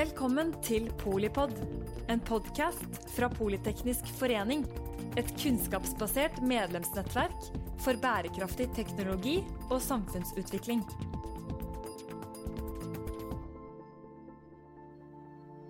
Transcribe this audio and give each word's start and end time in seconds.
Velkommen 0.00 0.54
til 0.64 0.86
Polipod, 0.96 1.50
en 2.08 2.22
podkast 2.24 2.94
fra 3.12 3.26
Politeknisk 3.28 4.06
forening. 4.16 4.62
Et 5.20 5.28
kunnskapsbasert 5.42 6.38
medlemsnettverk 6.40 7.48
for 7.84 7.98
bærekraftig 8.00 8.70
teknologi 8.78 9.34
og 9.66 9.82
samfunnsutvikling. 9.84 10.80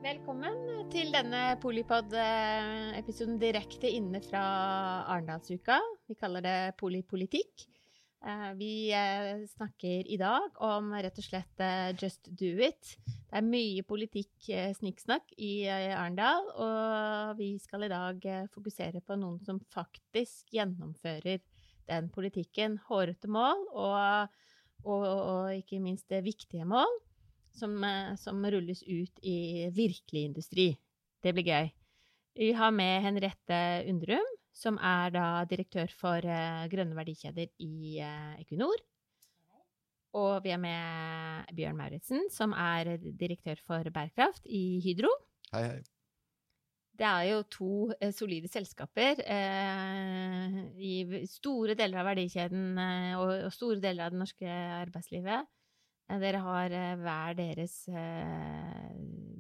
Velkommen 0.05 0.60
til 0.95 1.10
denne 1.16 1.41
Polipod-episoden 1.65 3.41
direkte 3.42 3.91
inne 3.91 4.20
fra 4.28 4.45
Arendalsuka. 5.09 5.80
Vi 6.06 6.15
kaller 6.20 6.45
det 6.47 6.59
Polipolitikk. 6.78 7.66
Eh, 8.23 8.47
vi 8.62 8.74
eh, 8.95 9.42
snakker 9.56 10.06
i 10.06 10.20
dag 10.23 10.62
om 10.70 10.95
rett 10.95 11.19
og 11.19 11.27
slett 11.27 11.66
eh, 11.66 11.91
Just 11.98 12.30
Do 12.30 12.52
It. 12.69 12.95
Det 13.30 13.39
er 13.39 13.47
mye 13.47 13.83
politikk, 13.87 14.48
snikksnakk, 14.75 15.29
i 15.38 15.62
Arendal, 15.71 16.48
og 16.59 17.37
vi 17.38 17.52
skal 17.62 17.87
i 17.87 17.91
dag 17.93 18.25
fokusere 18.51 18.98
på 19.07 19.15
noen 19.21 19.38
som 19.47 19.61
faktisk 19.71 20.51
gjennomfører 20.57 21.38
den 21.87 22.09
politikken. 22.11 22.74
Hårete 22.88 23.30
mål 23.30 23.62
og, 23.71 24.35
og, 24.83 25.07
og 25.07 25.55
ikke 25.55 25.79
minst 25.79 26.11
viktige 26.27 26.66
mål 26.66 26.91
som, 27.55 27.79
som 28.19 28.43
rulles 28.51 28.83
ut 28.88 29.23
i 29.23 29.69
virkelig 29.79 30.27
industri. 30.33 30.69
Det 31.23 31.30
blir 31.37 31.47
gøy. 31.47 31.71
Vi 32.35 32.51
har 32.59 32.74
med 32.74 33.07
Henriette 33.07 33.62
Undrum, 33.95 34.37
som 34.51 34.74
er 34.83 35.15
direktør 35.47 35.95
for 35.95 36.27
grønne 36.74 36.99
verdikjeder 36.99 37.47
i 37.62 38.01
Equinor. 38.43 38.90
Og 40.19 40.42
vi 40.42 40.50
er 40.55 40.59
med 40.59 41.55
Bjørn 41.55 41.78
Mauritzen, 41.78 42.27
som 42.34 42.55
er 42.56 42.96
direktør 42.98 43.60
for 43.66 43.90
bærekraft 43.95 44.46
i 44.46 44.80
Hydro. 44.85 45.10
Hei, 45.54 45.62
hei. 45.68 45.80
Det 47.01 47.07
er 47.09 47.29
jo 47.30 47.43
to 47.48 47.74
eh, 47.96 48.10
solide 48.12 48.51
selskaper 48.52 49.23
i 50.76 51.23
store 51.30 51.76
deler 51.79 52.02
av 52.02 52.10
verdikjeden 52.10 52.74
og, 53.16 53.30
og, 53.46 53.52
store 53.54 53.80
deler 53.80 54.04
av 54.04 54.12
det 54.12 54.20
norske 54.20 54.59
arbeidslivet. 54.82 55.48
Dere 56.20 56.42
har 56.42 56.74
hver 57.01 57.37
deres 57.38 57.76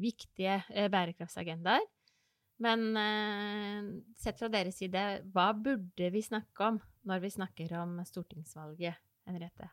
viktige 0.00 0.60
bærekraftsagendaer. 0.94 1.84
Men 2.60 2.96
eh, 3.00 3.90
sett 4.20 4.40
fra 4.40 4.50
deres 4.52 4.76
side, 4.82 5.04
hva 5.32 5.50
burde 5.56 6.10
vi 6.12 6.22
snakke 6.24 6.66
om 6.68 6.80
når 7.08 7.22
vi 7.24 7.32
snakker 7.32 7.72
om 7.80 7.96
stortingsvalget, 8.04 9.00
Henriette? 9.28 9.70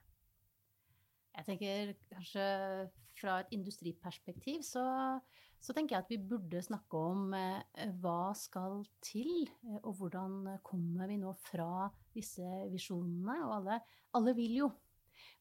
Jeg 1.37 1.45
tenker 1.45 1.91
kanskje 2.09 2.45
fra 3.17 3.39
et 3.41 3.53
industriperspektiv 3.55 4.63
så, 4.65 4.83
så, 5.61 5.73
tenker 5.73 5.95
jeg 5.95 6.05
at 6.05 6.11
vi 6.11 6.17
burde 6.31 6.61
snakke 6.65 7.01
om 7.11 7.33
eh, 7.37 7.93
hva 8.01 8.33
skal 8.37 8.83
til, 9.05 9.47
eh, 9.67 9.79
og 9.83 9.99
hvordan 9.99 10.59
kommer 10.65 11.09
vi 11.09 11.19
nå 11.21 11.33
fra 11.47 11.87
disse 12.15 12.45
visjonene? 12.73 13.39
Og 13.45 13.55
alle, 13.59 13.79
alle 14.17 14.35
vil 14.37 14.61
jo. 14.63 14.71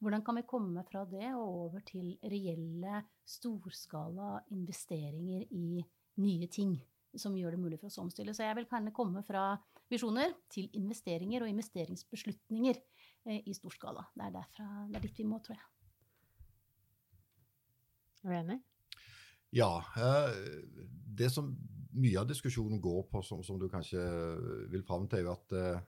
Hvordan 0.01 0.23
kan 0.25 0.37
vi 0.37 0.45
komme 0.49 0.83
fra 0.85 1.03
det 1.09 1.31
og 1.33 1.63
over 1.67 1.85
til 1.85 2.13
reelle 2.25 3.01
storskala 3.25 4.43
investeringer 4.53 5.49
i 5.53 5.81
nye 6.21 6.49
ting? 6.53 6.77
som 7.17 7.35
gjør 7.37 7.55
det 7.55 7.61
mulig 7.61 7.79
for 7.79 7.89
oss 7.89 7.97
å 7.97 8.05
omstille. 8.05 8.33
Så 8.35 8.45
jeg 8.45 8.57
vil 8.57 8.67
gjerne 8.69 8.93
komme 8.95 9.23
fra 9.25 9.49
visjoner 9.91 10.35
til 10.53 10.69
investeringer 10.77 11.45
og 11.45 11.51
investeringsbeslutninger 11.51 12.77
eh, 12.77 13.41
i 13.41 13.55
storskala. 13.57 14.05
Det 14.13 14.27
er, 14.27 14.35
derfra, 14.35 14.67
det 14.91 14.99
er 14.99 15.07
dit 15.07 15.23
vi 15.23 15.27
må, 15.29 15.41
tror 15.43 15.57
jeg. 15.57 15.76
Enig? 18.33 18.59
Ja. 19.55 19.83
Eh, 19.97 20.31
det 21.17 21.29
som 21.33 21.51
mye 21.97 22.19
av 22.21 22.27
diskusjonen 22.29 22.81
går 22.81 23.07
på, 23.11 23.21
som, 23.25 23.43
som 23.43 23.59
du 23.59 23.67
kanskje 23.71 24.01
vil 24.71 24.83
fram 24.85 25.07
til, 25.09 25.25
er 25.25 25.33
at 25.33 25.55
eh, 25.57 25.85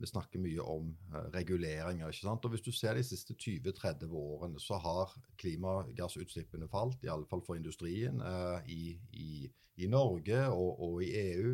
vi 0.00 0.08
snakker 0.08 0.40
mye 0.42 0.64
om 0.66 0.88
reguleringer. 1.34 2.08
ikke 2.08 2.24
sant? 2.24 2.46
Og 2.48 2.54
Hvis 2.54 2.64
du 2.64 2.72
ser 2.74 2.96
de 2.98 3.04
siste 3.06 3.36
20-30 3.36 4.10
årene, 4.18 4.58
så 4.58 4.80
har 4.82 5.12
klimagassutslippene 5.38 6.66
falt, 6.72 7.04
i 7.04 7.10
alle 7.12 7.28
fall 7.30 7.44
for 7.46 7.60
industrien, 7.60 8.18
i, 8.66 8.96
i, 9.12 9.44
i, 9.76 9.86
Norge 9.86 10.40
og, 10.48 10.80
og, 10.80 10.96
i 11.04 11.12
EU, 11.20 11.52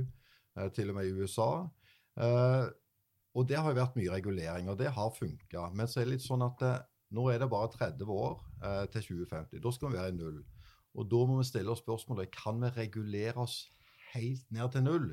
til 0.72 0.94
og 0.94 0.96
med 0.96 1.10
i 1.10 1.12
USA. 1.18 1.50
og 3.34 3.48
det 3.50 3.58
har 3.58 3.74
jo 3.74 3.80
vært 3.82 3.98
mye 3.98 4.14
regulering, 4.14 4.70
og 4.70 4.78
det 4.80 4.94
har 4.96 5.12
funka. 5.18 5.68
Men 5.74 5.90
så 5.90 6.00
er 6.00 6.08
det 6.08 6.14
litt 6.14 6.24
sånn 6.24 6.46
at 6.46 6.64
nå 7.14 7.24
er 7.32 7.40
det 7.40 7.50
bare 7.52 7.70
30 7.72 8.10
år 8.12 8.38
til 8.92 9.04
2050. 9.06 9.62
Da 9.64 9.72
skal 9.72 9.92
vi 9.92 9.96
være 9.96 10.12
i 10.12 10.16
null. 10.18 10.42
Og 10.98 11.06
da 11.08 11.20
må 11.28 11.38
vi 11.38 11.46
stille 11.48 11.72
oss 11.72 11.80
spørsmålet 11.84 12.32
kan 12.34 12.58
vi 12.62 12.70
regulere 12.74 13.36
oss 13.40 13.62
helt 14.14 14.44
ned 14.54 14.72
til 14.74 14.84
null. 14.84 15.08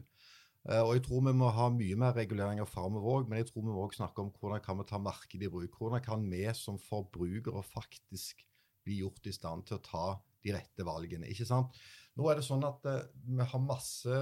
Eh, 0.66 0.82
og 0.82 0.96
jeg 0.98 1.04
tror 1.06 1.26
vi 1.28 1.34
må 1.38 1.52
ha 1.54 1.68
mye 1.74 1.98
mer 2.02 2.16
reguleringer 2.18 2.66
framover 2.70 3.20
òg, 3.20 3.28
men 3.30 3.42
jeg 3.42 3.52
tror 3.52 3.66
vi 3.66 3.74
må 3.74 3.84
også 3.84 4.02
snakke 4.02 4.24
om 4.24 4.32
hvordan 4.34 4.64
kan 4.66 4.80
vi 4.80 4.88
ta 4.90 5.02
markedet 5.02 5.48
i 5.48 5.52
bruk. 5.52 5.78
Hvordan 5.78 6.04
kan 6.06 6.26
vi 6.32 6.46
som 6.58 6.80
forbrukere 6.82 7.62
faktisk 7.68 8.42
bli 8.86 9.02
gjort 9.04 9.30
i 9.30 9.34
stand 9.34 9.68
til 9.68 9.78
å 9.78 9.86
ta 9.86 10.08
de 10.46 10.54
rette 10.54 10.86
valgene. 10.86 11.26
ikke 11.30 11.48
sant? 11.50 11.74
Nå 12.16 12.28
er 12.30 12.38
det 12.38 12.46
sånn 12.46 12.64
at 12.68 12.84
uh, 12.86 13.08
vi 13.26 13.46
har 13.50 13.62
masse 13.66 14.18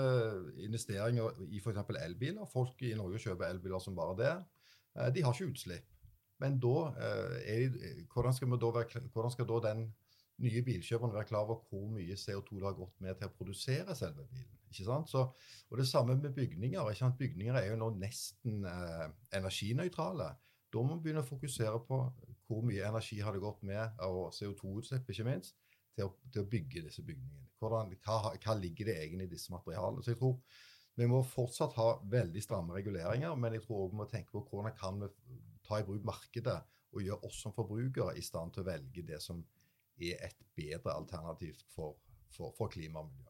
investeringer 0.63 1.41
i 1.51 1.59
f.eks. 1.59 1.81
elbiler. 1.99 2.47
Folk 2.47 2.79
i 2.87 2.93
Norge 2.95 3.19
kjøper 3.19 3.49
elbiler 3.49 3.83
som 3.83 3.97
bare 3.97 4.15
det. 4.21 4.31
Uh, 4.95 5.09
de 5.11 5.25
har 5.25 5.35
ikke 5.35 5.51
utslipp. 5.51 5.89
Men 6.41 6.57
da, 6.63 6.77
uh, 6.97 7.35
er, 7.43 7.75
hvordan, 8.13 8.33
skal 8.33 8.49
være, 8.49 9.03
hvordan 9.13 9.31
skal 9.33 9.47
da 9.49 9.59
den 9.67 9.85
nye 10.43 10.63
bilkjøperen 10.65 11.13
være 11.13 11.29
klar 11.29 11.45
over 11.45 11.61
hvor 11.69 11.85
mye 11.93 12.17
CO2 12.17 12.57
det 12.57 12.67
har 12.67 12.77
gått 12.77 13.01
med 13.05 13.19
til 13.19 13.29
å 13.29 13.35
produsere 13.37 13.95
selve 13.97 14.25
bilen? 14.31 14.59
ikke 14.73 14.87
sant? 14.87 15.09
Så, 15.09 15.27
og 15.69 15.77
Det 15.77 15.87
samme 15.87 16.15
med 16.15 16.33
bygninger. 16.33 16.89
ikke 16.89 16.99
sant? 16.99 17.17
Bygninger 17.17 17.55
er 17.55 17.69
jo 17.69 17.79
nå 17.79 17.89
nesten 18.01 18.65
eh, 18.65 19.07
energinøytrale. 19.37 20.29
Da 20.73 20.81
må 20.81 20.97
vi 20.97 21.07
begynne 21.07 21.21
å 21.21 21.29
fokusere 21.29 21.79
på 21.87 21.99
hvor 22.47 22.65
mye 22.65 22.85
energi 22.87 23.19
har 23.21 23.33
det 23.33 23.43
gått 23.43 23.61
med, 23.63 24.01
og 24.03 24.33
CO2-utslipp 24.35 25.09
ikke 25.09 25.27
minst, 25.27 25.55
til 25.93 26.09
å, 26.09 26.13
til 26.33 26.43
å, 26.43 26.49
bygge 26.49 26.83
disse 26.87 27.05
bygningene. 27.05 27.47
Hvordan, 27.61 27.93
hva, 28.03 28.33
hva, 28.33 28.55
ligger 28.57 28.89
det 28.89 28.97
egentlig 29.03 29.29
i 29.29 29.33
disse 29.35 29.53
materialene? 29.53 30.03
Så 30.03 30.15
jeg 30.15 30.21
tror 30.21 30.39
Vi 30.93 31.07
må 31.09 31.23
fortsatt 31.25 31.73
ha 31.73 31.87
veldig 32.05 32.41
stramme 32.43 32.75
reguleringer, 32.75 33.31
men 33.33 33.55
jeg 33.55 33.63
tror 33.63 33.79
også 33.79 33.91
vi 33.95 33.97
må 33.97 34.05
tenke 34.11 34.29
på 34.29 34.43
hvordan 34.45 34.75
kan 34.77 34.99
vi 35.01 35.07
ta 35.73 35.81
i 35.81 35.87
bruk 35.87 36.05
markedet 36.05 36.59
og 36.93 37.01
gjøre 37.01 37.29
oss 37.29 37.41
som 37.41 37.53
forbrukere 37.55 38.17
i 38.17 38.23
stand 38.25 38.53
til 38.53 38.63
å 38.63 38.69
velge 38.69 39.05
det 39.07 39.19
som 39.23 39.41
er 39.97 40.21
et 40.25 40.39
bedre 40.57 40.93
alternativ 40.93 41.57
for, 41.73 41.97
for, 42.33 42.53
for 42.57 42.69
klima 42.73 43.01
og 43.01 43.09
miljø. 43.09 43.29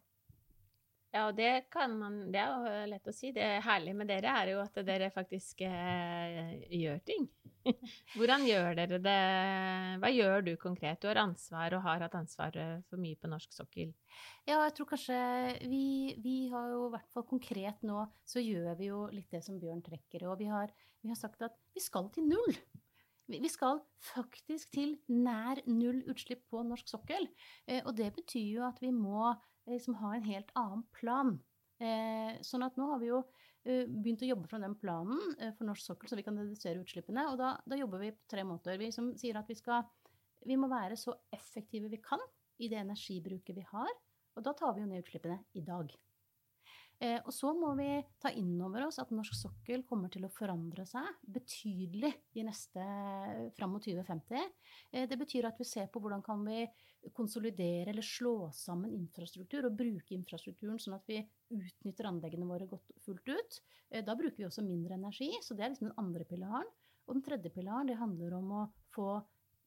Ja, 1.13 1.27
og 1.27 1.35
det 1.37 1.67
kan 1.69 1.91
man 1.93 2.15
Det 2.33 2.41
er 2.41 2.49
jo 2.49 2.85
lett 2.89 3.07
å 3.07 3.13
si. 3.13 3.29
Det 3.35 3.45
herlige 3.61 3.97
med 3.99 4.09
dere 4.09 4.33
er 4.33 4.49
jo 4.55 4.61
at 4.63 4.79
dere 4.81 5.11
faktisk 5.13 5.61
eh, 5.67 6.55
gjør 6.73 7.03
ting. 7.05 7.27
Hvordan 8.17 8.47
gjør 8.47 8.73
dere 8.79 8.97
det? 8.99 9.19
Hva 10.01 10.09
gjør 10.09 10.41
du 10.47 10.51
konkret? 10.57 11.03
Du 11.03 11.07
har 11.11 11.21
ansvar 11.21 11.77
og 11.77 11.85
har 11.85 12.01
hatt 12.03 12.17
ansvar 12.17 12.57
for 12.89 12.99
mye 12.99 13.19
på 13.21 13.29
norsk 13.29 13.53
sokkel. 13.53 13.93
Ja, 14.49 14.57
jeg 14.57 14.73
tror 14.79 14.89
kanskje 14.89 15.19
vi, 15.69 16.17
vi 16.23 16.37
har 16.51 16.73
jo 16.73 16.87
i 16.87 16.95
hvert 16.97 17.13
fall 17.13 17.27
konkret 17.29 17.85
nå 17.85 18.07
så 18.25 18.41
gjør 18.41 18.73
vi 18.81 18.89
jo 18.89 19.05
litt 19.13 19.29
det 19.31 19.43
som 19.45 19.61
Bjørn 19.61 19.85
trekker. 19.85 20.25
Og 20.31 20.41
vi 20.41 20.49
har, 20.49 20.73
vi 21.03 21.11
har 21.11 21.19
sagt 21.19 21.43
at 21.45 21.55
vi 21.75 21.83
skal 21.83 22.09
til 22.13 22.27
null. 22.29 22.57
Vi 23.31 23.49
skal 23.51 23.79
faktisk 24.03 24.73
til 24.75 24.97
nær 25.07 25.61
null 25.69 26.01
utslipp 26.11 26.43
på 26.51 26.63
norsk 26.67 26.89
sokkel. 26.91 27.29
Eh, 27.67 27.79
og 27.85 27.95
det 27.95 28.09
betyr 28.17 28.59
jo 28.59 28.65
at 28.67 28.81
vi 28.83 28.91
må 28.91 29.31
liksom 29.69 29.95
ha 30.01 30.11
en 30.15 30.27
helt 30.27 30.51
annen 30.59 30.83
plan. 30.95 31.37
Eh, 31.79 32.35
sånn 32.43 32.65
at 32.67 32.75
nå 32.79 32.89
har 32.91 33.01
vi 33.03 33.13
jo 33.13 33.23
begynt 33.63 34.19
å 34.25 34.27
jobbe 34.27 34.49
fra 34.51 34.57
den 34.59 34.73
planen 34.75 35.21
for 35.55 35.63
norsk 35.63 35.85
sokkel, 35.87 36.09
så 36.11 36.17
vi 36.19 36.25
kan 36.25 36.35
redusere 36.35 36.81
utslippene. 36.83 37.29
Og 37.31 37.37
da, 37.39 37.53
da, 37.63 37.77
jobber 37.79 38.01
vi 38.01 38.09
på 38.11 38.25
tre 38.33 38.43
måter. 38.43 38.75
Vi 38.75 38.89
som 38.91 39.13
sier 39.15 39.39
at 39.39 39.47
vi, 39.47 39.55
skal, 39.55 39.85
vi 40.43 40.57
må 40.59 40.67
være 40.67 40.97
så 40.99 41.13
effektive 41.31 41.87
vi 41.87 42.01
kan 42.03 42.19
i 42.59 42.67
det 42.67 42.81
energibruket 42.81 43.55
vi 43.55 43.63
har. 43.69 43.93
Og 44.35 44.43
da 44.43 44.51
tar 44.57 44.75
vi 44.75 44.83
jo 44.83 44.89
ned 44.89 45.05
utslippene 45.05 45.39
i 45.55 45.63
dag. 45.63 45.95
Eh, 47.03 47.19
og 47.25 47.33
så 47.35 47.49
må 47.57 47.73
vi 47.75 47.87
ta 48.21 48.31
inn 48.37 48.53
over 48.63 48.85
oss 48.85 48.99
at 49.01 49.11
norsk 49.11 49.35
sokkel 49.35 49.81
kommer 49.87 50.11
til 50.13 50.23
å 50.23 50.31
forandre 50.31 50.85
seg 50.87 51.03
betydelig 51.35 52.13
i 52.39 52.45
neste, 52.47 52.83
fram 53.57 53.73
mot 53.75 53.83
2050. 53.83 54.53
Eh, 54.93 55.07
det 55.09 55.17
betyr 55.19 55.49
at 55.49 55.59
vi 55.59 55.67
ser 55.67 55.89
på 55.91 55.99
hvordan 55.99 56.23
kan 56.23 56.45
vi 56.47 56.61
konsolidere 57.11 57.91
eller 57.91 58.05
slå 58.07 58.47
sammen 58.55 58.93
infrastruktur 58.95 59.67
og 59.67 59.75
bruke 59.75 60.15
infrastrukturen 60.15 60.79
sånn 60.79 60.95
at 60.95 61.09
vi 61.09 61.19
utnytter 61.51 62.07
anleggene 62.07 62.47
våre 62.47 62.69
godt 62.71 62.93
fullt 63.03 63.27
ut. 63.33 63.59
Eh, 63.91 64.05
da 64.05 64.15
bruker 64.15 64.39
vi 64.39 64.47
også 64.47 64.63
mindre 64.63 64.95
energi, 64.95 65.33
så 65.43 65.57
det 65.57 65.65
er 65.65 65.73
liksom 65.73 65.89
den 65.89 65.99
andre 65.99 66.27
pilaren. 66.29 66.71
Og 67.03 67.17
den 67.17 67.25
tredje 67.25 67.51
pilaren 67.51 67.89
det 67.89 67.99
handler 67.99 68.37
om 68.37 68.59
å 68.61 68.67
få 68.95 69.17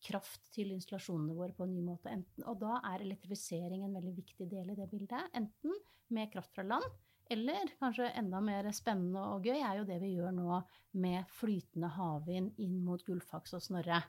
kraft 0.07 0.49
til 0.55 0.73
installasjonene 0.73 1.37
våre 1.37 1.53
på 1.57 1.67
en 1.67 1.75
ny 1.75 1.83
måte. 1.85 2.09
Enten, 2.13 2.47
og 2.49 2.63
da 2.63 2.79
er 2.95 3.05
elektrifisering 3.05 3.85
en 3.85 3.97
veldig 3.97 4.15
viktig 4.17 4.49
del 4.49 4.73
i 4.73 4.79
det 4.79 4.89
bildet. 4.89 5.29
Enten 5.37 5.77
med 6.17 6.31
kraft 6.33 6.55
fra 6.55 6.65
land, 6.65 6.87
eller 7.33 7.73
kanskje 7.81 8.11
enda 8.19 8.41
mer 8.45 8.69
spennende 8.77 9.23
og 9.35 9.47
gøy 9.47 9.59
er 9.59 9.81
jo 9.81 9.87
det 9.89 9.99
vi 10.03 10.13
gjør 10.15 10.35
nå 10.37 10.61
med 11.03 11.27
flytende 11.39 11.91
havvind 11.97 12.61
inn 12.63 12.79
mot 12.85 13.03
Gullfaks 13.07 13.57
og 13.59 13.65
Snorre. 13.65 14.03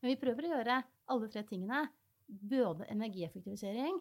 Men 0.00 0.12
vi 0.12 0.20
prøver 0.20 0.46
å 0.46 0.52
gjøre 0.54 0.76
alle 1.12 1.30
tre 1.32 1.42
tingene. 1.48 1.82
Både 2.30 2.86
energieffektivisering, 2.92 3.96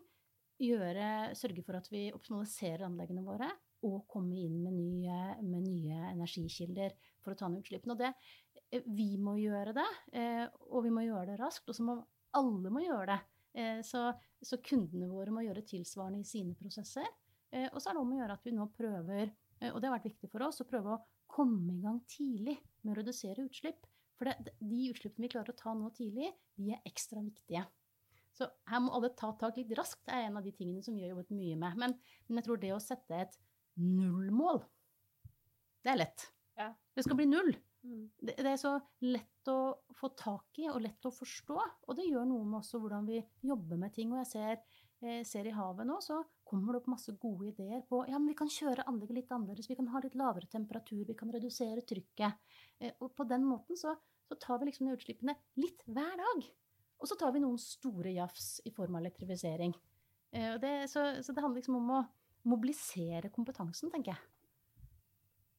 gjøre, 0.61 1.07
sørge 1.39 1.63
for 1.65 1.79
at 1.79 1.87
vi 1.89 2.09
optimaliserer 2.13 2.85
anleggene 2.85 3.23
våre 3.25 3.49
og 3.87 4.03
komme 4.11 4.37
inn 4.43 4.59
med 4.61 4.75
nye, 4.75 5.19
med 5.41 5.63
nye 5.63 6.11
energikilder 6.11 6.95
for 7.23 7.33
å 7.33 7.39
ta 7.39 7.49
ned 7.49 7.63
utslippene. 7.63 7.95
Og 7.95 8.01
det, 8.01 8.11
eh, 8.71 8.83
vi 8.85 9.15
må 9.17 9.37
gjøre 9.39 9.73
det, 9.73 9.89
eh, 10.13 10.45
og 10.69 10.83
vi 10.83 10.91
må 10.93 11.05
gjøre 11.07 11.31
det 11.31 11.39
raskt. 11.39 11.69
Og 11.69 11.75
så 11.75 11.85
må 11.87 11.97
alle 12.37 12.69
må 12.69 12.83
gjøre 12.83 13.15
det. 13.15 13.19
Eh, 13.53 13.81
så, 13.81 14.11
så 14.43 14.59
kundene 14.61 15.09
våre 15.09 15.31
må 15.31 15.45
gjøre 15.45 15.65
tilsvarende 15.65 16.21
i 16.21 16.27
sine 16.27 16.53
prosesser. 16.59 17.07
Og 17.49 17.79
så 17.81 17.89
er 17.89 17.95
det 17.97 18.01
om 18.01 18.11
å 18.13 18.17
gjøre 18.19 18.35
at 18.37 18.43
vi 18.45 18.51
nå 18.53 18.65
prøver, 18.77 19.31
og 19.71 19.79
det 19.79 19.87
har 19.89 19.95
vært 19.95 20.09
viktig 20.11 20.29
for 20.29 20.45
oss, 20.45 20.61
å 20.61 20.67
prøve 20.69 20.93
å 20.93 20.99
komme 21.29 21.73
i 21.73 21.81
gang 21.81 21.97
tidlig 22.09 22.57
med 22.83 22.93
å 22.93 22.99
redusere 22.99 23.45
utslipp. 23.47 23.87
For 24.19 24.27
det, 24.27 24.53
de 24.59 24.79
utslippene 24.91 25.25
vi 25.25 25.31
klarer 25.31 25.53
å 25.53 25.59
ta 25.59 25.73
nå 25.73 25.89
tidlig, 25.95 26.29
de 26.59 26.73
er 26.75 26.81
ekstra 26.87 27.23
viktige. 27.23 27.63
Så 28.35 28.47
her 28.71 28.81
må 28.83 28.91
alle 28.95 29.11
ta 29.19 29.31
tak 29.39 29.57
litt 29.59 29.71
raskt. 29.77 30.01
Det 30.07 30.15
er 30.15 30.27
en 30.27 30.39
av 30.39 30.45
de 30.45 30.51
tingene 30.55 30.83
som 30.83 30.95
vi 30.95 31.05
har 31.05 31.13
jobbet 31.13 31.31
mye 31.35 31.55
med. 31.59 31.79
Men, 31.79 31.95
men 32.27 32.41
jeg 32.41 32.47
tror 32.47 32.59
det 32.61 32.73
å 32.75 32.83
sette 32.83 33.23
et 33.23 33.39
nullmål. 33.79 34.61
Det 35.83 35.93
er 35.93 35.99
lett. 36.01 36.27
Ja. 36.59 36.69
Det 36.95 37.05
skal 37.05 37.19
bli 37.19 37.27
null. 37.31 37.53
Mm. 37.83 38.09
Det, 38.19 38.35
det, 38.35 38.47
er 38.51 38.59
så 38.59 38.73
lett 39.07 39.51
å 39.51 39.59
få 39.95 40.11
tak 40.19 40.59
i 40.59 40.67
og 40.71 40.81
lett 40.83 41.07
å 41.07 41.13
forstå. 41.15 41.59
Og 41.87 41.99
det 41.99 42.09
gjør 42.09 42.27
noe 42.27 42.47
med 42.47 42.59
også 42.61 42.81
hvordan 42.83 43.07
vi 43.07 43.21
jobber 43.47 43.79
med 43.79 43.95
ting. 43.95 44.11
Og 44.11 44.21
jeg 44.23 44.31
ser, 44.33 44.83
eh, 45.03 45.21
ser 45.27 45.47
i 45.47 45.55
havet 45.55 45.87
nå, 45.87 45.99
så 46.03 46.19
kommer 46.49 46.73
det 46.73 46.81
opp 46.81 46.89
masse 46.91 47.13
gode 47.21 47.51
ideer 47.51 47.83
på 47.89 48.01
ja, 48.09 48.17
men 48.17 48.31
vi 48.31 48.37
kan 48.39 48.49
kjøre 48.51 48.85
anlegget 48.89 49.19
litt 49.19 49.33
annerledes, 49.35 49.69
vi 49.69 49.77
kan 49.77 49.89
ha 49.93 50.01
litt 50.03 50.17
lavere 50.17 50.49
temperatur, 50.51 51.03
vi 51.07 51.17
kan 51.17 51.33
redusere 51.33 51.85
trykket. 51.87 52.55
Eh, 52.79 52.95
og 52.97 53.13
på 53.17 53.27
den 53.29 53.45
måten 53.45 53.77
så, 53.79 53.93
så 54.27 54.37
tar 54.41 54.61
vi 54.61 54.69
liksom 54.69 54.89
de 54.89 54.95
utslippene 54.97 55.37
litt 55.61 55.85
hver 55.87 56.15
dag. 56.19 56.47
Og 56.99 57.07
så 57.07 57.15
tar 57.19 57.35
vi 57.35 57.43
noen 57.43 57.59
store 57.61 58.11
jafs 58.17 58.57
i 58.67 58.73
form 58.75 58.97
av 58.97 59.05
elektrifisering. 59.05 59.75
Eh, 60.31 60.55
det, 60.61 60.73
så, 60.91 61.05
så 61.23 61.35
det 61.35 61.45
handler 61.45 61.61
liksom 61.61 61.79
om 61.79 61.93
å 61.99 62.01
mobilisere 62.49 63.31
kompetansen, 63.33 63.91
tenker 63.93 64.15
jeg. 64.15 64.89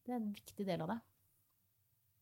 Det 0.04 0.14
er 0.14 0.20
en 0.20 0.34
viktig 0.34 0.66
del 0.66 0.84
av 0.84 0.94
det. 0.94 1.00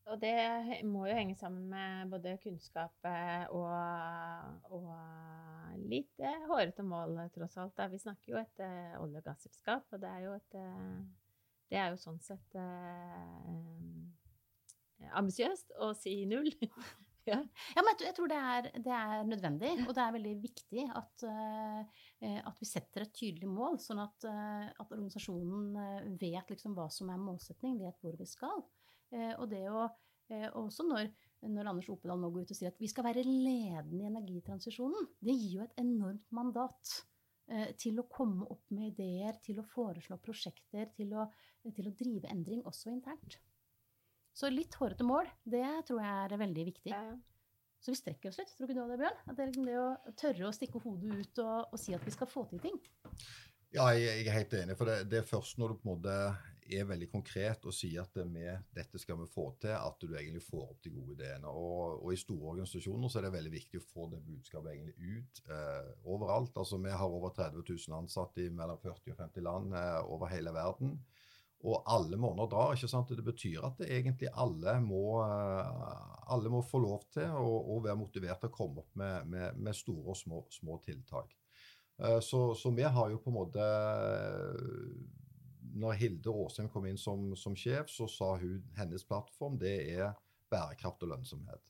Og 0.09 0.17
det 0.21 0.81
må 0.89 1.03
jo 1.05 1.17
henge 1.17 1.35
sammen 1.37 1.67
med 1.69 2.09
både 2.09 2.37
kunnskap 2.41 3.05
eh, 3.05 3.45
og, 3.53 4.71
og 4.73 4.87
litt 5.87 6.19
eh, 6.23 6.45
hårete 6.49 6.83
mål, 6.85 7.17
tross 7.35 7.57
alt. 7.61 7.79
Vi 7.91 7.99
snakker 8.01 8.33
jo 8.33 8.39
et 8.41 8.63
eh, 8.63 8.95
olje- 9.01 9.21
og 9.21 9.27
gasselskap, 9.27 9.85
og 9.93 10.01
det 10.01 10.09
er 10.09 10.25
jo, 10.25 10.33
et, 10.37 10.57
det 11.71 11.79
er 11.79 11.91
jo 11.93 12.01
sånn 12.01 12.19
sett 12.23 12.57
eh, 12.59 13.53
ambisiøst 15.19 15.77
å 15.79 15.93
si 15.97 16.23
null. 16.29 16.51
Ja. 17.29 17.35
men 17.83 17.99
jeg 18.01 18.15
tror 18.17 18.29
det 18.31 18.37
er, 18.41 18.67
det 18.81 18.93
er, 18.95 19.19
nødvendig, 19.27 19.83
og 19.83 19.91
det 19.93 20.01
er 20.01 20.13
veldig 20.15 20.31
viktig 20.41 20.85
at, 20.97 21.25
at 21.29 22.57
vi 22.57 22.65
setter 22.65 23.03
et 23.03 23.11
tydelig 23.13 23.45
mål, 23.51 23.77
sånn 23.83 23.99
at, 24.01 24.25
at 24.25 24.95
organisasjonen 24.95 26.15
vet 26.17 26.49
liksom 26.49 26.73
hva 26.79 26.87
som 26.89 27.11
er 27.13 27.21
målsetning, 27.21 27.75
vet 27.83 28.01
hvor 28.01 28.17
vi 28.17 28.25
skal. 28.25 28.63
Og 29.35 29.45
det 29.51 29.61
å 29.69 29.83
Også 30.63 30.87
når, 30.87 31.11
når 31.47 31.69
Anders 31.71 31.89
Opedal 31.91 32.19
nå 32.19 32.31
går 32.33 32.47
ut 32.47 32.53
og 32.53 32.57
sier 32.57 32.73
at 32.73 32.81
vi 32.81 32.89
skal 32.91 33.05
være 33.07 33.23
ledende 33.23 34.03
i 34.03 34.09
energitransisjonen, 34.09 35.07
det 35.23 35.35
gir 35.37 35.59
jo 35.59 35.67
et 35.67 35.77
enormt 35.81 36.27
mandat 36.35 36.97
til 37.81 37.97
å 37.97 38.05
komme 38.05 38.45
opp 38.45 38.67
med 38.75 38.91
ideer, 38.91 39.39
til 39.41 39.57
å 39.57 39.65
foreslå 39.65 40.19
prosjekter, 40.21 40.91
til 40.93 41.15
å, 41.17 41.23
til 41.73 41.87
å 41.89 41.93
drive 41.97 42.29
endring 42.29 42.61
også 42.69 42.91
internt. 42.93 43.39
Så 44.37 44.51
litt 44.53 44.75
hårete 44.79 45.03
mål, 45.07 45.27
det 45.49 45.65
tror 45.87 46.03
jeg 46.03 46.27
er 46.27 46.39
veldig 46.39 46.65
viktig. 46.69 46.93
Ja. 46.93 47.17
Så 47.79 47.93
vi 47.93 47.99
strekker 47.99 48.31
oss 48.31 48.39
litt, 48.39 48.51
tror 48.55 48.67
ikke 48.67 48.75
du 48.75 48.91
det, 48.91 48.99
Bjørn? 48.99 49.19
At 49.23 49.35
det 49.35 49.43
er 49.43 49.49
liksom 49.51 49.67
det 49.67 49.77
å 49.79 50.13
tørre 50.19 50.47
å 50.49 50.55
stikke 50.55 50.81
hodet 50.83 51.15
ut 51.15 51.41
og, 51.43 51.57
og, 51.71 51.77
si 51.79 51.95
at 51.95 52.03
vi 52.03 52.13
skal 52.15 52.29
få 52.29 52.43
til 52.51 52.61
ting. 52.63 52.79
Ja, 53.75 53.87
jeg, 53.95 54.03
jeg 54.07 54.27
er 54.27 54.35
helt 54.35 54.55
enig. 54.59 54.75
For 54.79 54.89
det, 54.89 54.97
det, 55.11 55.21
er 55.21 55.29
først 55.29 55.59
når 55.61 55.73
du 55.73 55.79
på 55.79 55.87
en 55.87 55.93
måte 55.93 56.15
er 56.71 56.87
veldig 56.89 57.07
konkret 57.11 57.65
og 57.67 57.75
sier 57.75 58.03
at 58.03 58.17
med 58.29 58.65
dette 58.75 58.99
skal 59.01 59.17
vi 59.21 59.27
få 59.31 59.45
til, 59.61 59.73
at 59.75 60.01
du 60.01 60.13
egentlig 60.13 60.43
får 60.45 60.65
opp 60.65 60.81
de 60.85 60.93
gode 60.93 61.15
ideene. 61.17 61.51
Og, 61.51 61.99
og 62.03 62.13
i 62.13 62.19
store 62.19 62.53
organisasjoner 62.53 63.11
så 63.11 63.19
er 63.19 63.27
det 63.27 63.35
veldig 63.37 63.53
viktig 63.53 63.81
å 63.81 63.87
få 63.87 64.09
det 64.13 64.21
budskapet 64.25 64.73
egentlig 64.73 64.95
ut 64.99 65.41
eh, 65.49 65.93
overalt. 66.09 66.57
Altså 66.57 66.81
Vi 66.83 66.93
har 67.01 67.15
over 67.19 67.33
30 67.35 67.63
000 67.63 67.97
ansatte 68.01 68.45
i 68.45 68.51
mellom 68.53 68.81
40 68.83 69.15
og 69.15 69.23
50 69.23 69.47
land 69.47 69.79
eh, 69.79 69.97
over 70.05 70.31
hele 70.33 70.53
verden. 70.55 70.99
Og 71.67 71.83
alle 71.91 72.15
måneder 72.15 72.47
drar. 72.47 72.73
ikke 72.73 72.87
sant? 72.87 73.09
Det 73.11 73.25
betyr 73.25 73.65
at 73.67 73.81
det 73.81 73.89
egentlig 73.91 74.29
alle 74.31 74.77
må, 74.83 75.19
eh, 75.25 76.05
alle 76.31 76.53
må 76.53 76.61
få 76.63 76.79
lov 76.85 77.03
til 77.11 77.35
å, 77.35 77.81
være 77.83 77.99
motivert 77.99 78.39
til 78.39 78.51
å 78.51 78.55
komme 78.55 78.85
opp 78.85 78.95
med, 78.99 79.27
med, 79.27 79.59
med 79.59 79.75
store 79.75 80.15
og 80.15 80.19
små, 80.19 80.45
små 80.53 80.79
tiltak. 80.85 81.35
Eh, 81.99 82.19
så, 82.23 82.55
så, 82.55 82.71
vi 82.71 82.83
har 82.83 83.09
jo 83.11 83.19
på 83.19 83.31
en 83.31 83.39
måte 83.41 83.65
Når 85.77 85.97
Hilde 85.99 86.33
Aasheim 86.33 86.69
kom 86.73 86.87
inn 86.89 86.97
som, 86.97 87.31
som, 87.37 87.55
sjef, 87.57 87.91
så 87.91 88.07
sa 88.09 88.33
hun 88.41 88.63
hennes 88.77 89.05
plattform 89.05 89.59
det 89.61 89.75
er 89.93 90.13
bærekraft 90.49 91.03
og 91.05 91.13
lønnsomhet. 91.13 91.65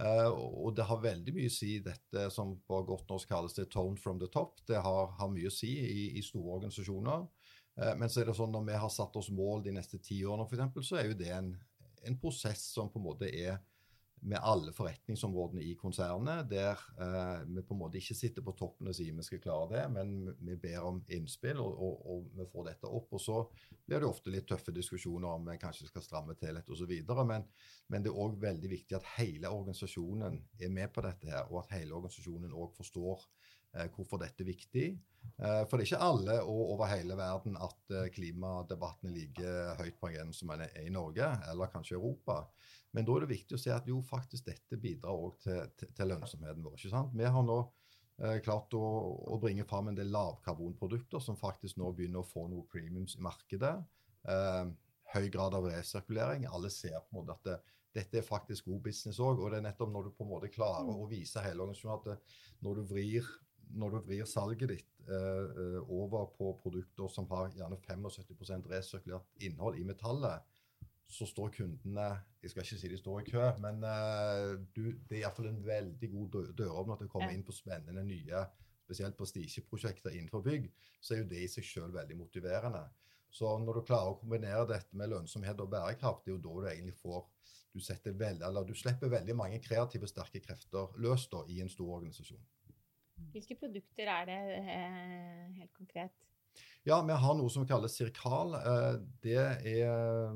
Uh, 0.00 0.30
og 0.64 0.74
det 0.78 0.86
har 0.88 1.02
veldig 1.02 1.32
mye 1.36 1.50
å 1.50 1.52
si, 1.52 1.74
dette 1.84 2.28
som 2.32 2.54
på 2.64 2.78
godt 2.88 3.10
norsk 3.10 3.28
kalles 3.28 3.56
det 3.56 3.68
'tone 3.68 3.98
from 3.98 4.20
the 4.20 4.30
top'. 4.32 4.62
Det 4.66 4.80
har, 4.80 5.10
har 5.18 5.32
mye 5.32 5.50
å 5.50 5.54
si 5.54 5.72
i, 5.76 6.04
i 6.18 6.22
store 6.24 6.56
organisasjoner. 6.56 7.26
Uh, 7.76 7.94
men 7.98 8.08
så 8.08 8.22
er 8.22 8.30
det 8.30 8.36
sånn 8.38 8.54
når 8.54 8.64
vi 8.70 8.78
har 8.84 8.92
satt 8.94 9.16
oss 9.20 9.30
mål 9.34 9.64
de 9.66 9.74
neste 9.76 9.98
ti 9.98 10.22
årene, 10.24 10.46
f.eks., 10.46 10.88
så 10.88 11.00
er 11.00 11.10
jo 11.10 11.18
det 11.18 11.30
en, 11.36 11.52
en, 12.06 12.18
prosess 12.22 12.64
som 12.74 12.88
på 12.90 13.00
en 13.00 13.08
måte 13.10 13.28
er 13.28 13.58
med 14.20 14.38
alle 14.42 14.72
forretningsområdene 14.76 15.62
i 15.64 15.74
konsernet, 15.80 16.48
der 16.50 16.80
eh, 17.00 17.42
vi 17.48 17.62
på 17.64 17.74
en 17.74 17.80
måte 17.80 18.00
ikke 18.00 18.16
sitter 18.18 18.44
på 18.44 18.54
toppen 18.58 18.90
og 18.90 18.96
sier 18.96 19.16
vi 19.16 19.24
skal 19.24 19.40
klare 19.42 19.68
det, 19.72 19.84
men 19.94 20.12
vi 20.44 20.56
ber 20.60 20.86
om 20.88 21.00
innspill, 21.08 21.60
og, 21.62 21.80
og, 21.80 22.02
og, 22.12 22.26
vi 22.36 22.46
får 22.52 22.68
dette 22.68 22.90
opp. 22.90 23.08
Og 23.16 23.22
så 23.24 23.38
blir 23.86 24.02
det 24.02 24.08
ofte 24.10 24.32
litt 24.34 24.48
tøffe 24.50 24.74
diskusjoner 24.76 25.30
om 25.30 25.48
vi 25.48 25.56
kanskje 25.62 25.88
skal 25.88 26.04
stramme 26.04 26.36
til 26.40 26.56
litt 26.56 26.68
osv. 26.68 26.92
Men, 27.24 27.46
men 27.88 28.04
det 28.04 28.12
er 28.12 28.20
òg 28.26 28.36
veldig 28.42 28.72
viktig 28.74 28.98
at 28.98 29.08
hele 29.16 29.52
organisasjonen 29.52 30.40
er 30.60 30.74
med 30.74 30.92
på 30.94 31.04
dette 31.06 31.32
her, 31.32 31.48
og 31.48 31.64
at 31.64 31.78
hele 31.78 31.96
organisasjonen 31.96 32.52
òg 32.52 32.76
forstår 32.76 33.24
hvorfor 33.94 34.18
dette 34.18 34.42
er 34.42 34.48
viktig. 34.50 34.86
Eh, 35.40 35.62
for 35.68 35.76
det 35.76 35.84
er 35.84 35.88
ikke 35.88 36.04
alle 36.04 36.36
og 36.42 36.74
over 36.74 36.90
hele 36.90 37.16
verden 37.16 37.56
at 37.60 37.94
eh, 37.96 38.08
klimadebatten 38.12 39.08
er 39.08 39.14
like 39.16 39.52
høyt 39.78 39.96
på 40.00 40.10
agendaen 40.10 40.36
som 40.36 40.52
den 40.52 40.66
er 40.66 40.82
i 40.84 40.92
Norge, 40.92 41.28
eller 41.48 41.72
kanskje 41.72 41.96
Europa. 41.96 42.42
Men 42.96 43.06
da 43.06 43.16
er 43.16 43.24
det 43.24 43.36
viktig 43.36 43.56
å 43.56 43.62
se 43.62 43.72
at 43.72 43.88
jo, 43.88 44.00
faktisk 44.04 44.48
dette 44.50 44.80
bidrar 44.80 45.16
òg 45.16 45.38
til, 45.44 45.62
til, 45.86 46.10
lønnsomheten 46.10 46.64
vår. 46.66 46.76
ikke 46.76 46.92
sant? 46.92 47.16
Vi 47.16 47.32
har 47.36 47.46
nå 47.46 47.58
eh, 47.62 48.38
klart 48.44 48.76
å, 48.76 48.84
å, 49.32 49.40
bringe 49.42 49.66
fram 49.68 49.90
en 49.90 49.98
del 49.98 50.12
lavkarbonprodukter 50.12 51.22
som 51.24 51.38
faktisk 51.40 51.80
nå 51.80 51.92
begynner 51.96 52.24
å 52.24 52.30
få 52.30 52.48
noe 52.50 52.68
premiums 52.70 53.16
i 53.16 53.24
markedet. 53.24 53.76
Eh, 54.28 54.64
høy 55.14 55.28
grad 55.32 55.56
av 55.56 55.68
resirkulering. 55.70 56.48
Alle 56.50 56.72
ser 56.74 56.98
på 57.00 57.14
en 57.14 57.22
måte 57.22 57.38
at 57.38 57.46
det, 57.48 57.60
dette 57.96 58.20
er 58.20 58.26
faktisk 58.26 58.68
god 58.68 58.82
business 58.90 59.22
òg. 59.22 59.40
Og 59.40 59.54
det 59.54 59.62
er 59.62 59.70
nettopp 59.70 59.94
når 59.94 60.10
du 60.10 60.16
på 60.18 60.26
en 60.26 60.34
måte 60.34 60.52
klarer 60.52 60.92
å 60.92 61.08
vise 61.10 61.42
hele 61.46 61.64
organisasjonen 61.64 61.96
at 61.96 62.10
det, 62.10 62.36
når 62.66 62.82
du 62.82 62.90
vrir 62.92 63.30
når 63.74 63.94
du 63.94 63.98
vrir 64.06 64.28
salget 64.28 64.72
ditt 64.72 65.02
eh, 65.08 65.50
eh, 65.64 65.90
over 65.92 66.30
på 66.36 66.54
produkter 66.62 67.10
som 67.12 67.28
har 67.30 67.52
gjerne 67.56 67.78
75% 67.84 68.70
resirkulert 68.70 69.44
innhold 69.46 69.78
i 69.78 69.84
metallet, 69.86 70.46
så 71.10 71.26
står 71.26 71.50
kundene 71.56 72.06
Jeg 72.42 72.52
skal 72.52 72.62
ikke 72.62 72.78
si 72.78 72.88
de 72.88 72.98
står 72.98 73.20
i 73.20 73.30
kø, 73.32 73.42
men 73.60 73.82
eh, 73.84 74.52
du, 74.76 74.84
det 75.08 75.18
er 75.18 75.22
iallfall 75.24 75.50
en 75.50 75.62
veldig 75.66 76.10
god 76.12 76.38
døråpner 76.58 77.00
til 77.00 77.10
å 77.10 77.12
komme 77.12 77.32
inn 77.34 77.44
på 77.46 77.56
spennende 77.56 78.04
nye 78.06 78.44
spesielt 78.90 79.18
prestisjeprosjekter 79.18 80.14
innenfor 80.16 80.42
bygg, 80.42 80.70
så 81.00 81.14
er 81.14 81.22
jo 81.22 81.30
det 81.30 81.44
i 81.44 81.50
seg 81.50 81.66
selv 81.66 81.94
veldig 81.94 82.16
motiverende. 82.18 82.82
Så 83.30 83.50
når 83.62 83.78
du 83.78 83.86
klarer 83.86 84.10
å 84.10 84.18
kombinere 84.18 84.66
dette 84.66 84.96
med 84.98 85.12
lønnsomhet 85.12 85.60
og 85.62 85.70
bærekraft, 85.70 86.24
det 86.24 86.32
er 86.32 86.36
jo 86.36 86.42
da 86.46 86.54
du 86.56 86.72
egentlig 86.72 86.96
får 87.02 87.28
Du, 87.70 87.78
veldig, 87.78 88.64
du 88.66 88.74
slipper 88.74 89.12
veldig 89.12 89.34
mange 89.38 89.60
kreative, 89.62 90.08
sterke 90.10 90.40
krefter 90.42 90.88
løs 90.98 91.28
da, 91.30 91.44
i 91.46 91.60
en 91.62 91.68
stor 91.70 91.92
organisasjon. 92.00 92.40
Hvilke 93.34 93.56
produkter 93.60 94.10
er 94.10 94.26
det 94.28 94.40
eh, 94.58 95.46
helt 95.60 95.72
konkret? 95.76 96.26
Ja, 96.88 97.02
Vi 97.04 97.16
har 97.22 97.36
noe 97.36 97.50
som 97.52 97.66
kalles 97.68 97.94
sirkal. 97.98 98.56
Eh, 98.58 98.94
det 99.22 99.38
er 99.38 100.32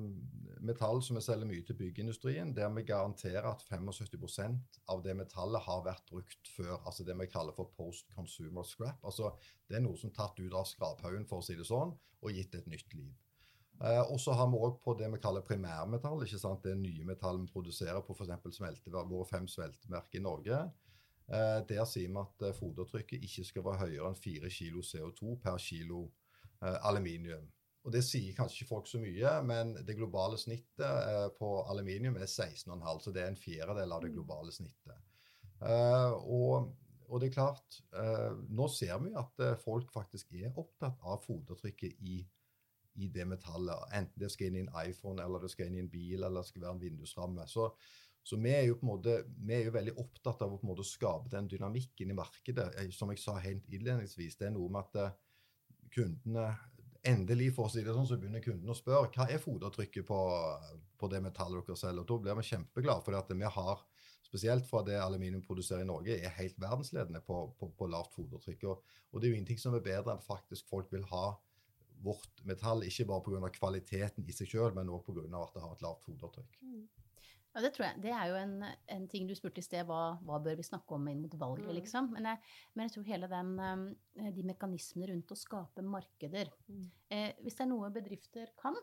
metall 0.65 1.03
som 1.05 1.19
vi 1.19 1.23
selger 1.25 1.49
mye 1.49 1.65
til 1.67 1.77
byggeindustrien, 1.79 2.53
der 2.57 2.71
vi 2.77 2.87
garanterer 2.89 3.49
at 3.51 3.65
75% 3.69 4.79
av 4.93 5.03
det 5.05 5.17
metallet 5.19 5.65
har 5.67 5.85
vært 5.85 6.07
brukt 6.11 6.53
før. 6.57 6.79
Altså 6.85 7.05
det 7.05 7.17
vi 7.21 7.29
kaller 7.33 7.57
for 7.57 7.73
post 7.77 8.09
consumer 8.17 8.65
scrap. 8.69 9.03
Altså 9.05 9.35
Det 9.69 9.79
er 9.79 9.85
noe 9.85 9.97
som 9.97 10.11
er 10.11 10.17
tatt 10.21 10.41
ut 10.41 10.55
av 10.55 10.69
skraphaugen, 10.69 11.29
for 11.29 11.41
å 11.41 11.45
si 11.45 11.57
det 11.57 11.69
sånn, 11.69 11.95
og 11.95 12.33
gitt 12.33 12.55
et 12.55 12.69
nytt 12.71 12.97
liv. 12.97 13.13
Eh, 13.83 14.01
og 14.13 14.21
så 14.23 14.35
har 14.39 14.49
vi 14.53 14.61
òg 14.63 14.79
på 14.85 14.95
det 14.99 15.11
vi 15.13 15.21
kaller 15.23 15.45
primærmetall. 15.45 16.23
ikke 16.25 16.39
sant? 16.39 16.63
Det 16.63 16.77
nye 16.79 17.05
metallet 17.05 17.43
vi 17.43 17.53
produserer 17.53 18.01
på 18.07 18.15
f.eks. 18.15 18.81
våre 18.87 19.27
fem 19.29 19.49
smelteverk 19.49 20.15
i 20.15 20.23
Norge. 20.23 20.61
Eh, 21.33 21.61
der 21.69 21.87
sier 21.89 22.11
vi 22.13 22.21
at 22.21 22.45
eh, 22.45 22.57
fodertrykket 22.57 23.25
ikke 23.25 23.47
skal 23.49 23.65
være 23.65 23.87
høyere 23.87 24.11
enn 24.11 24.19
4 24.19 24.51
kg 24.53 24.81
CO2 24.85 25.37
per 25.41 25.57
kilo 25.63 26.05
eh, 26.61 26.77
aluminium. 26.85 27.47
Og 27.85 27.93
Det 27.93 28.03
sier 28.05 28.37
kanskje 28.37 28.63
ikke 28.63 28.71
folk 28.71 28.87
så 28.89 29.01
mye, 29.01 29.33
men 29.45 29.75
det 29.85 29.97
globale 29.97 30.39
snittet 30.41 31.35
på 31.37 31.49
aluminium 31.69 32.17
er 32.17 32.29
16,5, 32.29 33.03
så 33.05 33.13
det 33.13 33.23
er 33.23 33.29
en 33.29 33.37
fjerdedel 33.37 33.93
av 33.93 34.01
det 34.05 34.13
globale 34.15 34.53
snittet. 34.53 34.97
Og 35.61 36.73
og 37.13 37.21
det 37.21 37.29
er 37.29 37.35
klart, 37.35 37.77
eh, 38.01 38.31
nå 38.57 38.65
ser 38.73 38.97
vi 39.05 39.11
at 39.21 39.43
folk 39.61 39.91
faktisk 39.93 40.33
er 40.33 40.57
opptatt 40.57 41.03
av 41.05 41.21
fotavtrykket 41.23 42.01
i, 42.01 42.15
i, 42.97 43.11
det 43.13 43.27
metallet. 43.29 43.93
Enten 43.93 44.23
det 44.23 44.31
skal 44.33 44.49
inn 44.49 44.57
i 44.57 44.63
en 44.65 44.73
iPhone, 44.89 45.21
eller 45.23 45.45
det 45.45 45.51
skal 45.53 45.69
inn 45.69 45.77
i 45.77 45.83
en 45.85 45.93
bil, 45.93 46.23
eller 46.23 46.41
det 46.41 46.49
skal 46.49 46.65
være 46.65 46.79
en 46.79 46.81
vindusramme. 46.81 47.45
Så, 47.47 47.69
så 48.25 48.39
vi, 48.41 48.53
er 48.57 48.67
jo 48.67 48.79
på 48.81 48.87
en 48.87 48.93
måte, 48.95 49.17
vi 49.45 49.57
er 49.59 49.67
jo 49.67 49.75
veldig 49.75 49.97
opptatt 50.01 50.43
av 50.45 50.55
å 50.55 50.59
på 50.61 50.65
en 50.65 50.73
måte 50.73 50.87
skape 50.89 51.29
den 51.33 51.49
dynamikken 51.51 52.13
i 52.13 52.17
markedet. 52.17 52.71
Eh, 52.81 52.93
som 52.97 53.13
jeg 53.13 53.21
sa 53.21 53.37
helt 53.45 53.67
innledningsvis, 53.69 54.39
det 54.41 54.49
er 54.49 54.55
noe 54.57 54.73
med 54.73 54.97
at 54.97 55.19
kundene 55.95 56.55
Endelig 57.05 57.51
for 57.53 57.69
å 57.69 57.71
si 57.73 57.83
det 57.85 57.93
sånn, 57.93 58.07
så 58.09 58.17
begynner 58.17 58.41
kunden 58.41 58.71
å 58.73 58.75
spørre 58.79 59.11
hva 59.13 59.27
er 59.29 59.41
fotavtrykket 59.43 60.07
på, 60.09 60.21
på 60.97 61.09
det 61.13 61.19
metallet 61.21 61.67
dere 61.67 61.77
selger. 61.77 62.01
Og 62.01 62.09
Da 62.09 62.17
blir 62.17 62.39
vi 62.39 62.47
kjempeglade, 62.49 63.05
for 63.05 63.35
vi 63.37 63.51
har 63.59 63.83
spesielt 64.25 64.67
for 64.67 64.87
det 64.87 64.97
aluminium 64.99 65.43
produserer 65.45 65.85
i 65.85 65.89
Norge, 65.89 66.17
er 66.17 66.33
helt 66.39 66.57
verdensledende 66.59 67.21
på, 67.23 67.43
på, 67.59 67.69
på 67.77 67.89
lavt 67.93 68.17
fotavtrykk. 68.17 68.65
Og, 68.71 68.95
og, 69.13 69.21
det 69.21 69.29
er 69.29 69.35
jo 69.35 69.37
ingenting 69.39 69.61
som 69.61 69.77
er 69.77 69.85
bedre 69.85 70.15
enn 70.15 70.25
faktisk 70.25 70.71
folk 70.73 70.89
vil 70.95 71.05
ha 71.13 71.27
vårt 72.05 72.45
metall, 72.49 72.85
ikke 72.87 73.09
bare 73.09 73.25
pga. 73.25 73.51
kvaliteten 73.59 74.29
i 74.29 74.37
seg 74.37 74.51
sjøl, 74.51 74.75
men 74.77 74.93
òg 74.93 75.07
pga. 75.07 75.25
at 75.41 75.57
det 75.57 75.65
har 75.65 75.73
et 75.75 75.85
lavt 75.85 76.07
fotavtrykk. 76.07 76.61
Mm. 76.63 76.85
Ja, 77.55 77.63
det 77.63 77.71
tror 77.77 77.85
jeg. 77.87 78.01
Det 78.03 78.11
er 78.11 78.31
jo 78.33 78.39
en, 78.39 78.55
en 78.91 79.05
ting 79.11 79.29
du 79.31 79.35
spurte 79.39 79.63
i 79.63 79.65
sted, 79.65 79.85
hva, 79.87 80.17
hva, 80.27 80.41
bør 80.43 80.57
vi 80.59 80.67
snakke 80.67 80.97
om 80.97 81.05
inn 81.11 81.21
mot 81.23 81.37
valget, 81.39 81.69
mm. 81.69 81.77
liksom. 81.77 82.09
Men 82.17 82.27
jeg, 82.33 82.41
men 82.75 82.89
jeg, 82.89 82.95
tror 82.97 83.07
hele 83.13 83.29
den, 83.31 83.53
eh, 83.63 84.33
de 84.35 84.47
mekanismene 84.49 85.13
rundt 85.13 85.31
å 85.31 85.39
skape 85.39 85.85
markeder 85.87 86.51
mm. 86.67 86.89
eh, 87.15 87.31
Hvis 87.45 87.61
det 87.61 87.65
er 87.67 87.71
noe 87.71 87.93
bedrifter 87.95 88.51
kan, 88.59 88.75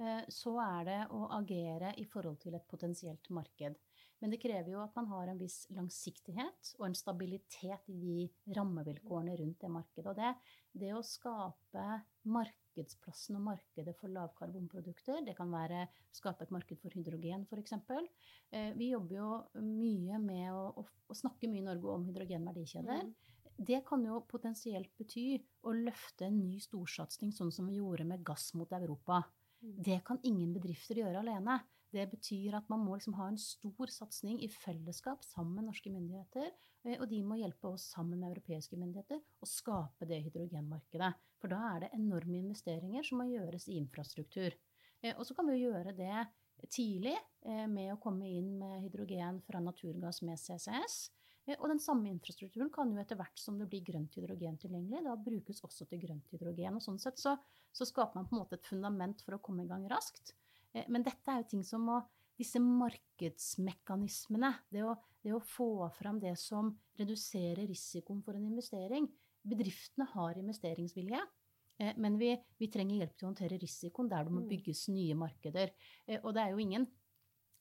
eh, 0.00 0.22
så 0.32 0.54
er 0.64 0.88
det 0.88 0.98
å 1.12 1.26
agere 1.36 1.92
i 2.00 2.06
forhold 2.08 2.40
til 2.40 2.56
et 2.56 2.64
potensielt 2.72 3.28
marked. 3.36 3.76
Men 4.22 4.32
det 4.32 4.40
krever 4.40 4.70
jo 4.72 4.80
at 4.80 4.94
man 4.96 5.08
har 5.10 5.28
en 5.28 5.40
viss 5.40 5.66
langsiktighet 5.76 6.70
og 6.78 6.86
en 6.88 6.96
stabilitet 6.96 7.90
i 7.92 7.96
de 8.00 8.54
rammevilkårene 8.56 9.34
rundt 9.42 9.60
det 9.60 9.70
markedet. 9.72 10.06
Og 10.08 10.16
det, 10.16 10.30
det 10.72 10.92
å 10.96 11.02
skape 11.04 11.84
markedsplassen 12.32 13.36
og 13.36 13.44
markedet 13.50 13.92
for 14.00 14.12
lavkarbonprodukter, 14.14 15.20
det 15.26 15.36
kan 15.36 15.52
være 15.52 15.84
skape 16.16 16.46
et 16.46 16.54
marked 16.54 16.80
for 16.80 16.96
hydrogen 16.96 17.44
f.eks. 17.44 17.76
Eh, 18.56 18.72
vi 18.78 18.90
jobber 18.94 19.20
jo 19.20 19.30
mye 19.60 20.20
med 20.22 20.48
å, 20.54 20.64
å, 20.80 20.86
å, 21.12 21.16
snakke 21.16 21.50
mye 21.52 21.64
i 21.64 21.68
Norge 21.68 21.92
om 21.92 22.08
hydrogenverdikjeder. 22.08 23.04
Mm. 23.04 23.14
Det 23.68 23.82
kan 23.88 24.02
jo 24.04 24.24
potensielt 24.28 24.90
bety 24.96 25.28
å 25.64 25.72
løfte 25.76 26.28
en 26.28 26.40
ny 26.40 26.58
storsatsing, 26.60 27.36
sånn 27.36 27.52
som 27.52 27.68
vi 27.68 27.78
gjorde 27.82 28.08
med 28.08 28.24
gass 28.24 28.50
mot 28.56 28.72
Europa. 28.76 29.22
Mm. 29.60 29.78
Det 29.84 30.02
kan 30.08 30.20
ingen 30.28 30.56
bedrifter 30.56 31.04
gjøre 31.04 31.20
alene. 31.20 31.60
Det 31.96 32.04
betyr 32.12 32.58
at 32.58 32.68
man 32.68 32.82
må 32.84 32.96
liksom 32.96 33.14
ha 33.16 33.30
en 33.30 33.38
stor 33.40 33.92
satsing 33.92 34.42
i 34.44 34.50
fellesskap 34.52 35.24
sammen 35.24 35.54
med 35.56 35.70
norske 35.70 35.92
myndigheter. 35.92 36.50
Eh, 36.84 36.98
og 37.00 37.08
de 37.10 37.22
må 37.24 37.38
hjelpe 37.40 37.72
oss 37.72 37.88
sammen 37.94 38.20
med 38.20 38.34
europeiske 38.34 38.76
myndigheter 38.76 39.22
å 39.40 39.48
skape 39.48 40.08
det 40.08 40.20
hydrogenmarkedet. 40.26 41.12
For 41.40 41.52
da 41.52 41.60
er 41.72 41.84
det 41.84 41.94
enorme 41.96 42.42
investeringer 42.42 43.06
som 43.06 43.22
må 43.22 43.30
gjøres 43.30 43.68
i 43.70 43.78
infrastruktur. 43.80 44.56
Eh, 45.00 45.14
og 45.14 45.24
så 45.28 45.36
kan 45.36 45.48
vi 45.48 45.56
jo 45.56 45.70
gjøre 45.70 45.96
det 45.96 46.26
tidlig 46.72 47.16
eh, 47.16 47.66
med 47.70 47.94
å 47.94 48.00
komme 48.02 48.28
inn 48.28 48.56
med 48.60 48.82
hydrogen 48.84 49.40
fra 49.46 49.62
naturgass 49.64 50.22
med 50.26 50.40
CCS. 50.40 51.06
Og 51.60 51.68
den 51.70 51.78
samme 51.78 52.10
infrastrukturen 52.10 52.72
kan 52.74 52.90
jo 52.90 52.98
etter 52.98 53.14
hvert 53.20 53.38
som 53.38 53.54
det 53.60 53.68
blir 53.70 53.84
grønt 53.86 54.16
hydrogen 54.18 54.56
tilgjengelig, 54.58 55.04
da 55.06 55.12
brukes 55.14 55.62
også 55.62 55.86
til 55.86 56.00
grønt 56.02 56.32
hydrogen. 56.34 56.74
Og 56.74 56.82
sånn 56.82 56.98
sett 56.98 57.22
så, 57.22 57.36
så 57.70 57.86
skaper 57.86 58.18
man 58.18 58.26
på 58.26 58.34
en 58.34 58.40
måte 58.40 58.58
et 58.58 58.66
fundament 58.66 59.22
for 59.22 59.36
å 59.36 59.44
komme 59.46 59.62
i 59.62 59.70
gang 59.70 59.86
raskt. 59.92 60.34
Eh, 60.76 60.86
men 60.92 61.06
dette 61.06 61.32
er 61.32 61.40
jo 61.42 61.50
ting 61.56 61.64
som 61.66 61.88
må 61.88 62.02
Disse 62.36 62.60
markedsmekanismene, 62.60 64.50
det 64.68 64.82
å, 64.84 64.90
det 65.24 65.32
å 65.32 65.38
få 65.40 65.86
fram 65.96 66.18
det 66.20 66.34
som 66.36 66.68
reduserer 67.00 67.64
risikoen 67.64 68.18
for 68.20 68.36
en 68.36 68.44
investering 68.44 69.06
Bedriftene 69.46 70.06
har 70.10 70.38
investeringsvilje, 70.40 71.20
eh, 71.78 71.92
men 72.02 72.18
vi, 72.18 72.32
vi, 72.58 72.68
trenger 72.72 73.02
hjelp 73.02 73.14
til 73.14 73.26
å 73.26 73.30
håndtere 73.30 73.60
risikoen 73.62 74.10
der 74.10 74.26
det 74.26 74.34
må 74.34 74.42
mm. 74.42 74.48
bygges 74.50 74.86
nye 74.90 75.18
markeder. 75.18 75.72
Eh, 76.06 76.18
og 76.22 76.34
det 76.34 76.42
er 76.42 76.54
jo 76.54 76.64
ingen, 76.64 76.86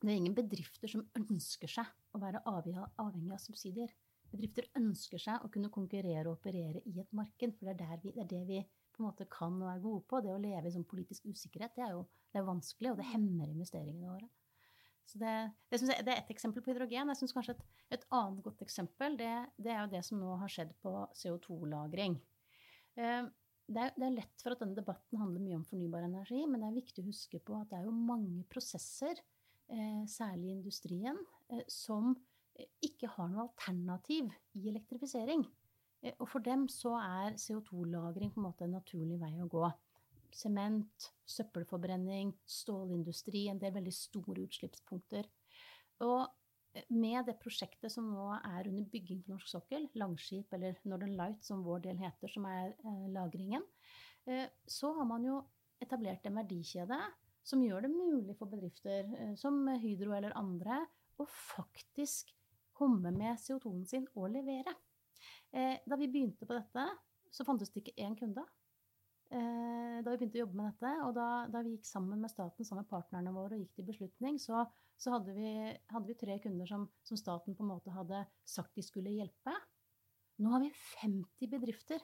det 0.02 0.10
er 0.10 0.18
ingen 0.18 0.38
bedrifter 0.38 0.92
som 0.92 1.06
ønsker 1.20 1.72
seg 1.72 1.92
å 2.16 2.22
være 2.24 2.42
avhengig 2.50 3.36
av 3.36 3.44
subsidier. 3.44 3.94
Bedrifter 4.32 4.68
ønsker 4.80 5.22
seg 5.22 5.46
å 5.46 5.52
kunne 5.54 5.70
konkurrere 5.74 6.26
og 6.26 6.40
operere 6.40 6.82
i 6.90 6.98
et 7.04 7.14
marked, 7.16 7.54
for 7.60 7.70
det 7.70 7.86
er, 7.86 8.02
vi, 8.02 8.16
det, 8.16 8.26
er 8.26 8.32
det 8.34 8.44
vi 8.50 8.64
på 8.96 9.04
en 9.04 9.10
måte 9.10 9.28
kan 9.32 9.60
er 9.68 9.84
gode 9.84 10.06
på. 10.10 10.22
Det 10.24 10.34
å 10.34 10.42
leve 10.42 10.70
i 10.70 10.74
sånn 10.74 10.88
politisk 10.88 11.28
usikkerhet, 11.28 11.76
det 11.78 11.86
er 11.86 11.94
jo 11.98 12.06
det 12.32 12.42
er 12.42 12.50
vanskelig, 12.50 12.92
og 12.92 13.00
det 13.00 13.08
hemmer 13.14 13.52
investeringene 13.52 14.12
våre. 14.12 14.28
Så 15.06 15.20
det, 15.22 15.34
det, 15.70 15.80
jeg, 15.80 16.04
det 16.04 16.12
er 16.12 16.22
ett 16.24 16.32
eksempel 16.34 16.64
på 16.66 16.72
hydrogen. 16.72 17.12
Jeg 17.14 17.20
synes 17.22 17.36
kanskje 17.36 17.56
et, 17.56 17.66
et, 17.98 18.06
annet 18.16 18.42
godt 18.44 18.64
eksempel 18.66 19.18
det, 19.20 19.32
det, 19.56 19.72
er 19.72 19.84
jo 19.84 19.92
det 19.94 20.02
som 20.08 20.20
nå 20.20 20.36
har 20.42 20.52
skjedd 20.52 20.74
på 20.82 20.94
CO2-lagring. 21.16 22.18
Eh, 22.98 23.28
det, 23.66 23.82
er, 23.84 23.94
det 23.96 24.08
er 24.08 24.16
lett 24.18 24.44
for 24.44 24.56
at 24.56 24.64
denne 24.64 24.78
debatten 24.78 25.22
handler 25.22 25.44
mye 25.46 25.60
om 25.60 25.68
fornybar 25.68 26.08
energi, 26.08 26.42
men 26.50 26.64
det 26.64 26.72
er 26.72 26.80
viktig 26.80 27.04
å 27.04 27.10
huske 27.12 27.42
på 27.46 27.60
at 27.60 27.70
det 27.72 27.80
er 27.80 27.88
jo 27.88 27.94
mange 27.96 28.46
prosesser, 28.52 29.22
eh, 29.70 30.02
særlig 30.10 30.50
i 30.50 30.58
industrien, 30.58 31.22
eh, 31.54 31.64
som 31.72 32.16
ikke 32.86 33.10
har 33.18 33.30
noe 33.32 33.50
alternativ 33.50 34.32
i 34.56 34.70
elektrifisering. 34.72 35.44
Eh, 36.04 36.14
og 36.20 36.30
for 36.30 36.44
dem 36.46 36.68
så 36.72 36.96
er 37.00 37.38
CO2-lagring 37.42 38.34
på 38.34 38.42
en 38.42 38.48
måte 38.48 38.68
en 38.68 38.78
naturlig 38.78 39.20
vei 39.22 39.34
å 39.42 39.50
gå. 39.52 39.66
Sement, 40.36 41.12
søppelforbrenning, 41.32 42.34
stålindustri, 42.50 43.46
en 43.50 43.62
del 43.62 43.76
veldig 43.78 43.94
store 43.96 44.48
utslippspunkter. 44.48 45.30
Og 46.06 46.26
eh, 46.76 46.88
med 46.94 47.30
det 47.30 47.38
prosjektet 47.42 47.94
som 47.94 48.10
nå 48.12 48.30
er 48.38 48.72
under 48.72 48.88
bygging 48.92 49.24
på 49.24 49.36
norsk 49.36 49.52
sokkel, 49.56 49.90
Langskip 50.00 50.54
eller 50.58 50.80
Northern 50.84 51.16
Light 51.20 51.46
som 51.48 51.64
vår 51.66 51.86
del 51.88 52.02
heter, 52.02 52.32
som 52.32 52.48
er 52.50 52.74
eh, 52.74 53.06
lagringen, 53.16 53.66
så 54.66 54.90
har 54.98 55.06
man 55.06 55.22
jo 55.22 55.36
etablert 55.78 56.24
en 56.26 56.40
verdikjede 56.40 56.98
som 57.46 57.62
gjør 57.62 57.84
det 57.86 57.92
mulig 57.94 58.34
for 58.40 58.50
bedrifter 58.50 59.06
som 59.38 59.60
Hydro 59.84 60.16
eller 60.18 60.34
andre 60.34 60.80
å 61.22 61.28
faktisk 61.30 62.32
komme 62.76 63.12
med 63.16 63.40
CO2-en 63.40 63.86
sin 63.86 64.08
og 64.18 64.32
levere. 64.34 64.74
Eh, 65.56 65.78
da 65.88 65.96
vi 65.96 66.12
begynte 66.12 66.48
på 66.48 66.56
dette, 66.58 66.84
så 67.32 67.46
fantes 67.48 67.72
det 67.72 67.84
ikke 67.84 68.04
én 68.04 68.16
kunde. 68.20 68.44
Eh, 69.32 70.02
da 70.04 70.12
vi 70.12 70.20
begynte 70.20 70.42
å 70.42 70.44
jobbe 70.44 70.60
med 70.60 70.74
dette, 70.74 70.92
og 71.06 71.14
da, 71.16 71.28
da, 71.52 71.62
vi 71.64 71.78
gikk 71.78 71.88
sammen 71.88 72.20
med 72.20 72.32
staten, 72.32 72.68
sammen 72.68 72.84
med 72.84 72.92
partnerne 72.92 73.32
våre 73.36 73.56
og 73.56 73.62
gikk 73.64 73.78
til 73.78 73.88
beslutning, 73.88 74.40
så, 74.42 74.66
så 75.00 75.14
hadde, 75.16 75.36
vi, 75.38 75.54
hadde, 75.94 76.10
vi, 76.10 76.18
tre 76.20 76.36
kunder 76.44 76.68
som, 76.68 76.90
som, 77.08 77.20
staten 77.20 77.56
på 77.56 77.64
en 77.64 77.72
måte 77.72 77.94
hadde 77.96 78.26
sagt 78.48 78.76
de 78.76 78.84
skulle 78.84 79.14
hjelpe. 79.16 79.54
Nå 80.44 80.52
har 80.52 80.66
vi 80.66 80.74
50 80.76 81.52
bedrifter 81.54 82.04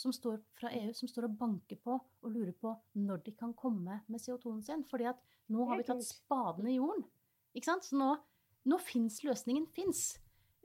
som 0.00 0.14
står 0.16 0.38
fra 0.56 0.70
EU 0.72 0.94
som 0.96 1.10
står 1.10 1.26
og 1.26 1.34
banker 1.36 1.76
på 1.84 1.92
og 1.98 2.32
lurer 2.32 2.54
på 2.56 2.72
når 2.96 3.20
de 3.26 3.34
kan 3.36 3.52
komme 3.52 3.98
med 4.06 4.22
CO2-en 4.22 4.62
sin. 4.64 4.86
fordi 4.88 5.10
at 5.10 5.20
nå 5.52 5.66
har 5.68 5.76
vi 5.76 5.84
tatt 5.84 6.06
spaden 6.06 6.70
i 6.70 6.78
jorden. 6.78 7.04
Ikke 7.52 7.68
sant? 7.68 7.84
Så 7.84 7.98
nå, 8.00 8.14
nå 8.64 8.78
fins 8.80 9.18
løsningen. 9.26 9.66
Fins. 9.74 10.14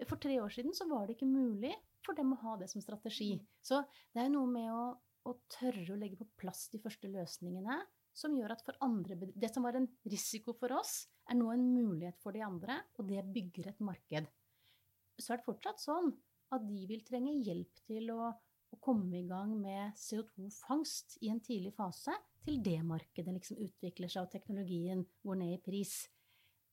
For 0.05 0.15
tre 0.21 0.37
år 0.39 0.53
siden 0.55 0.75
så 0.77 0.87
var 0.87 1.07
det 1.09 1.17
ikke 1.17 1.27
mulig 1.27 1.73
for 2.05 2.17
dem 2.17 2.33
å 2.35 2.41
ha 2.43 2.55
det 2.61 2.69
som 2.71 2.83
strategi. 2.83 3.33
Så 3.65 3.81
det 4.13 4.23
er 4.23 4.31
noe 4.33 4.49
med 4.49 4.71
å, 4.71 4.85
å 5.25 5.35
tørre 5.51 5.93
å 5.93 5.99
legge 5.99 6.19
på 6.21 6.29
plass 6.39 6.67
de 6.73 6.81
første 6.83 7.09
løsningene 7.11 7.81
som 8.15 8.35
gjør 8.37 8.53
at 8.55 8.63
for 8.63 8.77
andre 8.85 9.17
Det 9.35 9.49
som 9.51 9.65
var 9.67 9.75
en 9.75 9.89
risiko 10.07 10.55
for 10.55 10.71
oss, 10.77 11.03
er 11.27 11.35
nå 11.35 11.49
en 11.51 11.65
mulighet 11.73 12.17
for 12.23 12.35
de 12.35 12.43
andre, 12.45 12.77
og 12.95 13.09
det 13.09 13.25
bygger 13.35 13.73
et 13.73 13.81
marked. 13.83 14.29
Så 15.19 15.33
er 15.33 15.41
det 15.41 15.47
fortsatt 15.47 15.81
sånn 15.83 16.13
at 16.55 16.63
de 16.67 16.85
vil 16.87 17.03
trenge 17.03 17.33
hjelp 17.43 17.81
til 17.89 18.11
å, 18.13 18.29
å 18.31 18.79
komme 18.83 19.19
i 19.19 19.27
gang 19.27 19.51
med 19.59 19.97
CO2-fangst 19.99 21.17
i 21.25 21.31
en 21.33 21.41
tidlig 21.43 21.73
fase, 21.75 22.15
til 22.45 22.61
det 22.63 22.77
markedet 22.85 23.33
liksom 23.33 23.59
utvikler 23.65 24.11
seg 24.11 24.27
og 24.27 24.33
teknologien 24.35 25.01
går 25.25 25.39
ned 25.41 25.55
i 25.57 25.61
pris. 25.65 25.97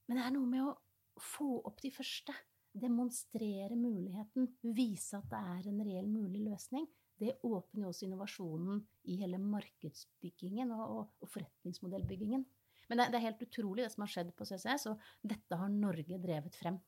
Men 0.07 0.21
det 0.21 0.27
er 0.27 0.35
noe 0.37 0.51
med 0.51 0.67
å 0.69 1.23
få 1.23 1.55
opp 1.65 1.81
de 1.83 1.91
første 1.95 2.35
demonstrere 2.73 3.76
muligheten, 3.76 4.49
vise 4.75 5.19
at 5.19 5.29
det 5.31 5.41
er 5.57 5.71
en 5.71 5.85
reell 5.85 6.09
mulig 6.09 6.43
løsning, 6.47 6.87
det 7.23 7.37
åpner 7.47 7.85
jo 7.85 7.93
også 7.93 8.07
innovasjonen 8.07 8.81
i 9.12 9.17
hele 9.21 9.38
markedsbyggingen 9.38 10.73
og, 10.75 10.83
og, 10.83 11.11
og 11.23 11.31
forretningsmodellbyggingen. 11.31 12.45
Men 12.88 12.99
det, 12.99 13.12
det, 13.12 13.19
er 13.19 13.29
helt 13.29 13.45
utrolig 13.47 13.85
det 13.85 13.93
som 13.95 14.02
har 14.05 14.11
skjedd 14.14 14.33
på 14.37 14.47
CCS, 14.49 14.88
og 14.91 15.29
dette 15.35 15.59
har 15.59 15.71
Norge 15.71 16.19
drevet 16.23 16.57
frem. 16.59 16.81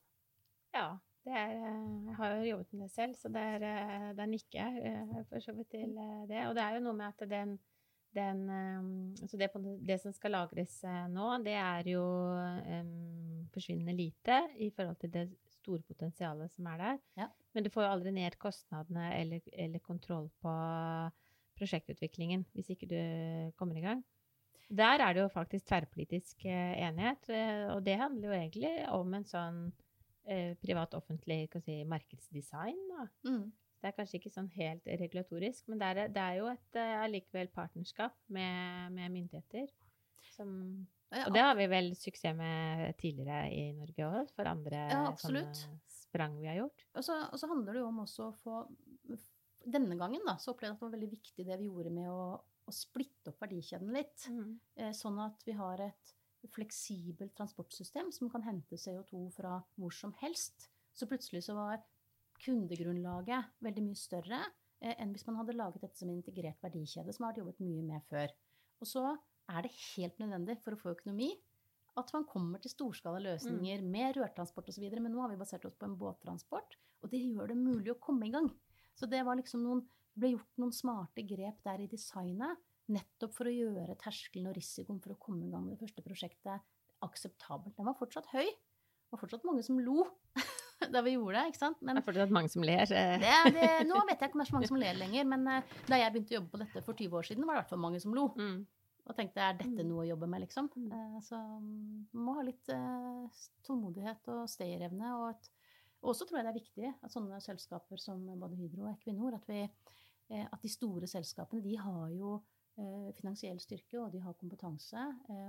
Ja, 0.75 0.88
er, 1.25 1.53
eh, 1.55 2.09
jeg 2.09 2.17
har 2.19 2.35
jo 2.35 2.49
jobbet 2.50 2.73
med 2.73 2.83
det 2.85 2.91
selv, 2.93 3.14
så 3.14 3.29
det 3.33 3.41
er, 3.41 3.62
eh, 3.62 4.11
det 4.17 4.26
er 4.61 4.81
eh, 4.91 5.23
for 5.29 5.41
så 5.41 5.55
vidt 5.57 5.71
til 5.71 5.95
det. 6.29 6.43
Og 6.49 6.55
det 6.55 6.64
er 6.64 6.75
jo 6.75 6.83
noe 6.85 6.99
med 6.99 7.07
at 7.07 7.29
den, 7.31 7.59
den 8.14 8.50
altså 9.23 9.37
det, 9.37 9.50
det, 9.87 10.00
som 10.00 10.12
skal 10.12 10.31
lagres 10.31 10.83
nå, 11.11 11.31
det 11.45 11.57
er 11.59 11.88
jo 11.88 12.05
um, 12.05 13.49
forsvinnende 13.55 13.97
lite 13.97 14.37
i 14.59 14.71
forhold 14.71 14.97
til 15.00 15.11
det 15.11 15.25
store 15.64 15.85
potensialet 15.88 16.52
som 16.52 16.68
er 16.71 16.80
der. 16.80 16.99
Ja. 17.18 17.28
Men 17.56 17.64
du 17.64 17.71
får 17.73 17.87
jo 17.87 17.92
aldri 17.97 18.12
ned 18.14 18.37
kostnadene 18.40 19.11
eller, 19.16 19.44
eller, 19.52 19.83
kontroll 19.85 20.28
på 20.44 20.54
prosjektutviklingen 21.59 22.44
hvis 22.54 22.73
ikke 22.75 22.90
du 22.90 23.00
kommer 23.59 23.78
i 23.78 23.85
gang. 23.85 24.04
Der 24.75 25.02
er 25.02 25.12
det 25.14 25.23
jo 25.23 25.33
faktisk 25.33 25.68
tverrpolitisk 25.68 26.47
eh, 26.49 26.78
enighet, 26.87 27.28
eh, 27.28 27.66
og 27.75 27.85
det 27.85 27.99
handler 28.00 28.30
jo 28.30 28.37
egentlig 28.38 28.73
om 28.97 29.12
en 29.14 29.26
sånn 29.28 29.59
eh, 30.25 30.56
privat-offentlig 30.64 31.44
si, 31.61 31.83
markedsdesign. 31.88 32.80
Da. 32.90 33.04
Mm. 33.28 33.44
Det 33.52 33.90
er 33.90 33.97
kanskje 33.99 34.18
ikke 34.18 34.33
sånn 34.33 34.49
helt 34.56 34.88
regulatorisk, 34.88 35.68
men 35.68 35.83
det 35.83 35.90
er, 35.92 36.12
det 36.16 36.25
er 36.25 36.38
jo 36.40 36.49
et 36.49 36.80
allikevel 36.80 37.52
partnerskap 37.54 38.16
med, 38.33 38.97
med 38.97 39.12
myndigheter. 39.12 39.68
Som, 40.33 40.56
Ja, 41.14 41.26
og 41.28 41.37
det 41.37 41.44
har 41.44 41.54
vi 41.59 41.66
vel 41.71 41.92
suksess 41.99 42.35
med 42.37 42.97
tidligere 43.00 43.50
i 43.54 43.68
Norge 43.76 44.09
òg, 44.09 44.33
for 44.35 44.50
andre 44.50 44.80
Ja, 44.90 45.04
sprang 46.14 46.40
vi 46.40 46.49
har 46.50 46.59
gjort. 46.62 46.87
Og 46.94 47.06
så, 47.06 47.18
og 47.30 47.38
så 47.40 47.50
handler 47.50 47.76
det 47.76 47.83
jo 47.83 47.90
om 47.90 48.02
også 48.04 48.28
å 48.30 48.35
få 48.42 48.64
Denne 49.64 49.97
gangen 49.97 50.21
da, 50.28 50.35
så 50.37 50.52
opplevde 50.52 50.75
jeg 50.75 50.76
at 50.76 50.80
det 50.83 50.85
var 50.85 50.92
veldig 50.92 51.12
viktig 51.14 51.44
det 51.49 51.56
vi 51.56 51.71
gjorde 51.71 51.90
med 51.97 52.11
å, 52.12 52.25
å 52.68 52.73
splitte 52.75 53.33
opp 53.33 53.38
verdikjeden 53.40 53.94
litt. 53.97 54.26
Eh, 54.76 54.90
sånn 54.92 55.16
at 55.25 55.40
vi 55.47 55.54
har 55.56 55.80
et 55.80 56.11
fleksibelt 56.52 57.33
transportsystem 57.38 58.11
som 58.12 58.28
kan 58.28 58.44
hente 58.44 58.76
CO2 58.76 59.23
fra 59.33 59.54
hvor 59.80 59.94
som 59.97 60.12
helst. 60.21 60.68
Så 60.92 61.09
plutselig 61.09 61.47
så 61.47 61.56
var 61.56 61.80
kundegrunnlaget 62.44 63.56
veldig 63.64 63.87
mye 63.87 63.97
større 63.97 64.42
eh, 64.83 64.92
enn 64.99 65.14
hvis 65.14 65.25
man 65.30 65.40
hadde 65.40 65.56
laget 65.56 65.87
dette 65.87 65.97
som 65.97 66.11
en 66.11 66.18
integrert 66.18 66.61
verdikjede, 66.61 67.14
som 67.16 67.25
har 67.25 67.33
vært 67.33 67.40
jobbet 67.40 67.64
mye 67.64 67.87
med 67.88 68.04
før. 68.11 68.37
Og 68.85 68.90
så 68.90 69.06
er 69.51 69.67
det 69.67 69.73
helt 69.95 70.19
nødvendig 70.23 70.59
for 70.65 70.77
å 70.77 70.81
få 70.81 70.95
økonomi 70.95 71.33
at 72.01 72.11
man 72.15 72.25
kommer 72.27 72.59
til 72.63 72.73
storskala 72.73 73.21
løsninger 73.23 73.83
med 73.87 74.17
rørtransport 74.19 74.69
osv. 74.73 74.87
Men 74.97 75.13
nå 75.15 75.21
har 75.23 75.31
vi 75.31 75.39
basert 75.39 75.65
oss 75.69 75.77
på 75.79 75.87
en 75.87 75.97
båttransport, 75.99 76.77
og 77.05 77.11
det 77.13 77.21
gjør 77.23 77.53
det 77.53 77.59
mulig 77.61 77.93
å 77.93 78.01
komme 78.03 78.27
i 78.27 78.33
gang. 78.35 78.49
Så 78.99 79.07
det 79.11 79.23
var 79.27 79.39
liksom 79.39 79.63
noen, 79.63 79.85
ble 80.15 80.33
gjort 80.35 80.59
noen 80.63 80.75
smarte 80.75 81.23
grep 81.27 81.63
der 81.67 81.85
i 81.85 81.91
designet, 81.91 82.59
nettopp 82.91 83.33
for 83.37 83.49
å 83.49 83.55
gjøre 83.55 83.97
terskelen 84.01 84.51
og 84.51 84.59
risikoen 84.59 85.01
for 85.01 85.15
å 85.15 85.21
komme 85.23 85.47
i 85.47 85.53
gang 85.53 85.65
med 85.65 85.77
det 85.77 85.87
første 85.87 86.03
prosjektet 86.05 86.67
akseptabelt. 87.05 87.77
Den 87.79 87.89
var 87.89 87.97
fortsatt 87.99 88.29
høy. 88.35 88.45
Det 88.45 89.15
var 89.15 89.23
fortsatt 89.23 89.47
mange 89.47 89.63
som 89.65 89.79
lo 89.81 90.05
da 90.95 91.01
vi 91.07 91.15
gjorde 91.15 91.39
det, 91.39 91.53
ikke 91.53 91.63
sant? 91.63 91.79
Det 91.81 91.87
Men 91.89 92.01
er 92.01 92.05
fortsatt 92.05 92.35
mange 92.35 92.51
som 92.53 92.67
ler. 92.67 92.85
det, 92.91 93.35
det, 93.55 93.69
nå 93.89 94.03
vet 94.09 94.19
jeg 94.19 94.31
ikke 94.31 94.37
om 94.37 94.43
det 94.43 94.47
er 94.47 94.51
så 94.51 94.59
mange 94.59 94.71
som 94.73 94.81
ler 94.83 94.99
lenger, 94.99 95.29
men 95.31 95.47
eh, 95.53 95.75
da 95.89 96.01
jeg 96.01 96.15
begynte 96.15 96.35
å 96.35 96.39
jobbe 96.41 96.53
på 96.53 96.63
dette 96.65 96.83
for 96.85 96.99
20 96.99 97.21
år 97.21 97.29
siden, 97.31 97.47
var 97.47 97.55
det 97.55 97.61
i 97.61 97.63
hvert 97.63 97.73
fall 97.77 97.85
mange 97.87 98.03
som 98.03 98.17
lo. 98.17 98.27
Mm. 98.37 98.59
Og 99.05 99.17
tenkte 99.19 99.43
er 99.45 99.59
dette 99.59 99.83
Mm. 99.85 99.89
noe 99.91 100.05
å 100.05 100.09
jobbe 100.09 100.27
med, 100.27 100.41
liksom? 100.47 100.71
Mm. 100.77 100.93
Eh, 100.93 101.21
Så 101.21 101.37
mm, 101.37 102.07
man 102.13 102.25
må 102.25 102.35
ha 102.39 102.43
litt 102.47 102.69
eh, 102.73 103.43
tålmodighet 103.67 104.29
og 104.33 104.49
stayerevne. 104.49 105.11
Og 105.19 105.31
et, 105.31 105.51
også 106.03 106.27
tror 106.27 106.39
jeg 106.39 106.47
det 106.47 106.53
er 106.55 106.61
viktig 106.61 106.95
at 107.05 107.13
sånne 107.13 107.41
selskaper 107.41 108.01
som 108.01 108.25
både 108.41 108.57
Hydro 108.57 108.87
og 108.87 108.95
Equinor, 108.95 109.35
at, 109.37 109.47
vi, 109.49 109.61
eh, 110.31 110.47
at 110.51 110.63
de 110.63 110.73
store 110.73 111.07
selskapene 111.07 111.63
de 111.63 111.77
har 111.77 112.11
jo 112.17 112.41
finansiell 113.15 113.61
styrke, 113.63 114.01
og 114.03 114.11
de 114.11 114.19
har 114.19 114.35
kompetanse, 114.35 114.99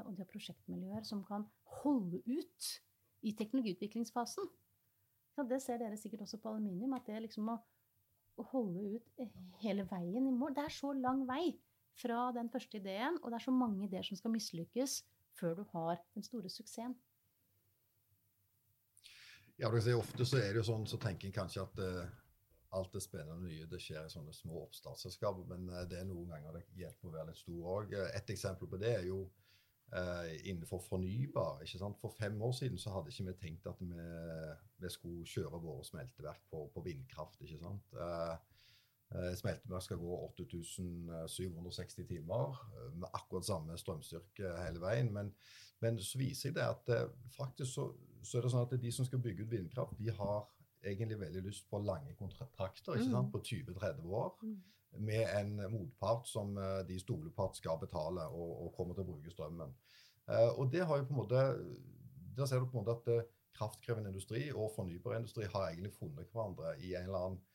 og 0.06 0.12
de 0.14 0.22
har 0.22 0.28
prosjektmiljøer 0.30 1.02
som 1.10 1.24
kan 1.26 1.48
holde 1.82 2.20
ut 2.28 2.68
i 3.26 3.32
teknologiutviklingsfasen. 3.34 4.46
Ja, 5.34 5.44
det 5.50 5.58
ser 5.64 5.82
dere 5.82 5.98
sikkert 5.98 6.22
også 6.22 6.38
på 6.38 6.52
aluminium, 6.54 6.94
at 6.94 7.10
det 7.10 7.24
liksom 7.24 7.50
å, 7.50 7.58
holde 8.52 9.00
ut 9.00 9.26
hele 9.64 9.88
veien 9.90 10.28
i 10.28 10.36
mål 10.38 10.54
Det 10.54 10.68
er 10.68 10.74
så 10.76 10.94
lang 10.94 11.26
vei 11.26 11.56
fra 11.96 12.30
den 12.36 12.50
første 12.52 12.80
ideen, 12.80 13.20
og 13.22 13.32
det 13.32 13.40
er 13.40 13.46
så 13.46 13.54
mange 13.56 13.86
ideer 13.88 14.06
som 14.06 14.20
skal 14.20 14.34
mislykkes 14.34 15.02
før 15.40 15.60
du 15.60 15.64
har 15.72 16.00
den 16.16 16.24
store 16.24 16.50
suksessen. 16.52 16.96
Ja, 19.60 19.72
si 19.80 19.96
Ofte 19.96 20.28
så 20.28 20.42
er 20.42 20.52
det 20.52 20.60
jo 20.60 20.68
sånn, 20.68 20.84
så 20.88 21.00
tenker 21.00 21.30
en 21.30 21.36
kanskje 21.36 21.64
at 21.64 21.80
uh, 21.80 22.04
alt 22.76 22.92
det 22.92 23.04
spennende 23.04 23.38
og 23.38 23.46
nye 23.48 23.68
det 23.72 23.80
skjer 23.80 24.04
i 24.04 24.12
sånne 24.12 24.36
små 24.36 24.66
oppstartsselskaper, 24.66 25.48
men 25.48 25.70
uh, 25.72 25.86
det 25.88 26.02
er 26.02 26.10
noen 26.10 26.34
ganger 26.34 26.58
det 26.58 26.66
hjelper 26.76 27.08
å 27.08 27.16
være 27.16 27.30
litt 27.32 27.40
stor 27.40 27.70
òg. 27.78 27.96
Et 28.12 28.34
eksempel 28.36 28.72
på 28.72 28.80
det 28.82 28.92
er 28.98 29.08
jo 29.08 29.22
eh, 29.94 30.50
innenfor 30.50 30.80
fornybar. 30.80 31.62
ikke 31.62 31.80
sant? 31.80 32.00
For 32.02 32.14
fem 32.20 32.42
år 32.42 32.52
siden 32.52 32.78
så 32.78 32.94
hadde 32.96 33.14
ikke 33.14 33.30
vi 33.30 33.38
tenkt 33.42 33.68
at 33.70 33.80
vi, 33.80 34.08
vi 34.82 34.92
skulle 34.92 35.28
kjøre 35.30 35.62
våre 35.62 35.86
smelteverk 35.88 36.44
på, 36.52 36.66
på 36.74 36.84
vindkraft. 36.86 37.42
ikke 37.42 37.62
sant? 37.62 37.96
Eh, 37.96 38.36
Smelteverk 39.14 39.84
skal 39.86 39.98
gå 40.02 40.18
8760 40.32 42.08
timer 42.10 42.58
eh, 42.76 42.92
med 42.98 43.08
akkurat 43.14 43.46
samme 43.46 43.78
strømstyrke 43.78 44.56
hele 44.64 44.82
veien. 44.82 45.12
Men, 45.14 45.32
men 45.82 46.00
så 46.02 46.20
viser 46.20 46.50
jeg 46.50 46.58
det 46.58 46.66
at 46.66 46.94
eh, 46.96 47.08
faktisk 47.38 47.74
så, 47.74 47.90
så 48.24 48.38
er 48.38 48.46
det 48.46 48.54
sånn 48.56 48.66
at 48.66 48.78
de 48.82 48.92
som 48.92 49.08
skal 49.08 49.22
bygge 49.24 49.46
ut 49.46 49.52
vindkraft, 49.52 49.98
de 50.00 50.14
har 50.18 50.48
egentlig 50.86 51.20
veldig 51.20 51.44
lyst 51.46 51.70
på 51.70 51.82
lange 51.82 52.14
kontrakter? 52.20 52.72
Mm. 52.88 53.32
på 53.32 53.42
20-30 53.42 54.10
år. 54.10 54.34
Mm. 54.44 54.58
Med 55.06 55.26
en 55.40 55.56
motpart 55.72 56.28
som 56.28 56.58
eh, 56.58 56.82
de 56.88 57.00
stoler 57.00 57.32
på 57.36 57.50
at 57.50 57.58
skal 57.62 57.80
betale 57.82 58.28
og, 58.28 58.52
og 58.66 58.74
kommer 58.78 58.96
til 58.96 59.06
å 59.06 59.14
bruke 59.14 59.34
strømmen. 59.34 59.74
Eh, 60.28 60.52
og 60.60 60.72
det 60.74 60.86
har 60.86 60.98
jo 60.98 61.08
på 61.08 61.14
en 61.14 61.22
måte 61.22 61.42
Der 62.36 62.48
ser 62.50 62.60
du 62.60 62.66
på 62.66 62.80
en 62.80 62.84
måte 62.84 62.96
at 62.98 63.10
eh, 63.14 63.28
kraftkrevende 63.56 64.10
industri 64.12 64.50
og 64.52 64.72
fornybar 64.76 65.20
industri 65.20 65.46
har 65.46 65.70
egentlig 65.70 65.94
funnet 65.96 66.32
hverandre 66.32 66.74
i 66.84 66.96
en 66.96 67.08
eller 67.08 67.28
annen 67.28 67.38
eh, 67.40 67.55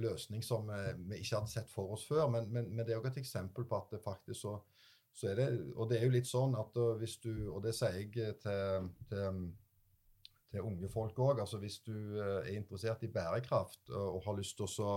løsning 0.00 0.44
som 0.44 0.70
eh, 0.70 0.92
vi 0.98 1.20
ikke 1.22 1.40
hadde 1.40 1.52
sett 1.52 1.70
for 1.72 1.94
oss 1.96 2.06
før. 2.08 2.28
Men, 2.30 2.48
men, 2.52 2.70
men 2.70 2.86
det 2.86 2.94
er 2.94 3.00
også 3.00 3.14
et 3.14 3.22
eksempel 3.24 3.66
på 3.68 3.78
at 3.78 3.92
det 3.94 4.02
faktisk 4.04 4.40
så, 4.40 4.54
så 5.14 5.30
er 5.30 5.38
det 5.38 5.48
Og 5.76 5.90
det 5.90 5.98
er 5.98 6.08
jo 6.08 6.14
litt 6.16 6.28
sånn 6.30 6.56
at 6.58 6.76
eh, 6.76 6.96
hvis 7.00 7.18
du 7.22 7.32
Og 7.52 7.62
det 7.64 7.74
sier 7.76 8.00
jeg 8.00 8.10
eh, 8.18 8.34
til, 8.42 8.88
til, 9.10 9.42
til 10.50 10.64
unge 10.68 10.90
folk 10.92 11.18
òg. 11.18 11.40
Altså 11.40 11.60
hvis 11.62 11.80
du 11.86 11.94
eh, 11.94 12.40
er 12.44 12.56
interessert 12.56 13.02
i 13.02 13.12
bærekraft 13.12 13.90
og, 13.90 14.22
har 14.26 14.38
lyst 14.38 14.58
til 14.58 14.68
å 14.84 14.94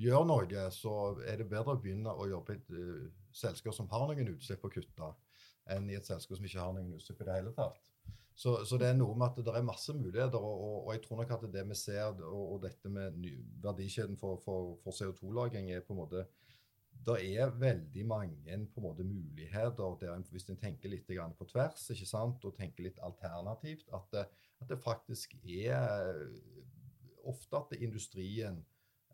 gjøre 0.00 0.26
noe, 0.28 0.66
så 0.72 0.96
er 1.28 1.40
det 1.40 1.50
bedre 1.50 1.76
å 1.76 1.80
begynne 1.80 2.12
å 2.12 2.28
jobbe 2.30 2.56
i 2.56 2.60
et 2.60 2.74
eh, 2.78 3.08
selskap 3.32 3.76
som 3.76 3.90
har 3.92 4.08
noen 4.08 4.34
utslipp 4.34 4.64
å 4.64 4.72
kutte, 4.72 5.14
enn 5.72 5.88
i 5.90 5.96
et 5.98 6.08
selskap 6.08 6.38
som 6.38 6.46
ikke 6.48 6.60
har 6.60 6.76
noen 6.76 6.94
utslipp 6.96 7.20
i 7.22 7.28
det 7.28 7.38
hele 7.38 7.54
tatt. 7.56 7.80
Så, 8.42 8.56
så 8.66 8.78
det 8.80 8.88
er 8.90 8.96
noe 8.98 9.14
med 9.14 9.28
at 9.28 9.44
det 9.46 9.52
er 9.54 9.62
masse 9.62 9.94
muligheter, 9.94 10.42
og, 10.42 10.62
og, 10.86 10.88
jeg 10.96 11.02
tror 11.04 11.20
nok 11.20 11.34
at 11.36 11.44
det 11.54 11.62
vi 11.68 11.76
ser, 11.78 12.22
og, 12.26 12.40
og 12.56 12.62
dette 12.64 12.90
med 12.90 13.18
ny, 13.22 13.36
verdikjeden 13.62 14.18
for, 14.18 14.40
for, 14.42 14.72
for 14.82 14.96
CO2-lagring, 14.96 15.70
er 15.70 15.84
på 15.86 15.94
en 15.94 16.00
måte 16.02 16.24
det 17.06 17.16
er 17.38 17.54
veldig 17.58 18.02
mange 18.06 18.56
på 18.74 18.80
en 18.80 18.84
måte, 18.84 19.04
muligheter 19.06 19.96
der 20.00 20.12
en, 20.14 20.26
hvis 20.30 20.44
en 20.50 20.58
tenker 20.60 20.90
litt 20.92 21.06
på 21.08 21.46
tvers 21.50 21.88
ikke 21.90 22.06
sant, 22.06 22.44
og 22.44 22.54
tenker 22.58 22.84
litt 22.86 22.98
alternativt, 23.02 23.88
at 23.94 24.10
det, 24.12 24.26
at 24.60 24.68
det 24.70 24.78
faktisk 24.78 25.34
er 25.42 26.12
ofte 27.26 27.58
at 27.58 27.74
industrien 27.78 28.60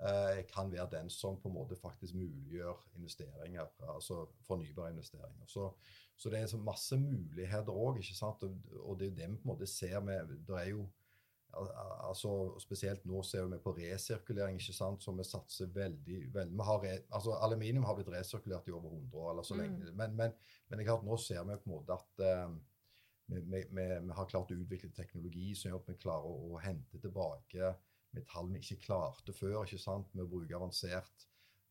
eh, 0.00 0.42
kan 0.52 0.72
være 0.72 0.88
den 0.98 1.10
som 1.10 1.40
på 1.40 1.48
en 1.48 1.54
måte 1.54 1.76
faktisk 1.76 2.14
muliggjør 2.14 2.84
investeringer, 2.96 3.68
altså 3.94 4.26
fornybare 4.46 4.90
investeringer. 4.90 5.46
Så, 5.46 5.70
så 6.18 6.30
det 6.32 6.40
er 6.42 6.48
så 6.50 6.58
masse 6.58 6.96
muligheter 6.98 7.70
òg, 7.70 8.00
ikke 8.02 8.16
sant. 8.18 8.42
Og, 8.42 8.96
det 8.98 9.06
er 9.06 9.10
jo 9.12 9.16
det 9.20 9.28
vi 9.30 9.36
på 9.38 9.44
en 9.46 9.52
måte 9.52 9.68
ser 9.70 10.00
med 10.02 10.32
Det 10.48 10.56
er 10.58 10.70
jo 10.72 10.88
al- 11.54 11.70
al- 11.70 12.08
altså 12.10 12.32
Spesielt 12.60 13.04
nå 13.06 13.22
ser 13.24 13.46
vi 13.48 13.58
på 13.62 13.72
resirkulering, 13.76 14.58
ikke 14.58 14.74
sant, 14.76 15.02
som 15.02 15.16
vi 15.18 15.24
satser 15.24 15.70
veldig, 15.72 16.18
veldig 16.34 16.56
vi 16.58 16.66
har 16.66 16.88
altså 17.14 17.36
Aluminium 17.38 17.84
har 17.86 17.94
blitt 17.94 18.10
resirkulert 18.12 18.66
i 18.68 18.74
over 18.74 18.90
100 18.90 19.14
år, 19.22 19.30
eller 19.30 19.42
så 19.46 19.54
Mm. 19.54 19.60
lenge. 19.62 19.92
Men, 19.94 20.16
men, 20.16 20.34
men 20.68 20.80
jeg 20.82 20.88
har, 20.90 21.02
nå 21.06 21.16
ser 21.16 21.44
vi 21.44 21.56
på 21.56 21.70
en 21.70 21.76
måte 21.76 21.92
at 21.94 22.24
uh, 22.26 22.56
vi, 23.28 23.40
vi, 23.40 23.62
vi, 23.70 23.86
vi 24.08 24.12
har 24.18 24.26
klart 24.26 24.50
å 24.50 24.58
utvikle 24.58 24.90
teknologi 24.96 25.54
som 25.54 25.70
gjør 25.70 25.80
at 25.82 25.88
vi 25.88 25.94
klarer 26.02 26.26
å, 26.26 26.52
å 26.54 26.60
hente 26.64 26.98
tilbake 26.98 27.74
metall 28.16 28.48
vi 28.50 28.58
ikke 28.62 28.82
klarte 28.86 29.32
før, 29.36 29.64
ikke 29.64 29.78
sant, 29.78 30.08
med 30.14 30.24
å 30.24 30.30
bruke 30.32 30.56
avansert 30.56 31.26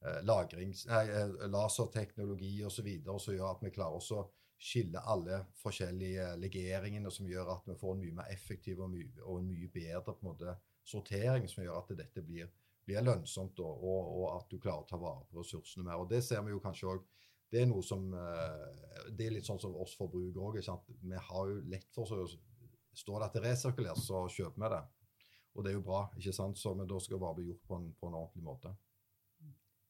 eh, 0.06 0.20
lagrings, 0.24 0.84
nei, 0.86 1.08
eh, 1.10 1.32
laserteknologi 1.50 2.60
osv., 2.68 2.88
som 3.20 3.34
gjør 3.34 3.56
at 3.56 3.64
vi 3.66 3.72
klarer 3.74 3.98
også 3.98 4.22
skille 4.58 5.02
alle 5.06 5.44
forskjellige 5.62 6.32
legeringene, 6.42 7.12
som 7.14 7.28
gjør 7.30 7.54
at 7.54 7.68
vi 7.70 7.76
får 7.78 7.94
en 7.94 8.02
mye 8.02 8.16
mer 8.22 8.32
effektiv 8.34 8.82
og, 8.82 8.90
mye, 8.94 9.12
og 9.24 9.42
en 9.42 9.52
mye 9.52 9.70
bedre 9.74 10.16
en 10.16 10.26
måte, 10.26 10.56
sortering, 10.88 11.46
som 11.52 11.66
gjør 11.66 11.82
at 11.82 11.94
dette 12.00 12.24
blir, 12.24 12.50
blir 12.88 13.04
lønnsomt, 13.04 13.60
og, 13.60 13.84
og, 13.84 14.12
og 14.18 14.28
at 14.38 14.52
du 14.52 14.58
klarer 14.58 14.86
å 14.86 14.90
ta 14.90 15.00
vare 15.02 15.28
på 15.28 15.42
ressursene 15.42 15.86
mer. 15.86 16.02
Og 16.02 16.10
Det 16.10 16.24
ser 16.24 16.42
vi 16.46 16.56
jo 16.56 16.64
kanskje 16.64 16.92
òg 16.94 17.06
det 17.48 17.62
er 17.62 17.68
noe 17.70 17.84
som 17.86 18.10
eh, 18.12 18.64
Det 19.16 19.28
er 19.28 19.38
litt 19.38 19.48
sånn 19.48 19.62
som 19.62 19.76
oss 19.80 19.94
forbrukere 19.96 20.44
òg. 20.44 20.58
Vi 21.00 21.22
har 21.30 21.52
jo 21.52 21.62
lett 21.72 21.88
for 21.96 22.12
å 22.12 22.28
Står 22.98 23.22
det 23.22 23.26
at 23.28 23.36
det 23.38 23.42
resirkuleres, 23.44 24.08
så 24.08 24.24
kjøper 24.34 24.58
vi 24.64 24.70
det. 24.74 24.80
Og 25.54 25.62
det 25.62 25.70
er 25.70 25.76
jo 25.76 25.84
bra, 25.86 26.00
ikke 26.18 26.32
sant? 26.34 26.58
Så, 26.58 26.72
men 26.74 26.88
da 26.90 26.98
skal 26.98 27.20
det 27.20 27.22
bare 27.22 27.38
bli 27.38 27.46
gjort 27.52 27.68
på 27.70 27.78
en, 27.78 27.84
på 27.94 28.10
en 28.10 28.16
ordentlig 28.18 28.46
måte. 28.48 28.72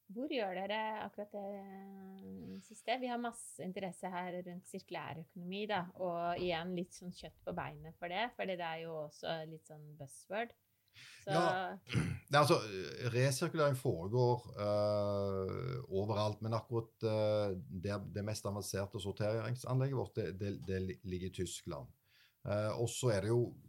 Hvor 0.07 0.31
gjør 0.31 0.53
dere 0.55 0.79
akkurat 1.03 1.33
det 1.35 2.61
siste? 2.63 2.95
Vi 3.01 3.09
har 3.11 3.19
masse 3.19 3.63
interesse 3.63 4.07
her 4.11 4.37
rundt 4.45 4.69
sirkulærøkonomi, 4.71 5.65
da. 5.67 5.81
Og 5.99 6.39
igjen 6.39 6.71
litt 6.77 6.95
sånn 6.95 7.11
kjøtt 7.15 7.41
på 7.43 7.55
beinet 7.57 7.97
for 7.99 8.13
det, 8.13 8.29
for 8.37 8.47
det 8.47 8.55
er 8.63 8.85
jo 8.85 8.93
også 9.03 9.41
litt 9.51 9.67
sånn 9.67 9.83
buzzword. 9.99 10.55
Så 11.23 11.33
Ja. 11.33 11.75
Nei, 12.31 12.39
altså, 12.39 12.57
Resirkulering 13.13 13.77
foregår 13.79 14.47
uh, 14.59 15.83
overalt, 15.95 16.41
men 16.43 16.55
akkurat 16.57 17.05
uh, 17.07 17.53
det, 17.55 17.99
det 18.15 18.23
mest 18.25 18.47
avanserte 18.49 18.99
sorteringsanlegget 18.99 19.99
vårt 19.99 20.19
det, 20.19 20.33
det, 20.39 20.57
det 20.67 20.81
ligger 21.03 21.29
i 21.29 21.35
Tyskland. 21.37 21.91
Uh, 22.47 22.71
og 22.81 22.89
så 22.91 23.11
er 23.15 23.25
det 23.25 23.31
jo 23.33 23.41
eh, 23.51 23.66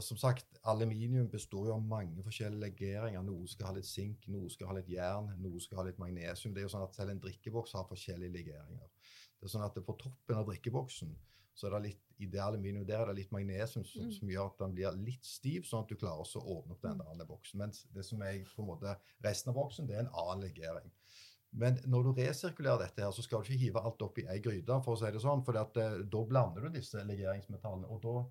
Som 0.00 0.16
sagt, 0.16 0.58
aluminium 0.64 1.28
består 1.30 1.66
jo 1.68 1.74
av 1.74 1.82
mange 1.82 2.22
forskjellige 2.22 2.60
legeringer. 2.60 3.22
Noe 3.22 3.46
skal 3.48 3.66
ha 3.70 3.72
litt 3.76 3.86
sink, 3.88 4.26
noe 4.28 4.50
skal 4.50 4.66
ha 4.68 4.74
litt 4.74 4.88
jern, 4.88 5.30
noe 5.40 5.60
skal 5.60 5.78
ha 5.78 5.84
litt 5.88 5.98
magnesium. 5.98 6.52
Det 6.54 6.60
er 6.60 6.66
jo 6.66 6.72
sånn 6.74 6.84
at 6.84 6.94
Selv 6.94 7.10
en 7.10 7.20
drikkeboks 7.20 7.72
har 7.72 7.86
forskjellige 7.88 8.32
legeringer. 8.32 8.88
Det 9.40 9.48
er 9.48 9.48
sånn 9.48 9.64
at 9.64 9.74
På 9.86 9.96
toppen 9.96 10.36
av 10.36 10.46
drikkeboksen 10.46 11.16
så 11.56 11.66
er 11.66 11.70
det 11.70 11.82
litt, 11.88 12.02
i 12.20 12.26
det 12.26 12.40
aluminium 12.40 12.84
der 12.84 13.00
er 13.00 13.06
det 13.06 13.16
litt 13.16 13.32
magnesium 13.32 13.84
som, 13.84 14.02
Mm. 14.02 14.12
som 14.12 14.28
gjør 14.28 14.46
at 14.50 14.58
den 14.58 14.74
blir 14.74 14.92
litt 14.92 15.24
stiv, 15.24 15.62
sånn 15.64 15.84
at 15.84 15.88
du 15.88 15.94
klarer 15.96 16.20
å 16.20 16.44
åpne 16.44 16.72
opp 16.72 16.82
den 16.82 17.00
andre 17.00 17.26
boksen. 17.26 17.56
Mens 17.58 17.86
det 17.94 18.04
som 18.04 18.20
er 18.22 18.44
på 18.44 18.60
en 18.62 18.68
måte 18.68 18.96
resten 19.24 19.50
av 19.50 19.56
boksen, 19.56 19.86
det 19.86 19.96
er 19.96 20.00
en 20.00 20.12
annen 20.12 20.44
legering. 20.50 20.90
Men 21.52 21.76
når 21.86 22.02
du 22.02 22.12
resirkulerer 22.20 22.78
dette, 22.78 23.00
her, 23.00 23.10
så 23.10 23.22
skal 23.22 23.40
du 23.40 23.44
ikke 23.48 23.58
hive 23.62 23.80
alt 23.82 24.02
opp 24.02 24.18
i 24.18 24.26
ei 24.28 24.38
gryte, 24.38 24.82
for 24.84 24.94
å 24.94 24.98
si 24.98 25.10
det 25.10 25.22
sånn, 25.22 25.44
for 25.44 25.52
da 25.52 26.24
blander 26.28 26.60
du 26.60 26.68
disse 26.68 26.96
legeringsmetallene. 26.96 27.88
og 27.88 28.02
da 28.02 28.26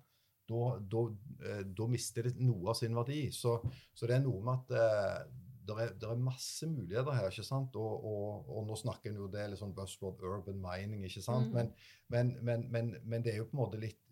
da, 0.46 0.62
da, 0.94 1.02
eh, 1.42 1.64
da 1.78 1.88
mister 1.90 2.28
det 2.28 2.36
noe 2.38 2.70
av 2.72 2.78
sin 2.78 2.94
verdi. 2.96 3.26
Så, 3.34 3.56
så 3.94 4.08
det 4.08 4.18
er 4.18 4.24
noe 4.24 4.42
med 4.46 4.62
at 4.62 4.76
eh, 4.78 5.44
det 5.66 5.76
er, 5.82 5.94
det 5.98 6.10
er 6.10 6.22
masse 6.22 6.68
muligheter 6.70 7.16
her. 7.16 7.30
ikke 7.30 7.46
sant? 7.46 7.76
Og, 7.80 8.04
og, 8.10 8.50
og 8.54 8.66
nå 8.68 8.78
snakker 8.78 9.10
en 9.10 9.20
jo 9.24 9.30
det 9.32 9.48
litt 9.50 9.60
sånn 9.62 9.74
buzzword 9.76 10.22
urban 10.22 10.60
mining, 10.62 11.06
ikke 11.08 11.24
sant? 11.24 11.50
Mm. 11.50 11.56
Men, 11.56 11.72
men, 12.14 12.34
men, 12.46 12.66
men, 12.74 12.92
men 13.04 13.24
det 13.26 13.34
er 13.34 13.42
jo 13.42 13.48
på 13.50 13.58
en 13.58 13.64
måte 13.64 13.82
litt 13.82 14.02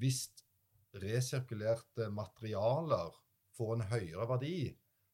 Hvis 0.00 0.24
resirkulerte 1.02 2.08
materialer 2.12 3.12
får 3.56 3.74
en 3.76 3.84
høyere 3.92 4.26
verdi 4.28 4.56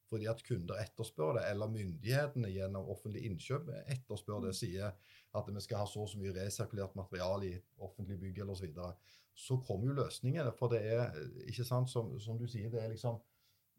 fordi 0.09 0.27
at 0.31 0.41
kunder 0.45 0.81
etterspør 0.81 1.37
det, 1.37 1.45
eller 1.51 1.71
myndighetene 1.71 2.51
gjennom 2.51 2.89
offentlig 2.91 3.23
innkjøp 3.29 3.69
etterspør 3.85 4.47
det, 4.47 4.55
sier 4.57 4.91
at 5.37 5.49
vi 5.49 5.63
skal 5.63 5.83
ha 5.83 5.87
så 5.89 6.03
og 6.03 6.09
så 6.11 6.19
mye 6.21 6.33
resirkulert 6.35 6.97
materiale 6.97 7.51
i 7.51 7.55
offentlig 7.85 8.19
bygg 8.23 8.41
eller 8.41 8.57
osv., 8.57 8.71
så, 8.73 8.91
så 9.39 9.59
kommer 9.63 9.91
jo 9.91 9.99
løsningene. 10.01 10.51
For 10.57 10.73
det 10.73 10.81
er 10.89 11.19
ikke 11.47 11.67
sant, 11.67 11.91
som, 11.91 12.15
som 12.19 12.39
du 12.39 12.47
sier, 12.49 12.71
det 12.73 12.81
er 12.83 12.91
liksom 12.91 13.21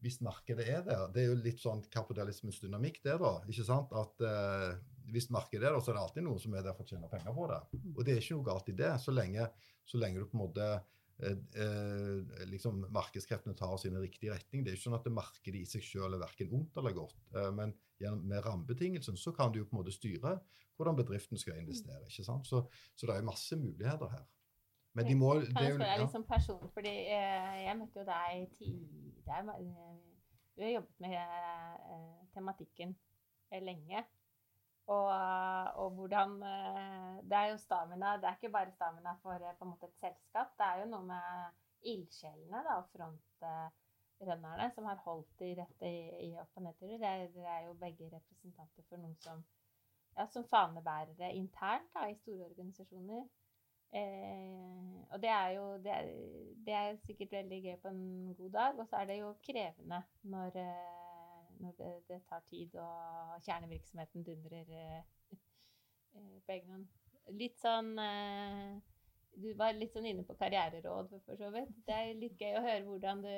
hvis 0.00 0.20
markedet 0.24 0.64
er 0.68 0.84
der 0.84 1.10
Det 1.12 1.22
er 1.22 1.26
jo 1.28 1.40
litt 1.44 1.60
sånn 1.60 1.82
kapitalismens 1.92 2.60
dynamikk, 2.62 3.02
det, 3.04 3.18
da. 3.20 3.34
ikke 3.48 3.66
sant? 3.66 3.92
At 3.92 4.22
eh, 4.24 4.78
Hvis 5.12 5.28
markedet 5.34 5.66
er 5.66 5.74
der, 5.74 5.82
så 5.84 5.92
er 5.92 5.98
det 5.98 6.04
alltid 6.06 6.24
noen 6.24 6.40
som 6.40 6.54
er 6.56 6.64
der 6.64 6.76
for 6.76 6.86
å 6.86 6.88
tjene 6.88 7.10
penger 7.10 7.36
på 7.36 7.48
det. 7.50 7.60
Og 7.96 8.00
det 8.06 8.14
er 8.14 8.22
ikke 8.22 8.38
noe 8.38 8.46
galt 8.46 8.70
i 8.72 8.76
det, 8.78 8.94
så 9.02 9.12
lenge, 9.12 9.48
så 9.84 10.00
lenge 10.00 10.22
du 10.22 10.28
på 10.30 10.38
en 10.38 10.44
måte 10.44 10.68
eh, 11.22 11.36
eh, 11.64 12.46
liksom 12.50 12.84
Markedskreftene 12.94 13.56
tar 13.58 13.76
sine 13.82 14.00
riktige 14.02 14.32
retning. 14.34 14.64
Det 14.64 14.72
er 14.72 14.78
ikke 14.78 14.88
sånn 14.88 14.98
at 14.98 15.06
det 15.06 15.12
markedet 15.16 15.60
i 15.60 15.68
seg 15.68 15.84
selv 15.86 16.16
er 16.16 16.22
verken 16.24 16.52
ondt 16.58 16.76
eller 16.80 16.96
godt. 16.96 17.16
Eh, 17.34 17.50
men 17.56 17.74
gjennom, 18.00 18.26
med 18.32 18.44
rammebetingelsene 18.46 19.20
så 19.20 19.32
kan 19.36 19.52
du 19.52 19.60
jo 19.60 19.68
på 19.68 19.76
en 19.76 19.82
måte 19.82 19.94
styre 19.94 20.38
hvordan 20.76 20.96
bedriften 20.96 21.38
skal 21.40 21.58
investere. 21.60 22.06
ikke 22.08 22.24
sant? 22.24 22.46
Så, 22.48 22.62
så 22.96 23.06
det 23.06 23.14
er 23.14 23.20
jo 23.20 23.28
masse 23.28 23.56
muligheter 23.56 24.14
her. 24.14 24.28
Men 24.96 25.06
de 25.06 25.14
må 25.14 25.34
Kan 25.34 25.42
jeg 25.44 25.52
spørre 25.52 25.86
deg 25.86 26.00
litt 26.02 26.14
som 26.14 26.24
person? 26.26 26.70
Fordi 26.74 26.94
eh, 27.14 27.58
jeg 27.66 27.76
møtte 27.78 28.00
jo 28.00 28.06
deg 28.08 28.46
tidligere. 28.56 29.58
eh, 29.58 29.98
Du 30.56 30.64
har 30.64 30.72
jobbet 30.78 31.04
med 31.04 31.18
eh, 31.20 32.24
tematikken 32.34 32.96
lenge. 33.68 34.02
Og, 34.90 35.10
og 35.78 35.92
hvordan 35.94 36.32
eh, 36.42 37.09
Det 37.30 37.38
er 37.38 37.52
jo 37.52 37.60
stamina. 37.62 38.16
Det 38.18 38.28
er 38.28 38.38
ikke 38.38 38.52
bare 38.54 38.74
stamina 38.74 39.14
for 39.22 39.46
eh, 39.50 39.66
måte 39.66 39.86
et 39.90 40.00
selskap. 40.02 40.56
Det 40.58 40.66
er 40.66 40.82
jo 40.82 40.90
noe 40.90 41.06
med 41.06 41.60
ildsjelene 41.92 42.64
og 42.74 42.88
frontrønnerne 42.94 44.66
som 44.74 44.88
har 44.90 45.00
holdt 45.04 45.46
i 45.46 45.54
dette 45.58 45.88
i, 45.88 46.02
i 46.26 46.30
opp- 46.40 46.58
og 46.58 46.66
nedturer. 46.66 46.98
Dere 46.98 47.28
er, 47.28 47.56
er 47.56 47.66
jo 47.68 47.78
begge 47.80 48.10
representanter 48.12 48.86
for 48.88 49.02
noen 49.02 49.16
som 49.22 49.44
ja, 50.16 50.26
som 50.26 50.44
fanebærere 50.50 51.32
internt 51.34 51.92
da, 51.94 52.08
i 52.10 52.18
store 52.18 52.50
organisasjoner. 52.50 53.26
Eh, 53.92 54.98
og 55.10 55.22
det 55.22 55.30
er 55.34 55.48
jo 55.56 55.64
det 55.82 55.92
er, 55.92 56.10
det 56.66 56.74
er 56.78 56.98
sikkert 57.06 57.32
veldig 57.32 57.62
gøy 57.64 57.76
på 57.82 57.88
en 57.88 58.34
god 58.38 58.50
dag, 58.50 58.78
og 58.78 58.86
så 58.88 59.00
er 59.00 59.10
det 59.10 59.18
jo 59.18 59.32
krevende 59.46 60.02
når, 60.22 60.58
eh, 60.62 61.60
når 61.60 61.74
det, 61.78 61.92
det 62.08 62.22
tar 62.28 62.44
tid 62.50 62.74
og 62.74 63.40
kjernevirksomheten 63.46 64.24
dundrer 64.24 64.74
eh, 64.82 65.02
eh, 66.14 66.36
på 66.46 66.52
egen 66.52 66.70
hånd. 66.70 66.88
Litt 67.38 67.60
sånn 67.62 67.92
eh, 68.00 68.78
Du 69.40 69.52
var 69.58 69.76
litt 69.76 69.94
sånn 69.94 70.08
inne 70.10 70.24
på 70.26 70.34
karriereråd, 70.38 71.12
for 71.26 71.38
så 71.38 71.50
vidt. 71.54 71.70
Det 71.86 71.94
er 71.96 72.18
litt 72.18 72.40
gøy 72.40 72.58
å 72.58 72.64
høre 72.64 72.84
hvordan 72.88 73.22
du 73.24 73.34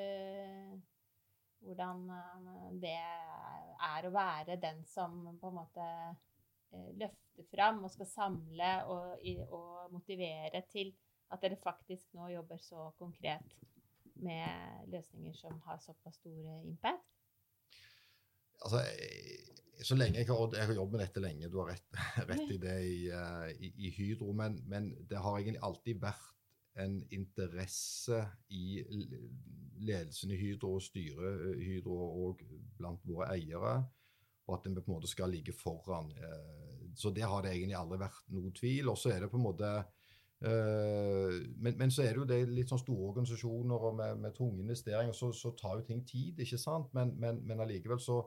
hvordan 1.63 2.09
eh, 2.11 2.69
det 2.83 2.97
er 2.97 4.07
å 4.07 4.13
være 4.13 4.59
den 4.61 4.83
som 4.89 5.21
på 5.39 5.51
en 5.51 5.57
måte 5.61 5.87
eh, 6.73 6.89
løfter 6.99 7.47
fram 7.51 7.83
og 7.85 7.93
skal 7.93 8.09
samle 8.09 8.73
og, 8.91 9.23
og 9.49 9.93
motivere 9.95 10.63
til 10.71 10.93
at 11.33 11.41
dere 11.41 11.57
faktisk 11.63 12.11
nå 12.17 12.29
jobber 12.33 12.59
så 12.61 12.89
konkret 12.99 13.55
med 14.21 14.89
løsninger 14.93 15.33
som 15.33 15.57
har 15.65 15.79
såpass 15.81 16.19
stor 16.19 16.49
impact? 16.67 17.07
Altså, 18.63 18.83
så 19.81 19.95
lenge 19.97 20.19
jeg 20.21 20.27
har, 20.29 20.53
jeg 20.53 20.67
har 20.69 20.77
jobbet 20.77 20.97
med 20.97 21.01
dette 21.07 21.23
lenge, 21.23 21.49
du 21.49 21.57
har 21.61 21.71
rett, 21.73 21.87
rett 22.29 22.51
i 22.53 22.59
det 22.61 22.77
i, 22.85 22.99
eh, 23.09 23.49
i, 23.57 23.71
i 23.87 23.91
Hydro, 23.95 24.31
men, 24.37 24.59
men 24.69 24.91
det 25.09 25.21
har 25.23 25.39
egentlig 25.39 25.63
alltid 25.65 26.01
vært 26.03 26.29
en 26.83 26.95
interesse 27.13 28.17
i 28.49 28.81
ledelsen 29.85 30.31
i 30.33 30.37
Hydro 30.39 30.75
og 30.77 30.85
styret 30.85 31.43
i 31.57 31.67
Hydro 31.67 31.97
og 32.25 32.41
blant 32.79 33.03
våre 33.05 33.29
eiere, 33.35 33.75
og 34.47 34.55
at 34.57 34.65
en 34.67 34.77
på 34.79 34.87
en 34.87 34.95
måte 34.97 35.11
skal 35.11 35.31
ligge 35.31 35.53
foran. 35.55 36.11
eh, 36.17 36.87
Så 36.95 37.11
det 37.15 37.23
har 37.23 37.41
det 37.41 37.53
egentlig 37.53 37.77
aldri 37.79 37.99
vært 38.01 38.23
noe 38.35 38.51
tvil. 38.51 38.89
Og 38.91 38.97
så 38.99 39.13
er 39.13 39.21
det 39.23 39.29
på 39.31 39.37
en 39.39 39.45
måte 39.45 39.69
eh, 40.43 41.37
men, 41.57 41.77
men 41.79 41.91
så 41.91 42.03
er 42.03 42.11
det 42.11 42.19
jo 42.21 42.27
det 42.29 42.39
litt 42.49 42.69
sånn 42.73 42.81
store 42.81 43.11
organisasjoner 43.13 43.87
og 43.87 43.95
med, 44.01 44.19
med 44.25 44.35
tunge 44.35 44.61
investeringer, 44.65 45.15
så, 45.15 45.31
så 45.31 45.53
tar 45.59 45.79
jo 45.79 45.87
ting 45.87 46.03
tid, 46.05 46.41
ikke 46.43 46.59
sant? 46.59 46.91
Men, 46.97 47.15
men, 47.19 47.39
men 47.47 47.63
allikevel 47.63 48.01
så 48.03 48.19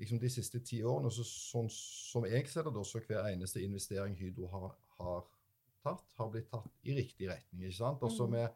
liksom 0.00 0.20
de 0.22 0.30
siste 0.32 0.60
ti 0.64 0.80
årene, 0.86 1.10
så, 1.12 1.24
sånn 1.26 1.70
som 1.72 2.26
jeg 2.28 2.48
ser 2.50 2.66
det, 2.66 2.74
da, 2.76 2.84
så 2.86 3.02
hver 3.04 3.28
eneste 3.30 3.62
investering 3.64 4.16
Hydro 4.18 4.48
har, 4.52 4.76
har 4.98 5.24
tatt, 5.82 6.14
har 6.18 6.30
blitt 6.32 6.50
tatt 6.52 6.86
i 6.86 6.96
riktig 6.96 7.28
retning. 7.30 7.66
ikke 7.66 7.78
sant? 7.78 8.02
Mhm. 8.02 8.36
vi, 8.36 8.46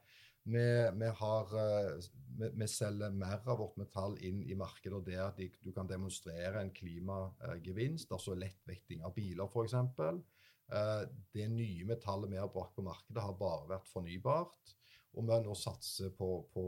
vi, 0.56 0.66
vi, 1.00 1.10
har, 1.20 1.56
eh, 1.62 2.08
vi, 2.38 2.50
vi 2.54 2.68
selger 2.70 3.10
mer 3.10 3.42
av 3.44 3.58
vårt 3.58 3.76
metall 3.80 4.16
inn 4.22 4.42
i 4.46 4.54
markeder 4.58 5.02
der 5.06 5.34
de, 5.38 5.50
du 5.62 5.72
kan 5.74 5.90
demonstrere 5.90 6.62
en 6.62 6.72
klimagevinst, 6.74 8.12
altså 8.12 8.38
lettvekting 8.38 9.04
av 9.04 9.14
biler 9.16 9.50
f.eks. 9.50 9.76
Eh, 9.76 11.02
Det 11.32 11.48
nye 11.50 11.86
metallet 11.86 12.30
vi 12.30 12.40
har 12.40 12.50
brakt 12.52 12.74
på 12.76 12.86
markedet, 12.86 13.22
har 13.22 13.38
bare 13.38 13.70
vært 13.76 13.90
fornybart. 13.90 14.76
Og 15.16 15.24
vi 15.24 15.36
nå 15.46 15.54
satser 15.56 16.10
på, 16.12 16.28
på, 16.52 16.64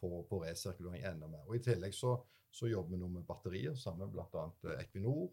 på, 0.00 0.08
på 0.26 0.38
resirkulering 0.42 1.04
enda 1.06 1.28
mer. 1.30 1.44
Og 1.46 1.54
I 1.54 1.62
tillegg 1.62 1.94
så, 1.94 2.16
så 2.56 2.70
jobber 2.70 2.94
vi 2.94 3.02
nå 3.02 3.10
med 3.12 3.26
batterier 3.28 3.76
sammen 3.76 4.06
med 4.06 4.14
bl.a. 4.16 4.46
Equinor. 4.80 5.28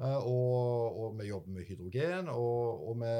Eh, 0.00 0.22
og, 0.22 1.00
og 1.02 1.18
vi 1.18 1.28
jobber 1.28 1.56
med 1.56 1.66
hydrogen. 1.68 2.30
Og, 2.32 2.86
og 2.88 3.02
vi, 3.02 3.12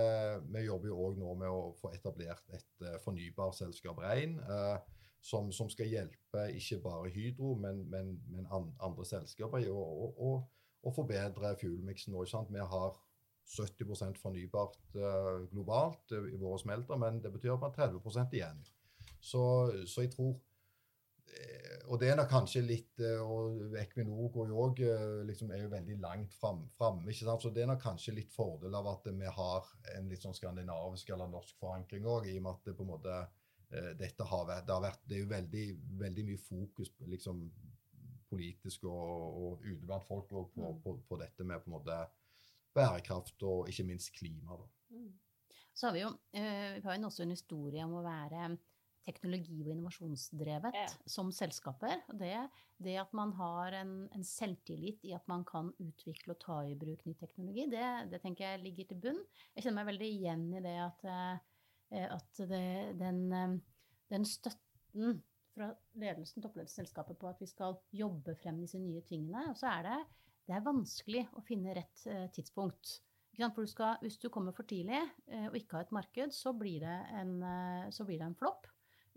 vi 0.54 0.64
jobber 0.68 0.92
jo 0.92 1.02
òg 1.08 1.18
nå 1.20 1.34
med 1.42 1.50
å 1.50 1.74
få 1.80 1.92
etablert 1.96 2.54
et 2.56 2.86
uh, 2.86 2.96
fornybarselskap 3.04 4.00
Rein. 4.04 4.38
eh, 4.40 4.96
som, 5.20 5.50
som 5.52 5.68
skal 5.68 5.90
hjelpe 5.90 6.46
ikke 6.56 6.80
bare 6.84 7.10
Hydro, 7.12 7.54
men, 7.60 7.84
men, 7.90 8.14
men 8.32 8.48
andre 8.80 9.04
selskaper 9.04 9.64
i 9.64 9.68
å, 9.68 10.32
forbedre 10.96 11.54
fuelmiksen. 11.60 12.14
nå. 12.14 12.24
Vi 12.24 12.68
har 12.72 13.00
70 13.50 14.20
fornybart 14.22 14.78
eh, 14.94 15.48
globalt 15.52 16.14
eh, 16.16 16.30
i 16.32 16.38
våre 16.40 16.60
smelter, 16.62 16.96
men 17.00 17.20
det 17.22 17.32
betyr 17.34 17.52
at 17.56 17.60
vi 17.60 17.84
har 17.84 17.98
30 17.98 18.38
igjen. 18.38 18.62
Så, 19.20 19.42
så 19.90 20.06
jeg 20.06 20.14
tror 20.14 20.32
eh, 20.32 20.49
Og 21.90 21.98
det 21.98 22.10
er 22.10 22.18
nok 22.18 22.28
kanskje 22.30 22.62
litt 22.62 23.00
eh, 23.02 23.18
og 23.18 23.74
Equinor 23.80 24.28
går 24.34 24.52
jo 24.52 24.58
også, 24.62 24.90
eh, 24.94 25.22
liksom 25.26 25.50
er 25.50 25.64
jo 25.64 25.72
veldig 25.72 25.96
langt 26.02 26.36
framme. 26.38 26.68
Fram. 26.78 27.02
Så 27.10 27.50
det 27.50 27.64
er 27.64 27.70
nok 27.70 27.82
kanskje 27.82 28.14
litt 28.14 28.30
fordel 28.34 28.76
av 28.78 28.86
at 28.92 29.08
vi 29.10 29.32
har 29.38 29.70
en 29.96 30.10
litt 30.10 30.22
sånn 30.22 30.36
skandinavisk 30.36 31.10
eller 31.10 31.32
norsk 31.32 31.58
forankring 31.58 32.06
òg, 32.06 32.28
i 32.30 32.36
og 32.38 32.46
med 32.46 32.52
at 32.52 32.68
det 32.68 32.76
på 32.78 32.86
en 32.86 32.92
måte 32.92 33.16
eh, 33.16 33.90
dette 33.98 34.28
har 34.30 34.46
vært, 34.46 34.68
det, 34.68 34.76
har 34.76 34.84
vært, 34.86 35.02
det 35.08 35.18
er 35.18 35.24
jo 35.24 35.32
veldig, 35.34 35.66
veldig 36.04 36.26
mye 36.30 36.44
fokus 36.44 36.94
liksom 37.10 37.42
politisk 38.30 38.86
og, 38.86 39.42
og 39.42 39.66
ute 39.66 39.82
blant 39.82 40.06
folk 40.06 40.30
på, 40.30 40.44
på, 40.54 40.94
på 41.08 41.18
dette 41.18 41.46
med 41.46 41.64
på 41.64 41.72
en 41.72 41.78
måte 41.80 41.98
bærekraft 42.76 43.42
og 43.42 43.66
ikke 43.72 43.88
minst 43.88 44.14
klima. 44.14 44.54
Da. 44.60 44.70
Mm. 44.94 45.10
Så 45.74 45.88
har 45.88 45.96
vi 45.96 46.04
jo, 46.04 46.14
eh, 46.38 46.76
vi 46.78 46.86
har 46.86 47.00
jo 47.00 47.10
også 47.10 47.26
en 47.26 47.34
historie 47.34 47.82
om 47.82 47.98
å 47.98 48.06
være 48.06 48.52
teknologi- 49.06 49.62
og 49.64 49.70
innovasjonsdrevet 49.72 50.74
Ja. 50.76 50.86
som 51.06 51.30
selskaper. 51.32 52.02
Det, 52.12 52.34
det 52.78 52.96
at 53.00 53.12
man 53.16 53.32
har 53.38 53.72
en, 53.80 53.94
en 54.14 54.24
selvtillit 54.24 55.04
i 55.08 55.14
at 55.16 55.26
man 55.28 55.44
kan 55.44 55.72
utvikle 55.80 56.34
og 56.34 56.40
ta 56.42 56.60
i 56.66 56.76
bruk 56.78 57.04
ny 57.06 57.14
teknologi, 57.18 57.66
det, 57.72 57.86
det 58.12 58.20
tenker 58.22 58.44
jeg 58.46 58.62
ligger 58.64 58.90
til 58.90 59.00
bunn. 59.00 59.20
Jeg 59.56 59.64
kjenner 59.64 59.80
meg 59.80 59.90
veldig 59.92 60.10
igjen 60.10 60.46
i 60.54 60.62
det 60.64 60.76
at, 60.84 61.04
eh, 61.10 62.06
at 62.06 62.42
det, 62.52 62.64
den, 63.00 63.20
eh, 63.32 63.58
den 64.12 64.24
støtten 64.28 65.20
fra 65.54 65.72
ledelsen, 65.98 66.42
toppledelsen 66.44 66.84
selskapet 66.84 67.18
på 67.18 67.28
at 67.30 67.40
vi 67.42 67.48
skal 67.50 67.78
jobbe 67.92 68.36
frem 68.38 68.60
disse 68.62 68.78
nye 68.78 69.02
tingene, 69.02 69.48
og 69.50 69.56
så 69.58 69.72
er 69.78 69.88
det, 69.88 70.00
det 70.46 70.54
er 70.56 70.66
vanskelig 70.66 71.24
å 71.38 71.42
finne 71.46 71.74
rett 71.74 72.04
eh, 72.06 72.28
tidspunkt. 72.34 73.00
For 73.40 73.64
du 73.64 73.70
skal, 73.70 73.96
hvis 74.02 74.18
du 74.20 74.26
kommer 74.28 74.52
for 74.52 74.66
tidlig 74.68 74.98
og 75.46 75.54
ikke 75.56 75.78
har 75.78 75.86
et 75.86 75.92
marked, 75.96 76.32
så 76.34 76.50
blir 76.52 76.82
det 76.82 76.96
en, 77.16 77.30
så 77.94 78.04
blir 78.04 78.18
det 78.20 78.26
en 78.26 78.34
flopp. 78.36 78.66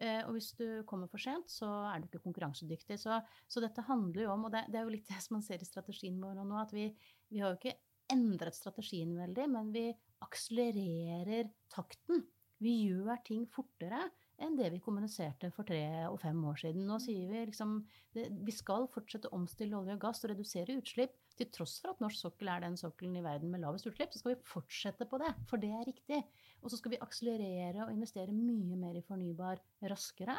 Eh, 0.01 0.21
og 0.25 0.33
hvis 0.35 0.51
du 0.57 0.65
kommer 0.89 1.09
for 1.11 1.21
sent, 1.21 1.51
så 1.51 1.69
er 1.91 2.01
du 2.01 2.07
ikke 2.09 2.23
konkurransedyktig. 2.25 2.97
Så, 3.01 3.19
så 3.47 3.63
dette 3.63 3.85
handler 3.87 4.25
jo 4.25 4.33
om, 4.33 4.47
og 4.47 4.53
det, 4.55 4.65
det 4.73 4.79
er 4.79 4.87
jo 4.87 4.95
litt 4.95 5.09
det 5.11 5.21
som 5.23 5.37
man 5.37 5.45
ser 5.45 5.61
i 5.61 5.69
strategien 5.69 6.21
vår 6.21 6.41
nå, 6.41 6.53
at 6.61 6.73
vi, 6.75 6.89
vi 7.33 7.43
har 7.43 7.53
jo 7.53 7.61
ikke 7.61 7.77
endret 8.13 8.57
strategien 8.57 9.13
veldig, 9.17 9.47
men 9.51 9.71
vi 9.73 9.87
akselererer 10.25 11.51
takten. 11.71 12.25
Vi 12.63 12.75
gjør 12.87 13.19
ting 13.25 13.47
fortere 13.51 14.05
enn 14.41 14.55
det 14.57 14.69
vi 14.73 14.81
kommuniserte 14.83 15.49
for 15.53 15.67
tre 15.67 15.81
og 16.07 16.17
fem 16.21 16.39
år 16.49 16.57
siden. 16.63 16.85
Nå 16.87 16.97
sier 17.03 17.29
vi 17.29 17.43
liksom 17.49 17.75
det, 18.15 18.27
vi 18.45 18.53
skal 18.55 18.87
fortsette 18.91 19.29
å 19.29 19.37
omstille 19.37 19.77
olje 19.77 19.95
og 19.97 20.01
gass 20.01 20.23
og 20.23 20.33
redusere 20.33 20.77
utslipp. 20.79 21.15
Til 21.37 21.49
tross 21.49 21.79
for 21.81 21.93
at 21.93 22.01
norsk 22.03 22.19
sokkel 22.27 22.49
er 22.53 22.61
den 22.61 22.75
sokkelen 22.77 23.17
i 23.17 23.23
verden 23.25 23.49
med 23.49 23.63
lavest 23.63 23.87
utslipp, 23.89 24.11
så 24.13 24.21
skal 24.21 24.35
vi 24.35 24.49
fortsette 24.49 25.07
på 25.09 25.17
det, 25.21 25.31
for 25.49 25.61
det 25.61 25.71
er 25.73 25.87
riktig. 25.89 26.19
Og 26.61 26.69
så 26.69 26.77
skal 26.77 26.93
vi 26.93 27.01
akselerere 27.01 27.87
og 27.87 27.93
investere 27.93 28.35
mye 28.35 28.77
mer 28.79 28.99
i 28.99 29.05
fornybar 29.05 29.61
raskere. 29.89 30.37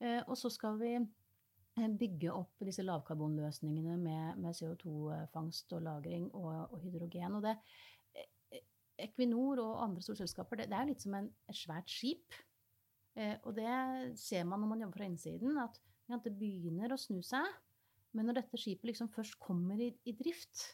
Eh, 0.00 0.20
og 0.26 0.36
så 0.38 0.52
skal 0.54 0.78
vi 0.80 0.92
eh, 0.96 1.88
bygge 2.02 2.30
opp 2.32 2.62
disse 2.66 2.84
lavkarbonløsningene 2.86 3.96
med, 4.00 4.38
med 4.40 4.54
CO2-fangst 4.56 5.74
og 5.76 5.82
-lagring 5.82 6.30
og, 6.30 6.70
og, 6.70 6.78
hydrogen. 6.84 7.40
Og 7.40 7.42
det, 7.48 7.56
eh, 8.14 8.62
Equinor 9.08 9.64
og 9.64 9.82
andre 9.84 10.02
store 10.02 10.22
selskaper, 10.22 10.62
det, 10.62 10.70
det 10.70 10.78
er 10.78 10.88
litt 10.92 11.02
som 11.02 11.18
en, 11.18 11.28
et 11.50 11.58
svært 11.58 11.90
skip 11.90 12.38
og 13.18 13.54
det 13.56 13.70
ser 14.20 14.44
man 14.46 14.62
når 14.62 14.68
man 14.70 14.82
jobber 14.84 15.00
fra 15.00 15.08
innsiden, 15.10 15.58
at 15.58 15.80
det 16.24 16.32
begynner 16.38 16.94
å 16.94 16.98
snu 17.00 17.18
seg. 17.26 17.46
Men 18.16 18.26
når 18.26 18.40
dette 18.40 18.58
skipet 18.58 18.90
liksom 18.90 19.10
først 19.12 19.38
kommer 19.42 19.78
i, 19.78 19.92
drift 20.18 20.64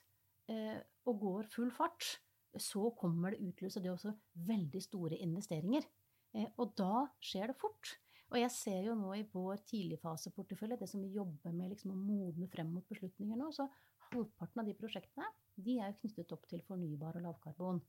eh, 0.53 0.79
og 1.09 1.21
går 1.21 1.51
full 1.53 1.73
fart, 1.75 2.17
så 2.57 2.89
kommer 2.97 3.35
det 3.35 3.45
utløse 3.45 3.83
det 3.85 3.93
også 3.93 4.15
veldig 4.49 4.83
store 4.85 5.19
investeringer. 5.21 5.85
Eh, 6.33 6.49
og 6.57 6.73
da 6.79 7.07
skjer 7.21 7.53
det 7.53 7.59
fort. 7.61 7.97
Og 8.33 8.41
jeg 8.41 8.51
ser 8.51 8.89
jo 8.89 8.97
nå 8.99 9.13
i 9.15 9.27
vår 9.31 9.61
tidligfaseportefølje, 9.69 10.81
det 10.81 10.89
som 10.91 11.03
vi 11.05 11.13
jobber 11.15 11.53
med 11.55 11.75
liksom 11.75 11.93
å 11.93 12.01
modne 12.01 12.49
frem 12.51 12.73
mot 12.75 12.89
beslutninger 12.89 13.39
nå, 13.39 13.53
så 13.55 13.69
halvparten 14.09 14.63
av 14.63 14.67
de 14.67 14.75
prosjektene 14.79 15.29
de 15.57 15.77
er 15.79 15.93
jo 15.93 16.01
knyttet 16.01 16.33
opp 16.35 16.49
til 16.51 16.65
fornybar 16.67 17.19
og 17.19 17.27
lavkarbon. 17.29 17.81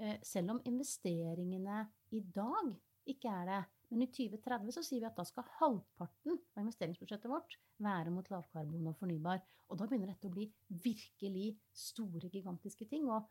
Eh, 0.00 0.16
selv 0.24 0.56
om 0.56 0.62
investeringene 0.66 1.84
i 2.16 2.24
dag 2.34 2.72
ikke 3.08 3.32
er 3.42 3.52
det, 3.52 3.62
men 3.92 4.04
i 4.04 4.10
2030 4.12 4.74
så 4.76 4.84
sier 4.84 5.02
vi 5.02 5.08
at 5.08 5.16
da 5.16 5.24
skal 5.26 5.46
halvparten 5.58 6.36
av 6.36 6.62
investeringsbudsjettet 6.62 7.30
vårt 7.32 7.56
være 7.84 8.12
mot 8.12 8.28
lavkarbon 8.32 8.90
og 8.90 8.96
fornybar. 9.00 9.40
Og 9.68 9.80
da 9.80 9.88
begynner 9.88 10.12
dette 10.12 10.28
å 10.28 10.34
bli 10.34 10.48
virkelig 10.84 11.50
store, 11.72 12.28
gigantiske 12.32 12.88
ting. 12.90 13.08
Og, 13.08 13.26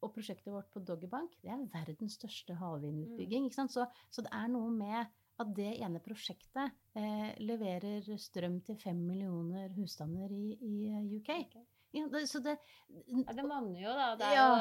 og 0.00 0.12
prosjektet 0.14 0.52
vårt 0.54 0.70
på 0.72 0.82
Doggerbank 0.86 1.36
det 1.42 1.52
er 1.52 1.64
verdens 1.74 2.16
største 2.20 2.56
havvindutbygging. 2.60 3.50
Mm. 3.52 3.72
Så, 3.72 3.88
så, 4.08 4.24
det 4.24 4.32
er 4.32 4.52
noe 4.52 4.72
med 4.72 5.00
at 5.38 5.50
det 5.54 5.72
ene 5.84 6.00
prosjektet 6.02 6.78
eh, 6.98 7.34
leverer 7.44 8.08
strøm 8.18 8.58
til 8.66 8.78
fem 8.80 8.98
millioner 9.06 9.70
husstander 9.76 10.32
i, 10.34 10.56
i 10.56 10.94
UK. 11.18 11.34
Okay. 11.46 11.66
Ja, 11.96 12.04
det, 12.12 12.26
så 12.28 12.40
det 12.44 12.58
ja, 12.88 13.32
Det 13.32 13.44
monner 13.46 13.80
jo, 13.80 13.92
da. 13.96 14.08
Det, 14.20 14.32
ja, 14.36 14.42
jo, 14.44 14.56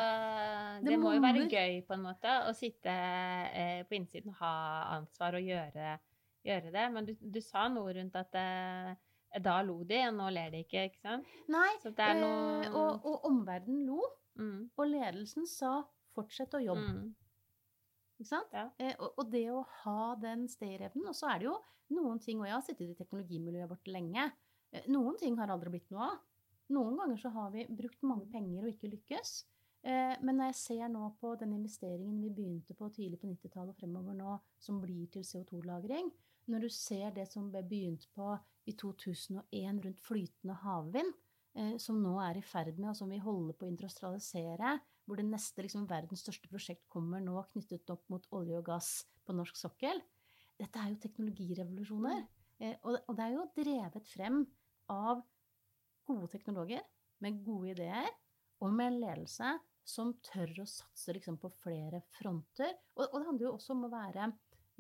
det, 0.84 0.92
det 0.92 1.00
må 1.02 1.12
jo 1.16 1.24
være 1.24 1.48
gøy 1.52 1.82
på 1.88 1.98
en 1.98 2.06
måte 2.06 2.38
å 2.48 2.54
sitte 2.56 2.94
eh, 2.94 3.82
på 3.88 3.98
innsiden 3.98 4.32
og 4.32 4.40
ha 4.40 4.54
ansvar 4.96 5.36
og 5.40 5.44
gjøre, 5.44 5.98
gjøre 6.48 6.72
det. 6.72 6.86
Men 6.96 7.10
du, 7.10 7.14
du, 7.20 7.42
sa 7.44 7.68
noe 7.72 7.92
rundt 7.98 8.16
at 8.20 8.40
eh, 8.40 8.96
da 9.44 9.60
lo 9.66 9.82
de, 9.88 10.00
og 10.08 10.16
nå 10.22 10.32
ler 10.38 10.56
de 10.56 10.64
ikke, 10.64 10.88
ikke 10.88 11.04
sant? 11.04 11.36
Nei, 11.52 11.70
noe... 12.22 12.64
eh, 12.64 12.72
og, 12.72 13.04
og 13.04 13.28
omverdenen 13.28 13.84
lo. 13.90 14.02
Mm. 14.38 14.68
Og 14.78 14.86
ledelsen 14.86 15.48
sa 15.50 15.80
'fortsett 16.14 16.54
å 16.54 16.62
jobbe'. 16.62 16.94
Mm. 16.94 17.16
Ikke 18.18 18.30
sant? 18.32 18.54
Ja. 18.56 18.68
Eh, 18.82 18.96
og, 18.98 19.14
og, 19.18 19.28
det 19.34 19.46
å 19.54 19.64
ha 19.84 20.16
den 20.22 20.48
stayerevnen. 20.50 21.10
Og 21.12 21.18
så 21.18 21.30
er 21.34 21.42
det 21.42 21.50
jo 21.50 21.58
noen 21.98 22.22
ting, 22.24 22.42
og 22.42 22.48
jeg 22.50 22.56
har 22.56 22.66
sittet 22.66 22.94
i 22.94 22.98
teknologimiljøet 22.98 23.70
vårt 23.70 23.92
lenge, 23.92 24.32
eh, 24.74 24.88
noen 24.94 25.18
ting 25.20 25.38
har 25.40 25.54
aldri 25.54 25.76
blitt 25.76 25.92
noe 25.94 26.10
av. 26.14 26.24
Noen 26.76 26.98
ganger 27.00 27.20
så 27.22 27.32
har 27.32 27.54
vi 27.54 27.68
brukt 27.70 28.02
mange 28.04 28.28
penger 28.32 28.66
og 28.66 28.74
ikke 28.74 28.92
lykkes. 28.92 29.38
Eh, 29.88 30.16
men 30.26 30.40
når 30.40 30.52
jeg 30.52 30.60
ser 30.60 30.90
nå 30.92 31.06
på 31.22 31.34
den 31.40 31.54
investeringen 31.56 32.18
vi 32.24 32.34
begynte 32.34 32.76
på 32.76 32.90
tidlig 32.96 33.20
på 33.22 33.30
90-tallet 33.30 33.72
og 33.72 33.80
fremover 33.80 34.18
nå, 34.18 34.34
som 34.60 34.82
blir 34.84 35.06
til 35.14 35.24
CO2-lagring, 35.28 36.10
når 36.52 36.66
du 36.66 36.70
ser 36.72 37.14
det 37.16 37.28
som 37.30 37.48
ble 37.52 37.62
begynt 37.68 38.08
på 38.16 38.34
i 38.68 38.76
2001 38.76 39.82
rundt 39.86 40.04
flytende 40.04 40.58
havvind, 40.64 41.14
eh, 41.56 41.76
som 41.80 42.02
nå 42.04 42.18
er 42.24 42.40
i 42.40 42.44
ferd 42.44 42.76
med, 42.80 42.92
og 42.92 43.00
som 43.00 43.12
vi 43.12 43.22
holder 43.24 43.56
på 43.56 43.68
å 43.68 43.72
industrialisere, 43.72 44.78
hvor 45.08 45.20
det 45.20 45.28
neste 45.30 45.64
liksom, 45.64 45.88
verdens 45.88 46.26
største 46.26 46.52
prosjekt 46.52 46.84
kommer 46.92 47.24
nå 47.24 47.40
knyttet 47.54 47.88
opp 47.94 48.04
mot 48.12 48.28
olje 48.36 48.60
og 48.60 48.68
gass 48.68 48.92
på 49.24 49.36
norsk 49.36 49.56
sokkel 49.60 50.02
Dette 50.58 50.82
er 50.82 50.90
jo 50.90 51.00
teknologirevolusjoner. 51.04 52.24
Eh, 52.60 52.76
og 52.82 53.14
det 53.16 53.24
er 53.24 53.36
jo 53.36 53.50
drevet 53.56 54.08
frem 54.10 54.42
av 54.90 55.22
gode 56.08 56.30
teknologer 56.32 56.84
med 57.24 57.42
gode 57.46 57.74
ideer, 57.76 58.10
og 58.62 58.74
med 58.74 58.92
en 58.92 59.02
ledelse 59.04 59.56
som 59.88 60.12
tør 60.26 60.64
å 60.64 60.68
satse 60.68 61.14
liksom 61.16 61.38
på 61.40 61.52
flere 61.62 62.02
fronter. 62.18 62.74
Og, 62.98 63.06
og, 63.06 63.18
det 63.20 63.28
handler 63.30 63.48
jo 63.48 63.54
også 63.56 63.76
om 63.76 63.86
å 63.88 63.94
være 63.94 64.32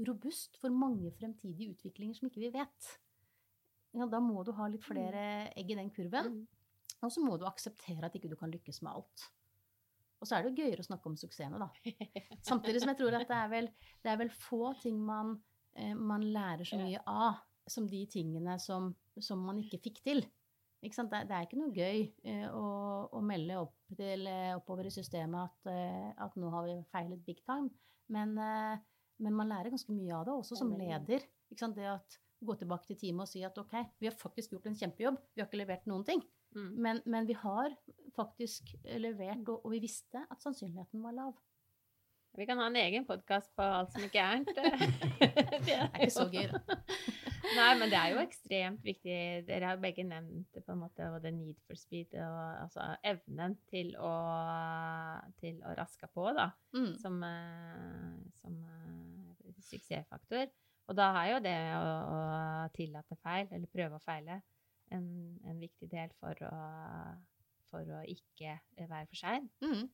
robust 0.08 0.60
for 0.62 0.74
mange 0.74 1.12
fremtidige 1.18 1.74
utviklinger 1.74 2.18
som 2.18 2.30
ikke 2.30 2.44
vi 2.44 2.54
vet. 2.54 2.92
Ja, 3.98 4.06
da 4.10 4.20
må 4.22 4.44
du 4.46 4.52
ha 4.58 4.68
litt 4.70 4.84
mm. 4.84 4.90
flere 4.90 5.24
egg 5.58 5.72
i 5.74 5.80
den 5.80 5.90
kurven. 5.96 6.34
Mm. 6.36 6.46
Og 7.06 7.14
så 7.14 7.24
må 7.24 7.38
du 7.38 7.46
akseptere 7.48 8.10
at 8.10 8.16
ikke 8.18 8.30
du 8.32 8.38
kan 8.38 8.52
lykkes 8.52 8.82
med 8.84 8.98
alt. 8.98 9.28
Og 10.18 10.26
så 10.26 10.38
er 10.38 10.44
det 10.44 10.52
jo 10.52 10.64
gøyere 10.64 10.82
å 10.82 10.88
snakke 10.88 11.12
om 11.12 11.18
suksessene, 11.20 11.62
da. 11.62 11.70
Samtidig 12.50 12.82
som 12.82 12.92
jeg 12.92 13.00
tror 13.00 13.20
at 13.20 13.28
det 13.30 13.38
er 13.38 13.52
vel, 13.52 13.70
det 14.04 14.12
er 14.12 14.20
vel 14.24 14.34
få 14.34 14.72
ting 14.82 14.98
man, 15.06 15.36
eh, 15.78 15.94
man, 15.94 16.26
lærer 16.34 16.66
så 16.66 16.80
mye 16.82 17.04
av 17.06 17.44
som 17.70 17.86
de 17.90 18.02
tingene 18.10 18.56
som, 18.64 18.90
som 19.22 19.44
man 19.46 19.60
ikke 19.62 19.82
fikk 19.84 20.02
til. 20.06 20.24
Det, 20.78 20.94
det, 21.10 21.34
er 21.34 21.46
ikke 21.48 21.58
noe 21.58 21.74
gøy 21.74 22.04
eh, 22.30 22.46
å, 22.54 22.68
å, 23.10 23.22
melde 23.26 23.58
opp 23.64 23.74
til, 23.98 24.28
eh, 24.30 24.54
oppover 24.54 24.86
i 24.86 24.94
systemet 24.94 25.50
at, 25.50 25.72
eh, 25.74 26.12
at, 26.22 26.38
nå 26.38 26.52
har 26.54 26.68
vi 26.68 26.78
feilet 26.94 27.24
big 27.26 27.42
time. 27.42 27.72
Men, 28.14 28.38
men, 28.38 29.34
man 29.36 29.50
lærer 29.50 29.74
ganske 29.74 29.92
mye 29.92 30.14
av 30.16 30.28
det, 30.28 30.36
også 30.38 30.60
som 30.62 30.72
leder. 30.78 31.26
Det 31.50 31.90
at 31.90 32.20
gå 32.40 32.54
tilbake 32.60 32.88
til 32.88 33.00
teamet 33.02 33.26
og 33.26 33.32
si 33.32 33.42
at 33.44 33.58
ok, 33.58 33.74
vi 34.00 34.08
har 34.08 34.16
faktisk 34.16 34.54
gjort 34.54 34.70
en 34.70 34.78
kjempejobb, 34.78 35.18
vi 35.34 35.42
har 35.42 35.50
ikke 35.50 35.60
levert 35.60 35.90
noen 35.90 36.06
ting. 36.08 36.22
Mm. 36.56 36.70
Men, 36.78 37.02
men, 37.10 37.28
vi 37.28 37.36
har 37.36 37.74
faktisk 38.16 38.72
levert, 39.02 39.44
og, 39.50 39.66
og 39.66 39.74
vi 39.74 39.82
visste 39.84 40.22
at 40.24 40.46
sannsynligheten 40.46 41.04
var 41.04 41.18
lav. 41.18 41.34
Vi 42.38 42.46
kan 42.46 42.62
ha 42.62 42.68
en 42.70 42.78
egen 42.78 43.08
podkast 43.08 43.50
på 43.58 43.66
alt 43.66 43.92
som 43.96 44.06
ikke 44.06 44.22
er 44.22 44.46
gærent. 44.54 44.54
det 45.66 45.74
er 45.74 45.90
ikke 45.98 46.14
så 46.14 46.30
gøy, 46.30 46.46
da. 46.54 46.78
Nei, 47.56 47.70
men 47.80 47.92
det 47.92 47.98
er 48.00 48.12
jo 48.14 48.22
ekstremt 48.22 48.84
viktig. 48.86 49.18
Dere 49.48 49.72
har 49.72 49.80
begge 49.82 50.04
nevnt 50.08 50.58
på 50.58 50.74
en 50.74 50.82
måte 50.82 51.08
the 51.24 51.32
need 51.32 51.58
for 51.68 51.80
speed, 51.80 52.14
og, 52.20 52.40
altså 52.64 52.90
evnen 53.08 53.56
til 53.72 53.94
å, 54.02 54.14
til 55.40 55.62
å 55.64 55.76
raske 55.78 56.10
på, 56.14 56.28
da, 56.38 56.50
mm. 56.76 56.92
som, 57.02 57.18
eh, 57.24 58.20
som 58.42 58.60
uh, 58.64 59.56
suksessfaktor. 59.70 60.52
Og 60.88 60.96
da 60.96 61.10
har 61.18 61.32
jo 61.34 61.40
det 61.44 61.58
å, 61.76 61.88
å, 61.88 62.20
tillate 62.76 63.18
feil, 63.24 63.50
eller 63.52 63.72
prøve 63.72 64.00
å 64.00 64.04
feile, 64.04 64.42
en, 64.96 65.08
en 65.48 65.58
viktig 65.60 65.90
del 65.92 66.14
for 66.20 66.48
å, 66.48 66.54
for 67.68 67.98
å 67.98 68.04
ikke 68.08 68.56
være 68.78 69.08
for 69.10 69.20
sein. 69.20 69.50
Mm. 69.64 69.88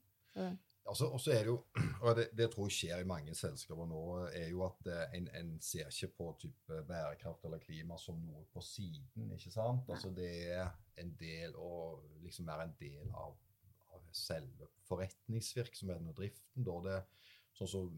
Altså, 0.86 1.08
og 1.08 1.22
så 1.22 1.32
er 1.32 1.46
det 1.46 1.52
jo, 1.54 1.60
og 2.04 2.16
det, 2.18 2.26
det, 2.38 2.50
tror 2.52 2.68
jeg 2.68 2.76
skjer 2.78 3.04
i 3.04 3.08
mange 3.08 3.36
selskaper 3.36 3.88
nå, 3.88 4.02
er 4.36 4.50
jo 4.52 4.66
at 4.66 4.90
eh, 4.92 5.18
en, 5.20 5.30
en 5.40 5.54
ser 5.64 5.88
ikke 5.88 6.12
på 6.18 6.32
type 6.42 6.80
bærekraft 6.90 7.46
eller 7.48 7.64
klima 7.64 7.98
som 7.98 8.20
noe 8.20 8.44
på 8.52 8.62
siden. 8.62 9.32
ikke 9.32 9.52
sant? 9.52 9.88
Altså 9.90 10.12
Det 10.12 10.32
er 10.52 10.68
en 11.00 11.14
del 11.20 11.56
og 11.56 12.04
liksom 12.26 12.52
er 12.52 12.66
en 12.66 12.76
del 12.80 13.08
av, 13.16 13.38
av 13.96 14.04
selve 14.12 14.68
forretningsvirksomheten 14.90 16.12
og 16.12 16.20
driften. 16.20 16.68
da 16.68 16.80
det, 16.90 17.00
Sånn 17.54 17.70
som 17.70 17.90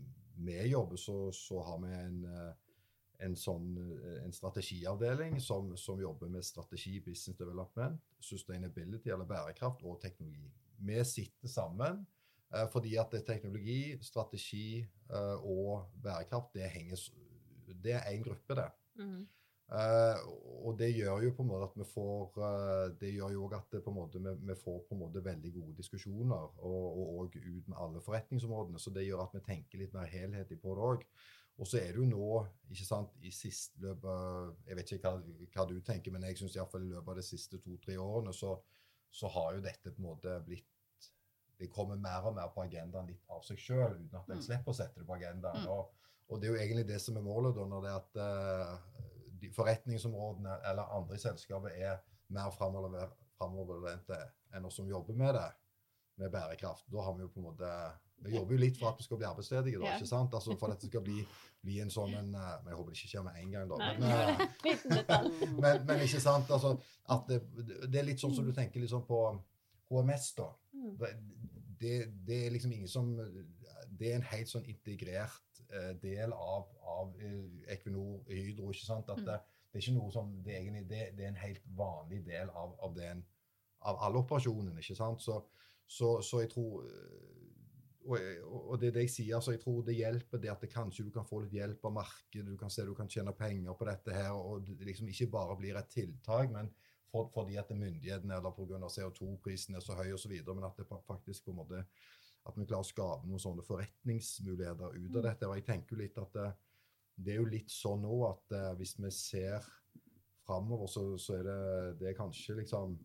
vi 0.43 0.59
jobber, 0.67 0.99
så, 0.99 1.31
så 1.31 1.61
har 1.63 1.77
vi 1.79 1.91
en, 1.95 2.17
eh, 2.27 2.79
en, 3.25 3.35
sånn, 3.39 3.69
eh, 3.81 4.17
en 4.25 4.35
strategiavdeling 4.35 5.39
som, 5.41 5.71
som, 5.79 6.01
jobber 6.01 6.29
med 6.29 6.45
strategi, 6.45 6.99
business 6.99 7.39
development, 7.39 8.03
sustainability 8.19 9.09
eller 9.09 9.25
bærekraft 9.29 9.85
og 9.87 10.01
teknologi. 10.03 10.51
Vi 10.85 10.99
sitter 11.07 11.49
sammen 11.49 12.03
fordi 12.71 12.95
at 13.01 13.13
teknologi, 13.27 13.97
strategi 14.01 14.79
eh, 14.81 15.45
og 15.45 15.89
bærekraft, 16.03 16.53
det, 16.53 16.69
henger, 16.71 17.07
det 17.83 17.97
er 17.97 18.11
én 18.11 18.23
gruppe, 18.23 18.55
det. 18.55 18.69
Mm. 18.95 19.23
Uh, 19.65 20.19
og 20.67 20.75
det 20.77 20.91
gjør 20.93 21.23
jo 21.25 21.31
på 21.33 21.41
en 21.41 21.47
måte 21.49 21.65
at 21.65 21.77
vi 21.79 21.85
får 21.89 22.35
det 23.01 23.09
gjør 23.15 23.31
jo 23.33 23.47
at 23.49 23.71
vi, 23.73 23.79
får 24.61 24.83
på 24.85 24.93
en 24.93 24.99
måte 24.99 25.23
veldig 25.25 25.53
gode 25.55 25.73
diskusjoner, 25.77 26.51
og 26.61 26.99
og, 26.99 27.35
ut 27.35 27.67
med 27.67 27.77
alle 27.77 28.01
forretningsområdene. 28.01 28.79
Så 28.79 28.93
det 28.93 29.07
gjør 29.07 29.23
at 29.23 29.33
vi 29.33 29.41
tenker 29.47 29.81
litt 29.81 29.93
mer 29.93 30.05
helhetlig 30.05 30.59
på 30.61 30.75
det 30.75 30.85
òg. 30.91 31.07
Og 31.57 31.67
så 31.67 31.79
er 31.79 31.95
det 31.95 32.01
jo 32.01 32.05
nå, 32.09 32.29
ikke 32.69 32.85
sant, 32.85 33.13
i 33.23 33.31
siste 33.31 33.79
løpet 33.79 34.55
Jeg 34.67 34.77
vet 34.77 34.91
ikke 34.91 35.11
hva, 35.11 35.35
hva 35.55 35.67
du 35.69 35.77
tenker, 35.79 36.11
men 36.11 36.27
jeg 36.27 36.37
syns 36.41 36.57
iallfall 36.57 36.83
i 36.83 36.91
løpet 36.91 37.13
av 37.13 37.19
de 37.21 37.25
siste 37.25 37.59
to-tre 37.63 37.95
årene 38.01 38.33
så, 38.35 38.57
så, 39.09 39.31
har 39.31 39.55
jo 39.55 39.63
dette 39.63 39.93
på 39.93 40.03
en 40.03 40.09
måte 40.09 40.35
blitt 40.45 40.74
det 41.59 41.71
kommer 41.71 41.99
mer 41.99 42.25
og 42.27 42.35
mer 42.35 42.49
på 42.53 42.65
agendaen 42.65 43.07
litt 43.09 43.23
av 43.31 43.43
seg 43.47 43.59
sjøl, 43.61 43.95
uten 43.95 44.19
at 44.19 44.29
en 44.29 44.39
mm. 44.39 44.45
slipper 44.47 44.73
å 44.73 44.77
sette 44.77 45.01
det 45.01 45.07
på 45.07 45.15
agendaen. 45.15 45.63
Mm. 45.63 45.69
Og, 45.71 46.07
og, 46.27 46.39
det 46.39 46.49
er 46.49 46.53
jo 46.53 46.61
egentlig 46.63 46.87
det 46.89 47.01
som 47.03 47.19
er 47.19 47.25
målet, 47.25 47.55
da, 47.55 47.67
når 47.71 47.85
det 47.85 47.91
er 47.91 47.99
at 48.01 48.17
uh, 48.19 49.03
de 49.41 49.51
forretningsområdene 49.55 50.57
eller 50.71 50.97
andre 50.97 51.15
i 51.15 51.21
selskapet 51.21 51.77
er 51.79 52.01
mer 52.35 52.51
framoverlente 52.55 54.17
enn 54.55 54.65
oss 54.67 54.79
som 54.81 54.89
jobber 54.89 55.15
med 55.15 55.35
det. 55.37 55.51
med 56.15 56.31
bærekraft. 56.31 56.85
Da 56.87 57.01
har 57.03 57.15
vi 57.15 57.25
jo 57.25 57.27
på 57.27 57.39
en 57.41 57.47
måte 57.49 57.69
Vi 58.23 58.31
jobber 58.31 58.55
jo 58.55 58.59
litt 58.61 58.77
for 58.79 58.87
at 58.93 58.99
vi 58.99 59.03
skal 59.03 59.17
bli 59.19 59.25
arbeidsledige, 59.27 59.79
da, 59.81 59.95
ikke 59.97 60.07
sant? 60.07 60.33
Altså 60.33 60.55
For 60.55 60.71
at 60.71 60.79
det 60.79 60.87
skal 60.87 61.01
bli, 61.03 61.17
bli 61.61 61.81
en 61.83 61.91
sånn 61.91 62.13
en 62.15 62.29
eh, 62.31 62.53
Men 62.63 62.71
jeg 62.71 62.77
håper 62.79 62.93
det 62.93 62.99
ikke 62.99 63.09
skjer 63.11 63.25
med 63.25 63.39
en 63.41 63.51
gang, 63.51 63.73
da. 63.73 63.89
Men, 63.89 64.05
eh, 64.07 65.49
men, 65.65 65.81
men 65.89 66.03
ikke 66.05 66.21
sant? 66.23 66.53
Altså, 66.55 66.71
at 67.11 67.27
det, 67.27 67.41
det 67.91 67.99
er 67.99 68.07
litt 68.07 68.23
sånn 68.23 68.33
som 68.37 68.47
du 68.47 68.53
tenker 68.55 68.79
liksom 68.79 69.03
på 69.09 69.19
HMS, 69.91 70.29
da. 70.39 70.47
Mm. 70.85 71.51
Det, 71.79 71.95
det 72.27 72.37
er 72.45 72.53
liksom 72.53 72.71
ingen 72.71 72.87
som 72.87 73.09
Det 73.99 74.07
er 74.11 74.15
en 74.15 74.29
helt 74.31 74.49
sånn 74.49 74.65
integrert 74.71 75.59
eh, 75.69 75.91
del 76.01 76.33
av, 76.33 76.69
av 76.87 77.13
eh, 77.19 77.73
Equinor 77.75 78.23
Hydro. 78.31 78.71
ikke 78.71 78.85
sant? 78.85 79.09
At 79.09 79.19
Mm. 79.21 79.25
det, 79.25 79.39
det 79.71 79.79
er 79.79 79.83
ikke 79.83 79.97
noe 79.99 80.11
som 80.11 80.33
det, 80.43 80.53
er 80.55 80.61
egentlig, 80.63 80.85
det, 80.89 81.03
det 81.17 81.25
er 81.25 81.31
en 81.33 81.43
helt 81.43 81.67
vanlig 81.77 82.21
del 82.25 82.49
av, 82.49 82.75
av, 82.83 82.95
den, 82.95 83.23
av 83.81 83.99
alle 84.07 84.19
operasjonene. 84.23 84.79
ikke 84.79 84.95
sant? 84.95 85.21
Så, 85.21 85.41
så, 85.87 86.21
så 86.21 86.41
jeg 86.43 86.49
tror 86.55 86.83
eh, 86.85 87.35
og, 88.05 88.19
og 88.69 88.79
det 88.79 88.87
er 88.87 88.91
det 88.99 89.03
jeg 89.07 89.09
sier, 89.15 89.35
altså 89.35 89.55
jeg 89.55 89.61
tror 89.63 89.81
det 89.85 89.95
hjelper 89.97 90.37
det 90.41 90.51
at 90.51 90.61
det 90.61 90.69
kanskje 90.69 91.07
du 91.07 91.11
kan 91.13 91.25
få 91.25 91.39
litt 91.41 91.55
hjelp 91.57 91.87
av 91.89 91.93
markedet, 91.95 92.45
du 92.51 92.57
kan 92.57 92.69
se 92.69 92.85
du 92.85 92.93
kan 92.93 93.09
tjene 93.09 93.33
penger 93.33 93.73
på 93.73 93.87
dette 93.89 94.13
her, 94.13 94.31
og 94.37 94.67
det 94.67 94.85
liksom 94.85 95.07
ikke 95.09 95.27
bare 95.33 95.55
blir 95.57 95.79
et 95.79 95.89
tiltak, 95.89 96.51
men 96.53 96.69
fordi 97.33 97.57
at 97.61 97.71
myndighetene 97.71 98.37
eller 98.37 98.53
pga. 98.55 98.79
CO2-prisen 98.91 99.77
er 99.77 99.83
så 99.83 99.97
høy 99.97 100.13
osv., 100.15 100.33
men 100.51 100.67
at 100.67 100.77
det 100.79 100.87
faktisk 101.07 101.45
på 101.45 101.55
en 101.55 101.61
måte 101.61 101.81
at 102.45 102.57
vi 102.59 102.67
klarer 102.67 102.85
å 102.85 102.87
skape 102.87 103.25
noen 103.25 103.41
sånne 103.41 103.65
forretningsmuligheter 103.65 104.99
ut 104.99 105.17
av 105.17 105.25
dette. 105.25 105.47
Og 105.49 105.57
jeg 105.57 105.65
tenker 105.65 105.95
jo 105.95 106.03
litt 106.03 106.19
at 106.21 106.37
det, 106.37 106.51
det 107.15 107.33
er 107.33 107.41
jo 107.41 107.49
litt 107.49 107.73
sånn 107.73 108.05
nå 108.05 108.19
at 108.27 108.53
eh, 108.53 108.71
hvis 108.77 108.95
vi 109.01 109.11
ser 109.13 109.65
framover, 110.45 110.89
så, 110.91 111.07
så 111.17 111.39
er 111.39 111.47
det, 111.47 111.59
det 112.01 112.11
er 112.11 112.17
kanskje 112.19 112.59
liksom 112.59 112.99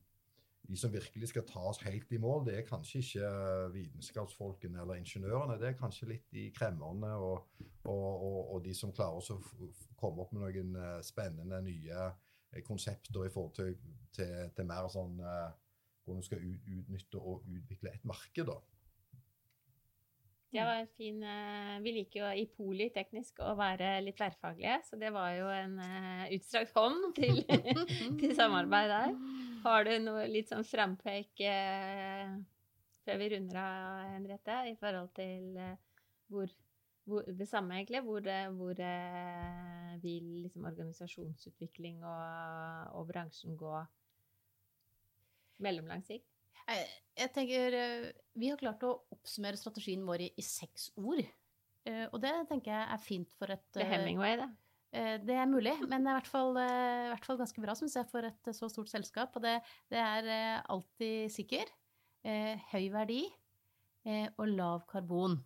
de 0.71 0.77
som 0.79 0.93
virkelig 0.93 1.31
skal 1.33 1.47
ta 1.49 1.63
oss 1.71 1.81
helt 1.83 2.13
i 2.15 2.19
mål, 2.21 2.45
det 2.47 2.59
er 2.59 2.67
kanskje 2.69 3.01
ikke 3.01 3.31
vitenskapsfolkene 3.75 4.83
eller 4.83 5.01
ingeniørene. 5.01 5.57
Det 5.59 5.71
er 5.71 5.79
kanskje 5.79 6.11
litt 6.13 6.27
de 6.35 6.47
kremmerne 6.55 7.11
og, 7.19 7.49
og, 7.89 8.11
og, 8.13 8.41
og 8.55 8.61
de 8.67 8.75
som 8.77 8.93
klarer 8.95 9.33
å 9.35 9.71
komme 9.99 10.23
opp 10.23 10.35
med 10.37 10.45
noen 10.45 10.77
eh, 10.79 10.99
spennende 11.07 11.63
nye 11.65 12.11
eh, 12.53 12.63
konsepter 12.67 13.27
i 13.27 13.33
forhold 13.33 13.55
til, 13.57 13.77
til, 14.17 14.51
til 14.57 14.69
mer 14.69 14.89
sånn 14.93 15.19
uh, 15.23 15.49
hvordan 16.05 16.21
du 16.21 16.27
skal 16.27 16.45
ut, 16.45 16.69
utnytte 16.81 17.23
og 17.23 17.47
utvikle 17.47 17.95
et 17.95 18.05
marked. 18.09 18.47
da. 18.47 18.59
Det 20.51 20.63
var 20.67 20.81
en 20.81 20.89
fin 20.99 21.21
eh, 21.23 21.75
Vi 21.85 21.93
liker 21.95 22.25
jo 22.25 22.31
i 22.43 22.47
Poli 22.51 22.89
teknisk 22.91 23.39
å 23.47 23.53
være 23.59 24.01
litt 24.03 24.17
tverrfaglige, 24.19 24.81
så 24.89 24.99
det 24.99 25.13
var 25.15 25.31
jo 25.37 25.51
en 25.55 25.77
eh, 25.85 26.25
utstrakt 26.35 26.75
hånd 26.75 27.13
til, 27.15 27.39
til 28.21 28.35
samarbeid 28.35 28.91
der. 28.91 29.15
Har 29.63 29.87
du 29.87 29.93
noe 30.03 30.25
litt 30.31 30.51
sånn 30.51 30.67
frampek 30.67 31.45
eh, 31.47 32.35
før 33.07 33.21
vi 33.23 33.31
runder 33.35 33.61
av, 33.63 34.11
Henriette, 34.17 34.59
i 34.73 34.75
forhold 34.81 35.13
til 35.15 35.61
eh, 35.61 35.79
hvor, 36.31 36.51
hvor 37.11 37.27
Det 37.27 37.49
samme, 37.49 37.79
egentlig. 37.79 38.03
Hvor, 38.07 38.27
eh, 38.27 38.51
hvor 38.57 38.83
eh, 38.87 39.97
vil 40.03 40.29
liksom 40.45 40.67
organisasjonsutvikling 40.71 42.05
og, 42.05 42.95
og 42.99 43.09
bransjen 43.11 43.57
gå 43.59 43.75
mellomlang 45.61 46.05
sikt? 46.07 46.29
Jeg, 46.71 47.31
tenker 47.35 47.75
eh, 47.75 48.09
Vi 48.39 48.51
har 48.53 48.61
klart 48.61 48.85
å 48.87 48.95
oppsummere 49.11 49.59
strategien 49.59 50.07
vår 50.07 50.29
i, 50.29 50.33
i 50.39 50.47
seks 50.47 50.91
ord. 51.01 51.23
Og 51.91 52.19
det 52.21 52.31
tenker 52.47 52.75
jeg 52.75 52.87
er 52.93 53.01
fint 53.01 53.31
for 53.41 53.51
et 53.51 53.63
Det 53.73 53.81
er 53.83 53.89
Hemingway, 53.89 54.35
det. 54.37 54.49
Det 55.25 55.37
er 55.39 55.47
mulig, 55.49 55.73
men 55.89 56.05
det 56.05 56.11
er 56.11 56.13
i 56.13 56.19
hvert 56.19 56.29
fall, 56.29 56.51
i 56.61 57.09
hvert 57.09 57.25
fall 57.25 57.39
ganske 57.41 57.63
bra, 57.65 57.75
syns 57.79 57.97
jeg, 57.97 58.07
for 58.11 58.27
et 58.29 58.51
så 58.55 58.69
stort 58.69 58.91
selskap. 58.93 59.39
Og 59.39 59.43
det, 59.43 59.55
det 59.91 59.99
er 60.03 60.29
alltid 60.61 61.33
sikker, 61.33 61.73
høy 62.75 62.85
verdi 62.93 63.23
og 64.37 64.45
lav 64.53 64.85
karbon. 64.93 65.39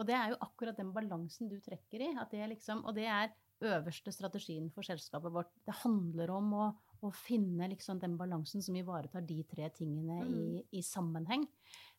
Og 0.00 0.08
det 0.08 0.16
er 0.16 0.32
jo 0.32 0.40
akkurat 0.44 0.78
den 0.78 0.92
balansen 0.94 1.50
du 1.50 1.58
trekker 1.62 2.06
i. 2.08 2.12
At 2.18 2.32
det 2.32 2.48
liksom, 2.54 2.84
og 2.88 2.96
det 2.96 3.08
er 3.10 3.32
øverste 3.62 4.12
strategien 4.14 4.70
for 4.74 4.86
selskapet 4.86 5.32
vårt. 5.34 5.52
Det 5.66 5.74
handler 5.82 6.32
om 6.34 6.54
å, 6.58 6.66
å 7.06 7.12
finne 7.14 7.68
liksom 7.70 8.00
den 8.02 8.16
balansen 8.18 8.64
som 8.64 8.76
ivaretar 8.78 9.24
de 9.26 9.42
tre 9.48 9.68
tingene 9.76 10.22
i, 10.26 10.64
i 10.78 10.82
sammenheng. 10.86 11.46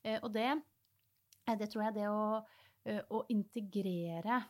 Eh, 0.03 0.19
og 0.19 0.33
det, 0.35 0.49
eh, 1.47 1.57
det 1.59 1.69
tror 1.71 1.87
jeg 1.87 1.97
det 2.01 2.09
å 2.11 2.25
eh, 2.89 3.01
å 3.15 3.23
integrere 3.31 4.41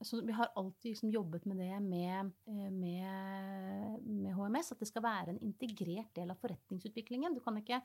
så 0.00 0.20
Vi 0.20 0.32
har 0.32 0.50
alltid 0.54 0.90
liksom 0.90 1.10
jobbet 1.10 1.44
med 1.44 1.56
det 1.56 1.80
med, 1.80 2.30
eh, 2.46 2.70
med, 2.70 4.02
med 4.04 4.34
HMS, 4.34 4.72
at 4.72 4.80
det 4.82 4.88
skal 4.88 5.02
være 5.02 5.32
en 5.32 5.40
integrert 5.42 6.12
del 6.14 6.30
av 6.30 6.38
forretningsutviklingen. 6.42 7.34
Du 7.34 7.40
kan 7.40 7.56
ikke, 7.58 7.80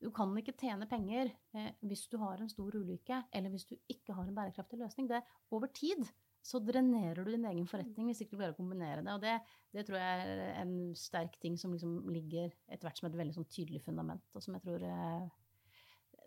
du 0.00 0.10
kan 0.14 0.32
ikke 0.38 0.56
tjene 0.58 0.88
penger 0.90 1.30
eh, 1.54 1.70
hvis 1.86 2.08
du 2.10 2.18
har 2.22 2.40
en 2.40 2.50
stor 2.50 2.74
ulykke, 2.74 3.22
eller 3.32 3.52
hvis 3.52 3.68
du 3.70 3.76
ikke 3.92 4.16
har 4.16 4.26
en 4.26 4.34
bærekraftig 4.36 4.80
løsning. 4.80 5.08
Det, 5.10 5.22
over 5.50 5.70
tid 5.74 6.02
så 6.42 6.58
drenerer 6.58 7.22
du 7.22 7.30
din 7.30 7.46
egen 7.46 7.68
forretning 7.70 8.08
hvis 8.10 8.24
ikke 8.24 8.34
du 8.34 8.40
klarer 8.40 8.56
å 8.56 8.58
kombinere 8.58 9.04
det. 9.04 9.14
Og 9.14 9.22
det, 9.22 9.36
det 9.76 9.86
tror 9.86 10.00
jeg 10.00 10.34
er 10.48 10.58
en 10.64 10.76
sterk 10.98 11.38
ting 11.42 11.54
som 11.60 11.76
liksom 11.76 12.00
ligger 12.10 12.50
etter 12.66 12.88
hvert 12.88 12.98
som 12.98 13.12
et 13.12 13.20
veldig 13.22 13.38
sånn 13.38 13.50
tydelig 13.52 13.84
fundament, 13.84 14.26
og 14.34 14.42
som 14.42 14.58
jeg 14.58 14.66
tror 14.66 14.88
eh, 14.88 15.30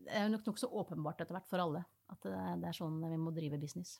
det 0.05 0.15
er 0.15 0.31
nok 0.31 0.47
nokså 0.47 0.69
åpenbart 0.69 1.23
etter 1.23 1.35
hvert 1.35 1.49
for 1.49 1.63
alle 1.63 1.83
at 2.13 2.27
det 2.61 2.69
er 2.69 2.75
sånn 2.77 2.99
vi 3.01 3.17
må 3.17 3.31
drive 3.33 3.57
business. 3.57 3.97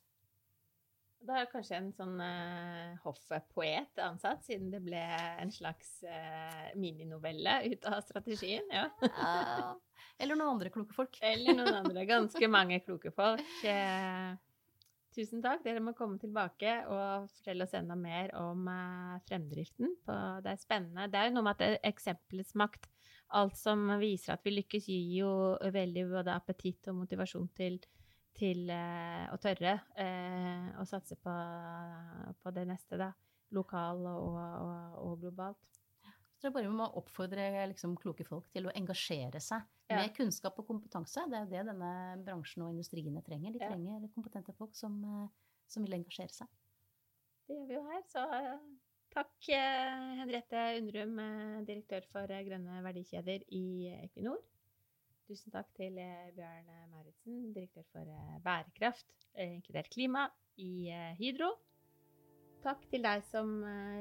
Da 1.25 1.39
er 1.41 1.49
kanskje 1.49 1.79
en 1.79 1.91
sånn 1.95 2.19
uh, 2.21 2.95
hoffpoet 3.03 4.01
ansatt, 4.03 4.43
siden 4.45 4.69
det 4.73 4.81
ble 4.85 5.01
en 5.41 5.51
slags 5.53 5.97
uh, 6.05 6.71
mininovelle 6.77 7.59
ut 7.71 7.87
av 7.89 8.01
strategien. 8.05 8.65
Ja. 8.69 8.89
Ja. 9.01 9.73
Eller 10.21 10.37
noen 10.37 10.55
andre 10.55 10.71
kloke 10.71 10.95
folk. 10.95 11.17
Eller 11.25 11.57
noen 11.57 11.73
andre. 11.81 12.05
Ganske 12.07 12.49
mange 12.51 12.79
kloke 12.85 13.11
folk. 13.15 13.43
Uh, 13.65 14.35
tusen 15.15 15.41
takk. 15.43 15.63
Dere 15.65 15.83
må 15.83 15.95
komme 15.97 16.19
tilbake 16.21 16.77
og 16.91 17.29
fortelle 17.37 17.65
oss 17.65 17.75
enda 17.77 17.95
mer 17.99 18.33
om 18.39 18.67
eh, 18.67 19.15
fremdriften. 19.29 19.93
På, 20.05 20.17
det 20.43 20.51
er 20.51 20.61
spennende. 20.61 21.07
Det 21.11 21.19
er 21.19 21.29
jo 21.29 21.37
noe 21.37 21.47
med 21.47 21.63
at 21.63 21.87
eksempelets 21.87 22.55
makt. 22.59 22.89
Alt 23.35 23.57
som 23.57 23.87
viser 24.01 24.35
at 24.35 24.43
vi 24.45 24.53
lykkes, 24.57 24.89
gir 24.91 25.13
jo 25.23 25.31
veldig 25.73 26.03
både 26.11 26.35
appetitt 26.35 26.91
og 26.91 26.99
motivasjon 26.99 27.47
til, 27.57 27.79
til 28.35 28.69
eh, 28.73 29.25
å 29.31 29.37
tørre 29.41 29.77
eh, 30.01 30.67
å 30.81 30.85
satse 30.87 31.15
på, 31.21 31.35
på 32.41 32.53
det 32.55 32.65
neste, 32.69 32.99
da. 32.99 33.11
Lokal 33.55 34.01
og, 34.09 34.35
og, 34.35 34.95
og 35.05 35.19
globalt. 35.21 35.79
Så 36.41 36.51
bare 36.51 36.69
må 36.69 36.87
oppfordre 36.99 37.45
liksom, 37.71 37.93
kloke 38.01 38.25
folk 38.27 38.49
til 38.53 38.67
å 38.67 38.73
engasjere 38.75 39.39
seg 39.41 39.63
Ja. 39.87 39.99
med 40.01 40.15
kunnskap 40.17 40.57
og 40.59 40.65
kompetanse. 40.67 41.23
Det 41.29 41.37
er 41.37 41.43
jo 41.45 41.51
det 41.51 41.61
denne 41.69 41.91
bransjen 42.25 42.63
og 42.65 42.71
industriene 42.73 43.21
trenger. 43.23 43.53
De 43.53 43.61
Ja. 43.61 43.69
trenger 43.69 44.07
kompetente 44.15 44.55
folk 44.57 44.75
som, 44.75 44.97
eh, 45.05 45.29
som 45.67 45.85
vil 45.85 45.93
engasjere 45.99 46.33
seg. 46.33 46.47
Det 47.47 47.55
gjør 47.55 47.67
vi 47.69 47.77
jo 47.77 47.83
her, 47.85 48.01
så 48.09 48.25
takk 49.13 49.47
Henriette 49.47 50.63
Undrum, 50.81 51.15
direktør 51.69 52.03
for 52.11 52.27
grønne 52.27 52.81
verdikjeder 52.83 53.45
i 53.53 53.63
Equinor. 54.03 54.41
Tusen 55.25 55.49
takk 55.53 55.69
til 55.73 55.95
eh, 55.97 56.27
Bjørn 56.35 56.67
Mauritzen, 56.91 57.37
direktør 57.55 57.85
for 57.95 58.09
eh, 58.13 58.33
bærekraft, 58.45 59.07
eh, 59.33 59.55
inkludert 59.55 59.89
klima, 59.93 60.27
i 60.61 60.91
Hydro. 61.17 61.49
Takk 62.63 62.85
til 62.91 63.03
deg 63.03 63.23
som 63.29 63.49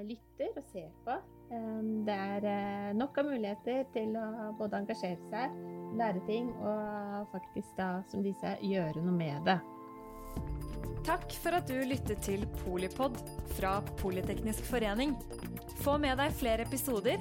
lytter 0.06 0.52
og 0.60 0.68
ser 0.70 0.92
på. 1.06 1.16
Eh, 1.52 1.80
Det 2.06 2.18
er 2.44 2.92
nok 2.96 3.16
av 3.22 3.30
muligheter 3.30 3.88
til 3.96 4.12
å 4.20 4.52
både 4.58 4.82
engasjere 4.82 5.30
seg, 5.32 5.56
lære 5.96 6.20
ting 6.28 6.52
og 6.60 7.32
faktisk 7.32 7.72
da, 7.80 7.88
som 8.12 8.22
de 8.24 8.34
gjøre 8.68 9.00
noe 9.00 9.16
med 9.16 9.48
det. 9.48 9.58
Takk 11.04 11.34
for 11.36 11.56
at 11.56 11.68
du 11.68 11.76
lyttet 11.84 12.22
til 12.24 12.46
Polipod 12.62 13.16
fra 13.56 13.78
Politeknisk 14.00 14.64
forening. 14.68 15.16
Få 15.84 15.98
med 16.00 16.16
deg 16.20 16.32
flere 16.36 16.64
episoder, 16.64 17.20